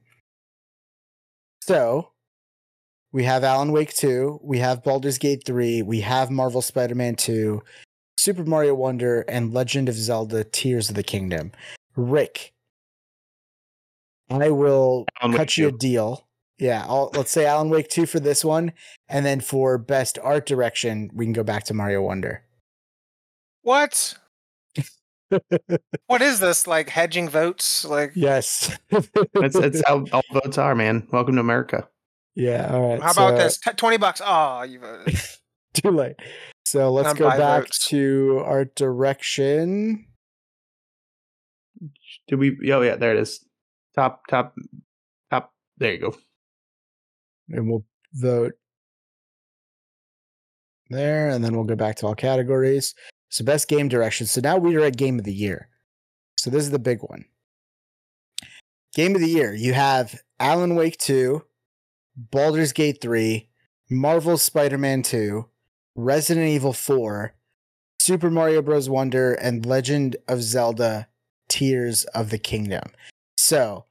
[1.61, 2.13] So
[3.11, 7.61] we have Alan Wake 2, we have Baldur's Gate 3, we have Marvel Spider-Man 2,
[8.17, 11.51] Super Mario Wonder, and Legend of Zelda Tears of the Kingdom.
[11.97, 12.53] Rick,
[14.31, 16.29] I will Alan Wake cut you a deal.
[16.59, 18.73] Yeah, I'll, let's say Alan Wake 2 for this one.
[19.09, 22.45] And then for best art direction, we can go back to Mario Wonder.
[23.63, 24.17] What?
[26.07, 26.67] what is this?
[26.67, 27.85] Like hedging votes?
[27.85, 28.77] Like yes.
[28.91, 31.07] That's, that's how all votes are, man.
[31.13, 31.89] Welcome to America.
[32.35, 33.03] yeah, all right.
[33.03, 33.59] how about this?
[33.59, 34.21] T- Twenty bucks.
[34.25, 35.19] Oh, you voted.
[35.75, 36.17] Too late.
[36.65, 37.89] So let's go back votes.
[37.89, 40.07] to art direction.
[42.29, 42.57] Did we?
[42.73, 43.45] Oh yeah, there it is.
[43.95, 44.55] Top, top,
[45.31, 45.53] top.
[45.79, 46.15] There you go.
[47.49, 47.85] and we'll
[48.15, 48.53] vote
[50.91, 52.95] there, and then we'll go back to all categories.
[53.33, 54.27] So best game direction.
[54.27, 55.69] So now we are at game of the year.
[56.37, 57.25] So this is the big one.
[58.95, 59.55] Game of the year.
[59.55, 61.43] You have Alan Wake 2,
[62.15, 63.49] Baldur's Gate 3,
[63.91, 65.49] Marvel Spider-Man 2,
[65.95, 67.35] Resident Evil 4,
[68.01, 68.91] Super Mario Bros.
[68.91, 71.09] Wonder, and Legend of Zelda
[71.49, 72.85] Tears of the Kingdom.
[73.39, 73.87] So,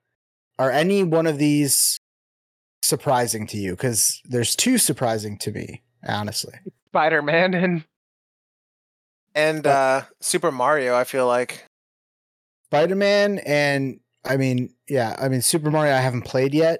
[0.60, 2.00] are any one of these
[2.84, 3.72] surprising to you?
[3.72, 6.54] Because there's two surprising to me, honestly.
[6.90, 7.86] Spider Man and
[9.36, 10.95] and uh Super Mario.
[10.95, 11.66] I feel like
[12.70, 16.80] Spider Man and I mean, yeah, I mean Super Mario I haven't played yet,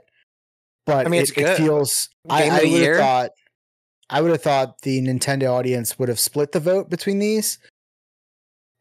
[0.86, 3.32] but I mean, it, it's it feels I, Game of I would have thought
[4.10, 7.58] I would have thought the Nintendo audience would have split the vote between these,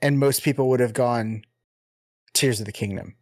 [0.02, 1.42] and most people would have gone
[2.34, 3.14] Tears of the Kingdom.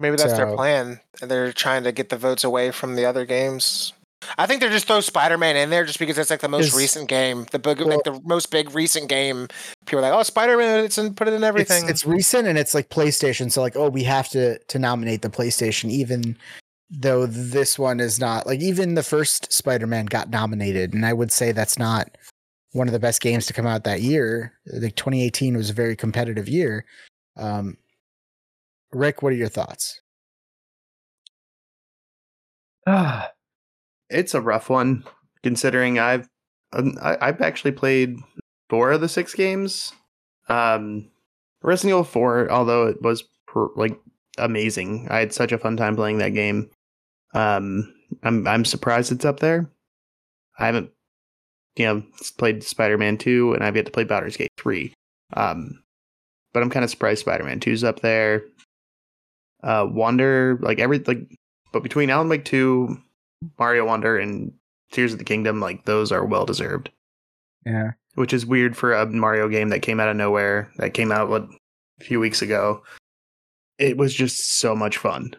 [0.00, 1.00] maybe that's their So- plan.
[1.20, 3.92] They're trying to get the votes away from the other games.
[4.36, 6.68] I think they're just throw Spider Man in there just because it's like the most
[6.68, 9.48] Is- recent game, the big, Well- like the most big recent game.
[9.86, 11.84] People are like, oh, Spider Man, it's in, put it in everything.
[11.84, 15.22] It's, it's recent and it's like PlayStation, so like, oh, we have to to nominate
[15.22, 16.36] the PlayStation, even
[16.90, 21.30] though this one is not like even the first Spider-Man got nominated, and I would
[21.32, 22.16] say that's not
[22.72, 24.52] one of the best games to come out that year.
[24.66, 26.84] Like 2018 was a very competitive year.
[27.36, 27.76] Um,
[28.92, 30.00] Rick, what are your thoughts?
[32.90, 33.30] Ah,
[34.10, 35.04] it's a rough one
[35.42, 36.28] considering I've
[36.72, 38.16] um, I've actually played
[38.68, 39.92] four of the six games.
[40.48, 41.10] Um,
[41.62, 43.98] Resident Evil Four, although it was pr- like
[44.36, 46.70] amazing, I had such a fun time playing that game.
[47.34, 49.70] Um, I'm I'm surprised it's up there.
[50.58, 50.90] I haven't,
[51.76, 52.02] you know,
[52.36, 54.92] played Spider Man Two, and I've yet to play Baldur's Gate Three.
[55.34, 55.82] Um,
[56.52, 58.42] but I'm kind of surprised Spider Man 2's up there.
[59.62, 61.38] Uh, Wonder, like every like
[61.72, 62.96] but between Alan Wake 2,
[63.58, 64.52] Mario Wonder, and
[64.92, 66.90] Tears of the Kingdom, like those are well deserved.
[67.66, 67.92] Yeah.
[68.14, 71.28] Which is weird for a Mario game that came out of nowhere, that came out
[71.28, 71.46] what,
[72.00, 72.82] a few weeks ago.
[73.78, 75.36] It was just so much fun.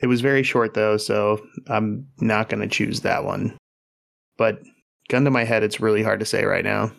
[0.00, 3.56] It was very short though, so I'm not going to choose that one.
[4.36, 4.60] But
[5.08, 6.92] gun to my head, it's really hard to say right now.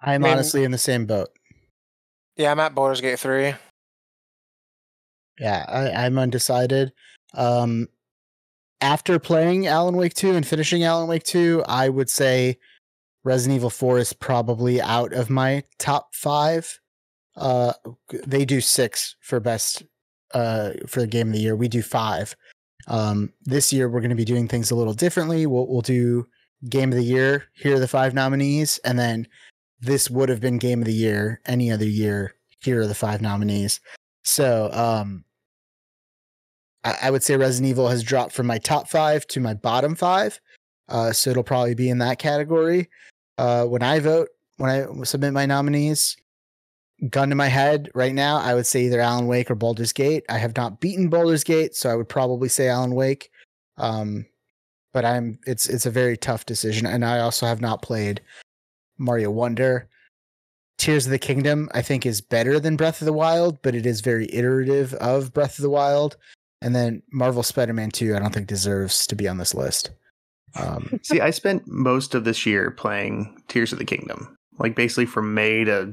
[0.00, 1.28] I'm I mean- honestly in the same boat.
[2.36, 3.54] yeah, I'm at Baldur's Gate 3.
[5.38, 6.92] Yeah, I, I'm undecided.
[7.34, 7.88] Um,
[8.80, 12.58] after playing Alan Wake 2 and finishing Alan Wake 2, I would say
[13.24, 16.80] Resident Evil 4 is probably out of my top five.
[17.36, 17.72] Uh,
[18.26, 19.84] they do six for best
[20.34, 21.56] uh, for the game of the year.
[21.56, 22.36] We do five.
[22.88, 25.46] Um, this year we're going to be doing things a little differently.
[25.46, 26.26] We'll we'll do
[26.68, 27.44] game of the year.
[27.54, 29.28] Here are the five nominees, and then
[29.80, 32.34] this would have been game of the year any other year.
[32.60, 33.80] Here are the five nominees.
[34.24, 35.24] So, um,
[36.84, 39.94] I, I would say Resident Evil has dropped from my top five to my bottom
[39.94, 40.40] five.
[40.88, 42.88] Uh, so it'll probably be in that category.
[43.38, 44.28] Uh, when I vote,
[44.58, 46.16] when I submit my nominees,
[47.08, 50.24] gun to my head right now, I would say either Alan Wake or Baldur's Gate.
[50.28, 53.30] I have not beaten Baldur's Gate, so I would probably say Alan Wake.
[53.78, 54.26] Um,
[54.92, 58.20] but I'm it's it's a very tough decision, and I also have not played
[58.98, 59.88] Mario Wonder.
[60.78, 63.86] Tears of the Kingdom, I think, is better than Breath of the Wild, but it
[63.86, 66.16] is very iterative of Breath of the Wild.
[66.62, 69.90] And then Marvel Spider-Man 2, I don't think deserves to be on this list.
[70.54, 75.06] Um, See, I spent most of this year playing Tears of the Kingdom, like basically
[75.06, 75.92] from May to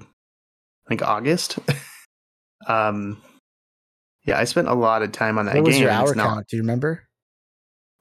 [0.89, 1.59] like August.
[2.67, 3.21] um,
[4.25, 5.83] yeah, I spent a lot of time on that what was game.
[5.83, 6.47] your and it's hour not- count?
[6.49, 7.03] Do you remember?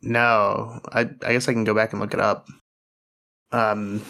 [0.01, 2.47] No, I I guess I can go back and look it up.
[3.51, 4.01] Um,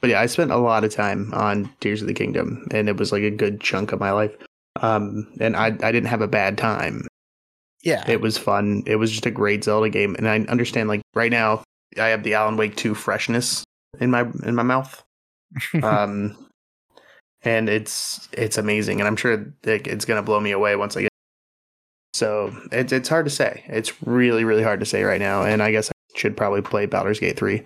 [0.00, 2.98] but yeah, I spent a lot of time on Tears of the Kingdom, and it
[2.98, 4.36] was like a good chunk of my life.
[4.80, 7.06] Um, and I I didn't have a bad time.
[7.82, 8.04] Yeah.
[8.08, 8.82] It was fun.
[8.86, 10.88] It was just a great Zelda game, and I understand.
[10.88, 11.62] Like right now,
[11.98, 13.64] I have the Alan Wake two freshness
[14.00, 15.02] in my in my mouth,
[15.82, 16.36] um,
[17.42, 19.32] and it's it's amazing, and I'm sure
[19.64, 21.10] it, it's gonna blow me away once I get.
[22.12, 23.64] So it's it's hard to say.
[23.66, 26.86] It's really really hard to say right now, and I guess I should probably play
[26.86, 27.62] Baldur's Gate three.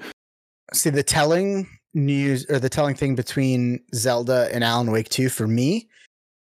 [0.73, 5.47] See the telling news or the telling thing between Zelda and Alan Wake 2 for
[5.47, 5.89] me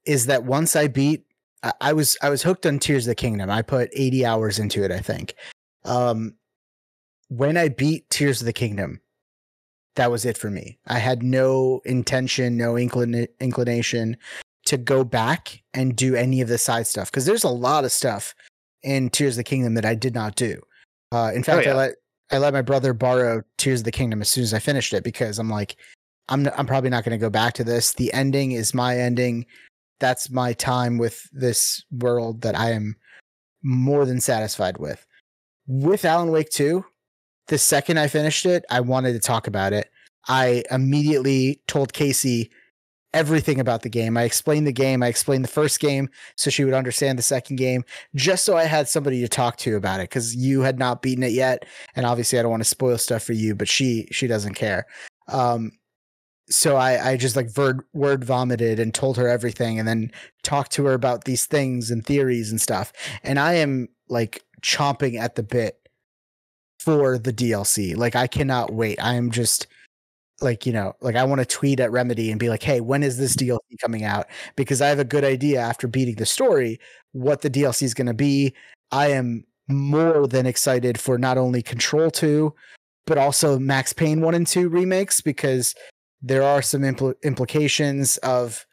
[0.05, 1.25] is that once I beat
[1.63, 3.51] I, I was I was hooked on Tears of the Kingdom.
[3.51, 5.35] I put 80 hours into it, I think.
[5.85, 6.35] Um
[7.29, 9.01] when I beat Tears of the Kingdom,
[9.97, 10.79] that was it for me.
[10.87, 14.17] I had no intention, no inclin- inclination
[14.67, 17.93] to go back and do any of the side stuff because there's a lot of
[17.93, 18.35] stuff
[18.83, 20.61] in Tears of the Kingdom that I did not do.
[21.13, 21.73] Uh, in fact, yeah.
[21.73, 21.95] I let
[22.31, 25.05] I let my brother borrow Tears of the Kingdom as soon as I finished it
[25.05, 25.77] because I'm like,
[26.29, 27.93] I'm I'm probably not going to go back to this.
[27.95, 29.47] The ending is my ending.
[30.01, 32.97] That's my time with this world that I am
[33.63, 35.07] more than satisfied with.
[35.67, 36.85] With Alan Wake 2,
[37.49, 39.91] the second I finished it, I wanted to talk about it.
[40.29, 42.51] I immediately told Casey
[43.17, 44.17] everything about the game.
[44.17, 45.03] I explained the game.
[45.03, 48.65] I explained the first game so she would understand the second game, just so I
[48.65, 51.65] had somebody to talk to about it because you had not beaten it yet,
[51.95, 54.87] and obviously I don't want to spoil stuff for you, but she she doesn't care.
[55.29, 55.73] Um,
[56.49, 60.13] so I I just like word word vomited and told her everything, and then
[60.43, 62.93] talked to her about these things and theories and stuff.
[63.23, 65.79] And I am like chomping at the bit
[66.79, 67.97] for the DLC.
[67.97, 69.03] Like I cannot wait.
[69.03, 69.67] I am just
[70.41, 73.03] like you know like i want to tweet at remedy and be like hey when
[73.03, 76.79] is this dlc coming out because i have a good idea after beating the story
[77.13, 78.55] what the dlc is going to be
[78.93, 82.53] i am more than excited for not only control 2
[83.07, 85.75] but also max payne 1 and 2 remakes because
[86.27, 88.67] there are some impl- implications of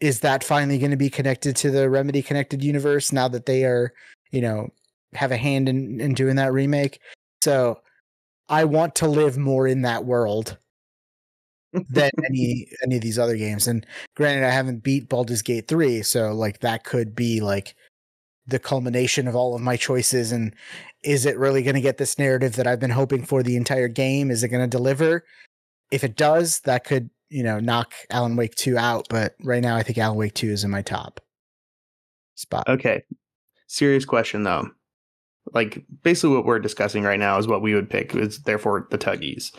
[0.00, 3.64] is that finally going to be connected to the remedy connected universe now that they
[3.64, 3.92] are
[4.30, 4.68] you know
[5.14, 7.00] have a hand in, in doing that remake
[7.42, 7.80] so
[8.48, 10.58] I want to live more in that world
[11.90, 13.66] than any any of these other games.
[13.66, 17.74] And granted, I haven't beat Baldur's Gate three, so like that could be like
[18.46, 20.32] the culmination of all of my choices.
[20.32, 20.54] And
[21.02, 23.88] is it really going to get this narrative that I've been hoping for the entire
[23.88, 24.30] game?
[24.30, 25.24] Is it going to deliver?
[25.92, 29.06] If it does, that could you know knock Alan Wake two out.
[29.08, 31.20] But right now, I think Alan Wake two is in my top
[32.34, 32.68] spot.
[32.68, 33.02] Okay,
[33.68, 34.68] serious question though
[35.52, 38.98] like basically what we're discussing right now is what we would pick is therefore the
[38.98, 39.52] tuggies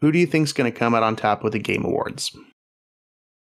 [0.00, 2.36] who do you think's going to come out on top with the game awards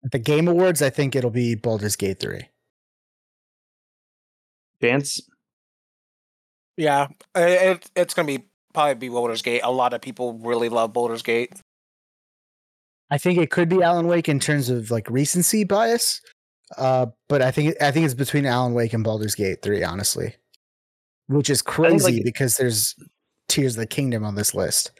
[0.04, 2.48] At the game awards i think it'll be Baldur's Gate 3
[4.80, 5.20] Vance
[6.76, 9.60] Yeah, it, it's gonna be probably be Baldur's Gate.
[9.62, 11.52] A lot of people really love Baldur's Gate.
[13.12, 16.22] I think it could be Alan Wake in terms of like recency bias.
[16.78, 20.34] Uh, but I think I think it's between Alan Wake and Baldur's Gate 3, honestly.
[21.26, 22.96] Which is crazy like- because there's
[23.48, 24.92] Tears of the Kingdom on this list.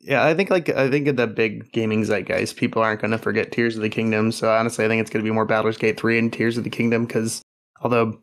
[0.00, 3.18] yeah i think like i think in the big gaming zeitgeist people aren't going to
[3.18, 5.76] forget tears of the kingdom so honestly i think it's going to be more Baldur's
[5.76, 7.40] gate 3 and tears of the kingdom because
[7.82, 8.18] although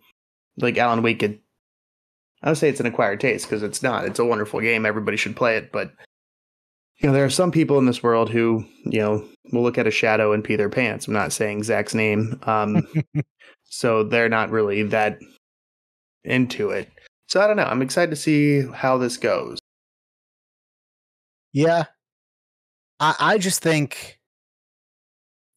[0.58, 1.40] like alan wake it,
[2.44, 5.16] i would say it's an acquired taste because it's not it's a wonderful game everybody
[5.16, 5.94] should play it but
[7.00, 9.88] you know there are some people in this world who you know will look at
[9.88, 11.08] a shadow and pee their pants.
[11.08, 12.40] I'm not saying zach's name.
[12.44, 12.88] Um
[13.64, 15.20] so they're not really that
[16.24, 16.90] into it.
[17.28, 17.64] So i don't know.
[17.64, 19.60] I'm excited to see how this goes.
[21.54, 21.86] Yeah.
[23.00, 24.20] I, I just think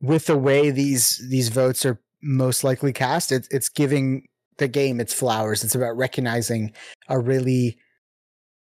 [0.00, 4.26] with the way these these votes are most likely cast, it's it's giving
[4.58, 5.64] the game its flowers.
[5.64, 6.72] It's about recognizing
[7.08, 7.78] a really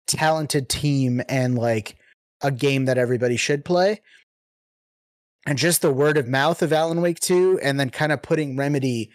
[0.07, 1.95] talented team and like
[2.41, 4.01] a game that everybody should play.
[5.45, 8.55] And just the word of mouth of Alan Wake 2 and then kind of putting
[8.57, 9.11] Remedy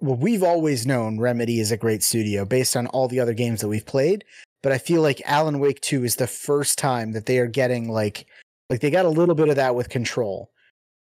[0.00, 3.60] well, we've always known Remedy is a great studio based on all the other games
[3.60, 4.24] that we've played
[4.62, 7.90] but I feel like Alan Wake 2 is the first time that they are getting
[7.90, 8.26] like
[8.70, 10.50] like they got a little bit of that with control.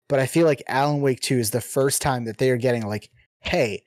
[0.09, 2.87] But I feel like Alan Wake 2 is the first time that they are getting
[2.87, 3.83] like, hey,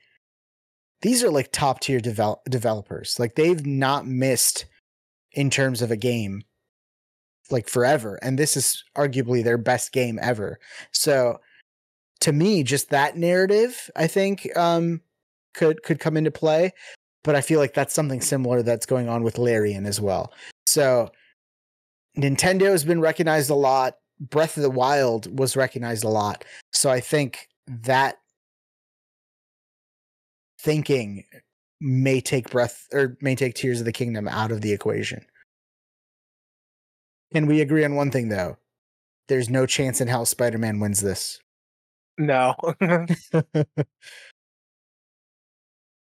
[1.02, 3.20] these are like top tier develop- developers.
[3.20, 4.66] Like they've not missed
[5.32, 6.44] in terms of a game
[7.54, 8.20] like forever.
[8.22, 10.60] And this is arguably their best game ever.
[10.92, 11.40] So
[12.22, 15.02] to me, just that narrative, I think, um,
[15.54, 16.74] could could come into play
[17.24, 20.34] but I feel like that's something similar that's going on with Larian as well.
[20.66, 21.10] So
[22.18, 23.96] Nintendo has been recognized a lot.
[24.20, 26.46] Breath of the Wild was recognized a lot.
[26.72, 28.18] So I think that
[30.60, 31.24] thinking
[31.82, 35.26] may take breath or may take Tears of the Kingdom out of the equation.
[37.34, 38.58] Can we agree on one thing though?
[39.28, 41.40] There's no chance in hell Spider-Man wins this.
[42.18, 42.54] No,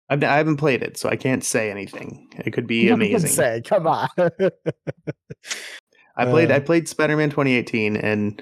[0.09, 2.27] I've, I haven't played it, so I can't say anything.
[2.43, 3.29] It could be You can amazing.
[3.29, 4.09] Say, come on.
[6.17, 8.41] I played Uh, I played Spider Man 2018, and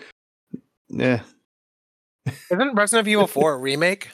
[0.99, 1.19] eh,
[2.49, 4.09] Isn't Resident Evil 4 a remake?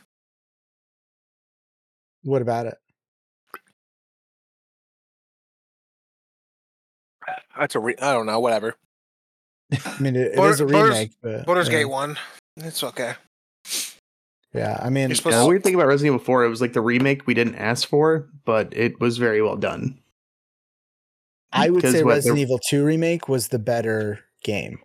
[2.23, 2.77] what about it?
[7.57, 8.39] That's a re- I don't know.
[8.39, 8.75] Whatever.
[9.85, 11.79] I mean, it, it Baldur's- is a Baldur's- remake, but Baldur's yeah.
[11.79, 12.17] Gate 1.
[12.57, 13.13] It's okay.
[14.53, 16.73] Yeah, I mean, You're the to- weird thing about Resident Evil 4, it was like
[16.73, 19.99] the remake we didn't ask for, but it was very well done.
[21.51, 24.79] I would say what Resident Evil 2 remake was the better game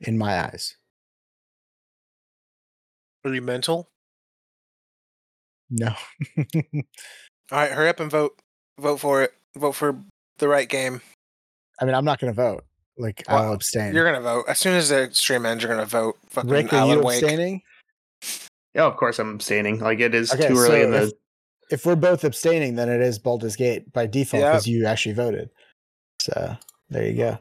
[0.00, 0.76] in my eyes.
[3.24, 3.88] Are you mental?
[5.70, 5.94] No.
[6.36, 6.44] All
[7.52, 8.38] right, hurry up and vote.
[8.78, 9.32] Vote for it.
[9.56, 9.98] Vote for
[10.38, 11.00] the right game.
[11.80, 12.64] I mean, I'm not going to vote.
[12.96, 13.92] Like, Well, I'll abstain.
[13.92, 15.64] You're gonna vote as soon as the stream ends.
[15.64, 16.16] You're gonna vote.
[16.28, 17.20] Fucking Rick, are Alan you Wake.
[17.20, 17.62] abstaining?
[18.72, 19.80] Yeah, of course I'm abstaining.
[19.80, 21.02] Like it is Okay, too early so in the.
[21.02, 21.12] if-
[21.70, 24.52] If we're both abstaining, then it is Baldur's Gate by default Yep.
[24.52, 25.50] because you actually voted.
[26.20, 26.56] So
[26.88, 27.38] there you go.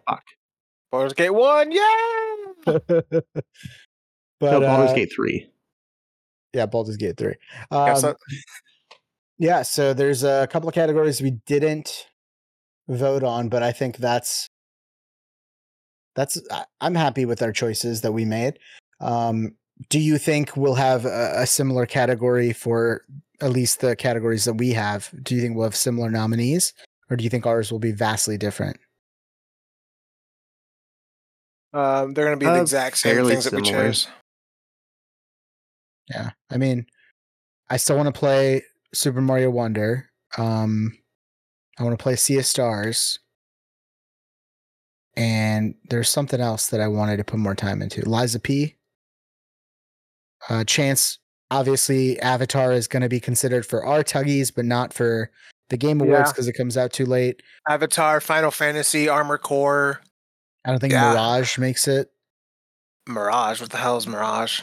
[0.92, 1.72] Baldur's Gate One.
[1.72, 1.96] Yeah.
[2.66, 2.82] but
[4.42, 5.50] no, Baldur's uh, Gate 3.
[6.54, 7.36] yeah, Baldur's Gate 3.
[7.70, 8.16] Um,
[9.38, 12.08] yeah, so there's a couple of categories we didn't
[12.88, 14.48] vote on, but I think that's
[16.16, 18.60] that's I- I'm happy with our choices that we made.
[19.00, 19.56] Um,
[19.90, 23.02] do you think we'll have a, a similar category for
[23.42, 25.10] at least the categories that we have?
[25.24, 26.74] Do you think we'll have similar nominees,
[27.10, 28.78] or do you think ours will be vastly different?
[31.74, 34.08] um, they're gonna be the Uh, exact same fairly things that we chose.
[36.10, 36.86] Yeah, I mean,
[37.70, 38.62] I still want to play
[38.94, 40.10] Super Mario Wonder.
[40.38, 40.96] Um,
[41.80, 43.20] I want to play Sea of Stars,
[45.16, 48.08] and there's something else that I wanted to put more time into.
[48.08, 48.76] Lies of P.
[50.50, 51.20] Uh, Chance,
[51.52, 55.32] obviously, Avatar is going to be considered for our tuggies, but not for
[55.70, 56.32] the Game Awards Yeah.
[56.32, 57.42] because it comes out too late.
[57.70, 60.02] Avatar, Final Fantasy, Armor Core,
[60.66, 61.14] I don't think Yeah.
[61.14, 62.12] Mirage makes it.
[63.08, 63.60] Mirage.
[63.62, 64.62] What the hell is Mirage?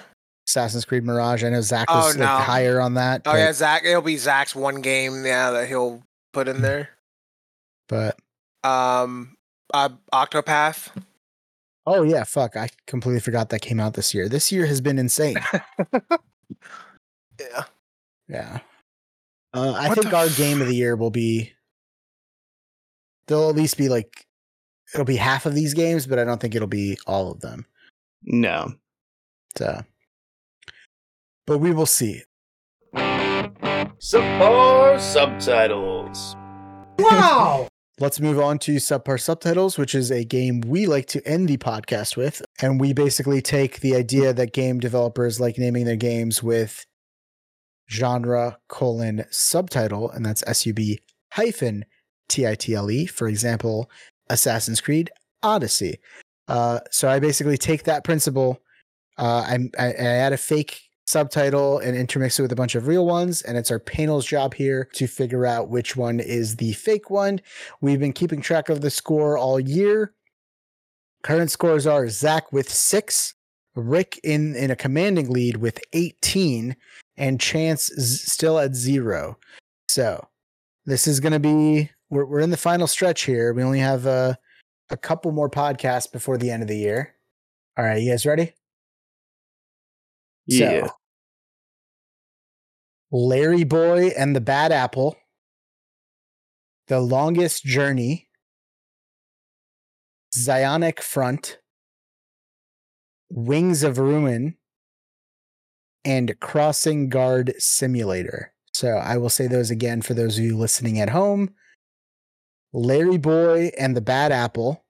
[0.49, 1.45] Assassin's Creed Mirage.
[1.45, 2.25] I know Zach Oh, was no.
[2.25, 3.23] like higher on that.
[3.27, 3.85] Oh yeah, Zach.
[3.85, 5.25] It'll be Zach's one game.
[5.25, 6.89] Yeah, that he'll put in there.
[7.91, 8.17] But
[8.65, 9.37] Um,
[9.75, 10.89] uh, Octopath.
[11.87, 12.57] Oh yeah, fuck!
[12.57, 14.29] I completely forgot that came out this year.
[14.29, 15.37] This year has been insane.
[17.41, 17.65] Yeah.
[18.29, 18.59] yeah.
[19.55, 21.55] Uh, I What think our f- game of the year will be.
[23.27, 24.27] There'll at least be like,
[24.93, 27.65] it'll be half of these games, but I don't think it'll be all of them.
[28.25, 28.75] No.
[29.57, 29.83] So,
[31.47, 32.25] but we will see.
[32.95, 36.37] Subpar subtitles.
[36.99, 37.69] Wow.
[38.01, 41.59] Let's move on to subpar subtitles, which is a game we like to end the
[41.59, 42.41] podcast with.
[42.63, 46.87] And we basically take the idea that game developers like naming their games with
[47.91, 51.01] genre colon subtitle, and that's S U B
[51.33, 51.85] hyphen
[52.31, 53.05] T I T L E.
[53.05, 53.91] For example,
[54.31, 55.11] Assassin's Creed
[55.43, 56.01] Odyssey.
[56.49, 58.63] Uh, so I basically take that principle.
[59.19, 60.81] Uh, I, I, I add a fake
[61.11, 64.55] subtitle and intermix it with a bunch of real ones, and it's our panel's job
[64.55, 67.41] here to figure out which one is the fake one.
[67.81, 70.15] We've been keeping track of the score all year.
[71.23, 73.35] Current scores are Zach with six,
[73.75, 76.77] Rick in in a commanding lead with 18,
[77.17, 79.37] and Chance z- still at zero.
[79.89, 80.27] So
[80.87, 83.53] this is going to be we're we're in the final stretch here.
[83.53, 84.39] We only have a
[84.91, 87.15] a couple more podcasts before the end of the year.
[87.77, 88.55] All right, you guys ready?
[90.47, 90.87] Yeah.
[90.87, 90.93] So,
[93.13, 95.17] Larry Boy and the Bad Apple,
[96.87, 98.29] The Longest Journey,
[100.33, 101.59] Zeonic Front,
[103.29, 104.57] Wings of Ruin,
[106.05, 108.53] and Crossing Guard Simulator.
[108.73, 111.51] So I will say those again for those of you listening at home.
[112.73, 114.85] Larry Boy and the Bad Apple,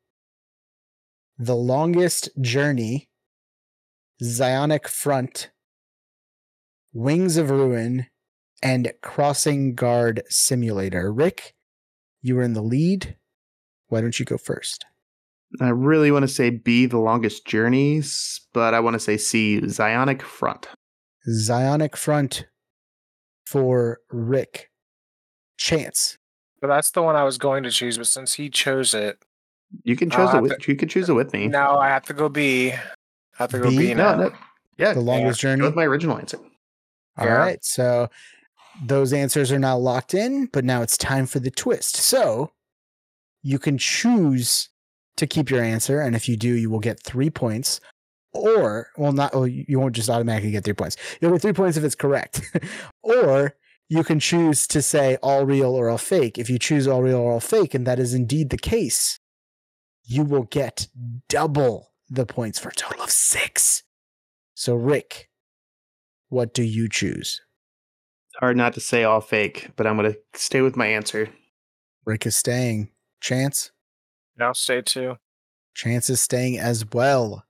[1.38, 3.08] The Longest Journey,
[4.22, 5.50] Zeonic Front,
[6.92, 8.06] Wings of Ruin,
[8.62, 11.12] and Crossing Guard Simulator.
[11.12, 11.54] Rick,
[12.22, 13.16] you were in the lead.
[13.88, 14.84] Why don't you go first?
[15.60, 19.60] I really want to say B, the longest journeys, but I want to say C,
[19.62, 20.68] Zeonic Front.
[21.28, 22.46] Zeonic Front
[23.46, 24.70] for Rick.
[25.58, 26.16] Chance.
[26.60, 27.98] But that's the one I was going to choose.
[27.98, 29.18] But since he chose it,
[29.82, 31.48] You can I'll choose uh, it have with you can choose it with me.
[31.48, 32.72] now I have to go B.
[32.72, 32.78] I
[33.38, 33.78] have to go B?
[33.78, 34.14] B, now.
[34.14, 34.32] no.
[34.78, 35.62] Yeah, The longest go journey.
[35.62, 36.38] with my original answer.
[37.18, 37.52] All right.
[37.52, 37.56] Yeah.
[37.62, 38.08] So
[38.82, 41.96] those answers are now locked in, but now it's time for the twist.
[41.96, 42.52] So
[43.42, 44.68] you can choose
[45.16, 46.00] to keep your answer.
[46.00, 47.80] And if you do, you will get three points.
[48.32, 50.96] Or, well, not, well, you won't just automatically get three points.
[51.20, 52.42] You'll get three points if it's correct.
[53.02, 53.56] or
[53.88, 56.38] you can choose to say all real or all fake.
[56.38, 59.18] If you choose all real or all fake, and that is indeed the case,
[60.04, 60.86] you will get
[61.28, 63.82] double the points for a total of six.
[64.54, 65.28] So, Rick,
[66.28, 67.40] what do you choose?
[68.40, 71.28] It's hard not to say all fake, but I'm going to stay with my answer.
[72.06, 72.88] Rick is staying.
[73.20, 73.70] Chance?
[74.40, 75.16] I'll stay too.
[75.74, 77.44] Chance is staying as well.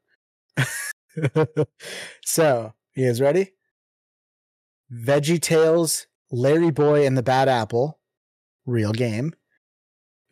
[2.24, 3.52] so, you guys ready?
[4.92, 8.00] Veggie Tales, Larry Boy and the Bad Apple,
[8.66, 9.32] real game.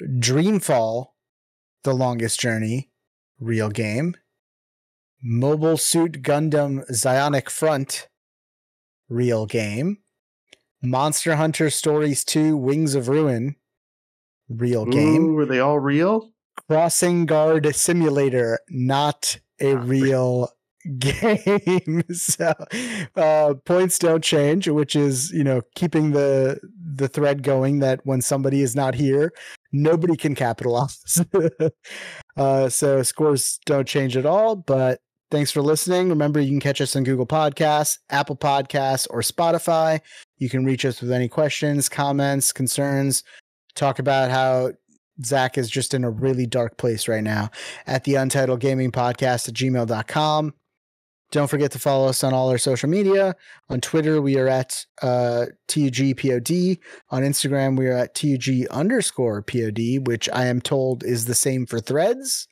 [0.03, 1.11] Dreamfall,
[1.85, 2.91] The Longest Journey,
[3.39, 4.17] real game.
[5.23, 8.09] Mobile Suit Gundam Zeonic Front,
[9.09, 9.99] real game.
[10.83, 13.57] Monster Hunter Stories 2 Wings of Ruin,
[14.49, 15.25] real game.
[15.25, 16.31] Ooh, were they all real?
[16.69, 20.49] Crossing Guard Simulator, not a Ah, real
[20.99, 22.03] game.
[22.13, 22.53] so
[23.17, 26.61] uh, points don't change, which is you know keeping the
[26.95, 29.33] the thread going that when somebody is not here,
[29.73, 31.23] nobody can capitalize.
[32.37, 34.57] uh, so scores don't change at all.
[34.57, 35.01] But
[35.31, 36.09] thanks for listening.
[36.09, 40.01] Remember, you can catch us on Google Podcasts, Apple Podcasts, or Spotify.
[40.39, 43.25] You can reach us with any questions, comments, concerns.
[43.75, 44.73] Talk about how
[45.25, 47.51] Zach is just in a really dark place right now
[47.87, 50.55] at the Untitled Gaming Podcast at gmail.com.
[51.31, 53.37] Don't forget to follow us on all our social media.
[53.69, 56.79] On Twitter, we are at uh, TUGPOD.
[57.11, 61.67] On Instagram, we are at TUG underscore POD, which I am told is the same
[61.67, 62.49] for threads.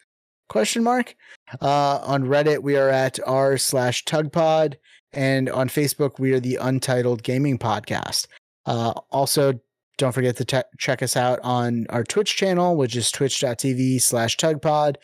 [0.48, 1.16] Question mark.
[1.60, 4.74] Uh, on Reddit, we are at r slash tugpod.
[5.12, 8.26] And on Facebook, we are the Untitled Gaming Podcast.
[8.66, 9.58] Uh, also,
[9.96, 14.36] don't forget to te- check us out on our Twitch channel, which is twitch.tv slash
[14.36, 14.96] tugpod.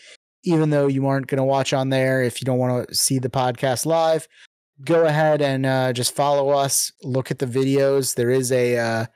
[0.45, 3.19] Even though you aren't going to watch on there, if you don't want to see
[3.19, 4.27] the podcast live,
[4.85, 6.93] go ahead and uh, just follow us.
[7.03, 8.17] Look at the videos.
[8.17, 9.07] There is a uh,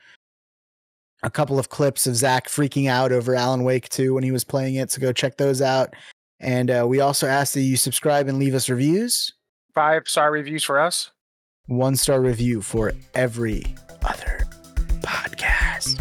[1.23, 4.45] a couple of clips of Zach freaking out over Alan Wake 2 when he was
[4.45, 4.93] playing it.
[4.93, 5.95] So go check those out.
[6.39, 9.33] And uh, we also ask that you subscribe and leave us reviews.
[9.75, 11.11] Five star reviews for us.
[11.67, 14.47] One star review for every other
[15.01, 16.01] podcast.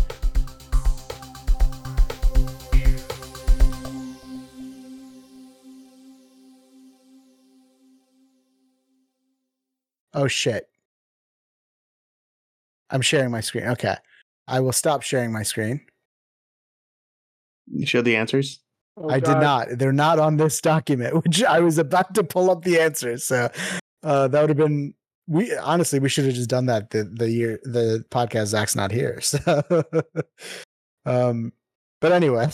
[10.14, 10.70] Oh shit.
[12.90, 13.66] I'm sharing my screen.
[13.66, 13.96] Okay.
[14.48, 15.82] I will stop sharing my screen.
[17.68, 18.60] You show the answers?
[18.98, 19.68] Oh, I did not.
[19.72, 23.24] They're not on this document, which I was about to pull up the answers.
[23.26, 23.50] So
[24.04, 24.94] uh, that would have been
[25.28, 28.92] we honestly we should have just done that the the year the podcast Zach's not
[28.92, 29.20] here.
[29.22, 29.84] So
[31.06, 31.54] um
[32.02, 32.50] but anyway,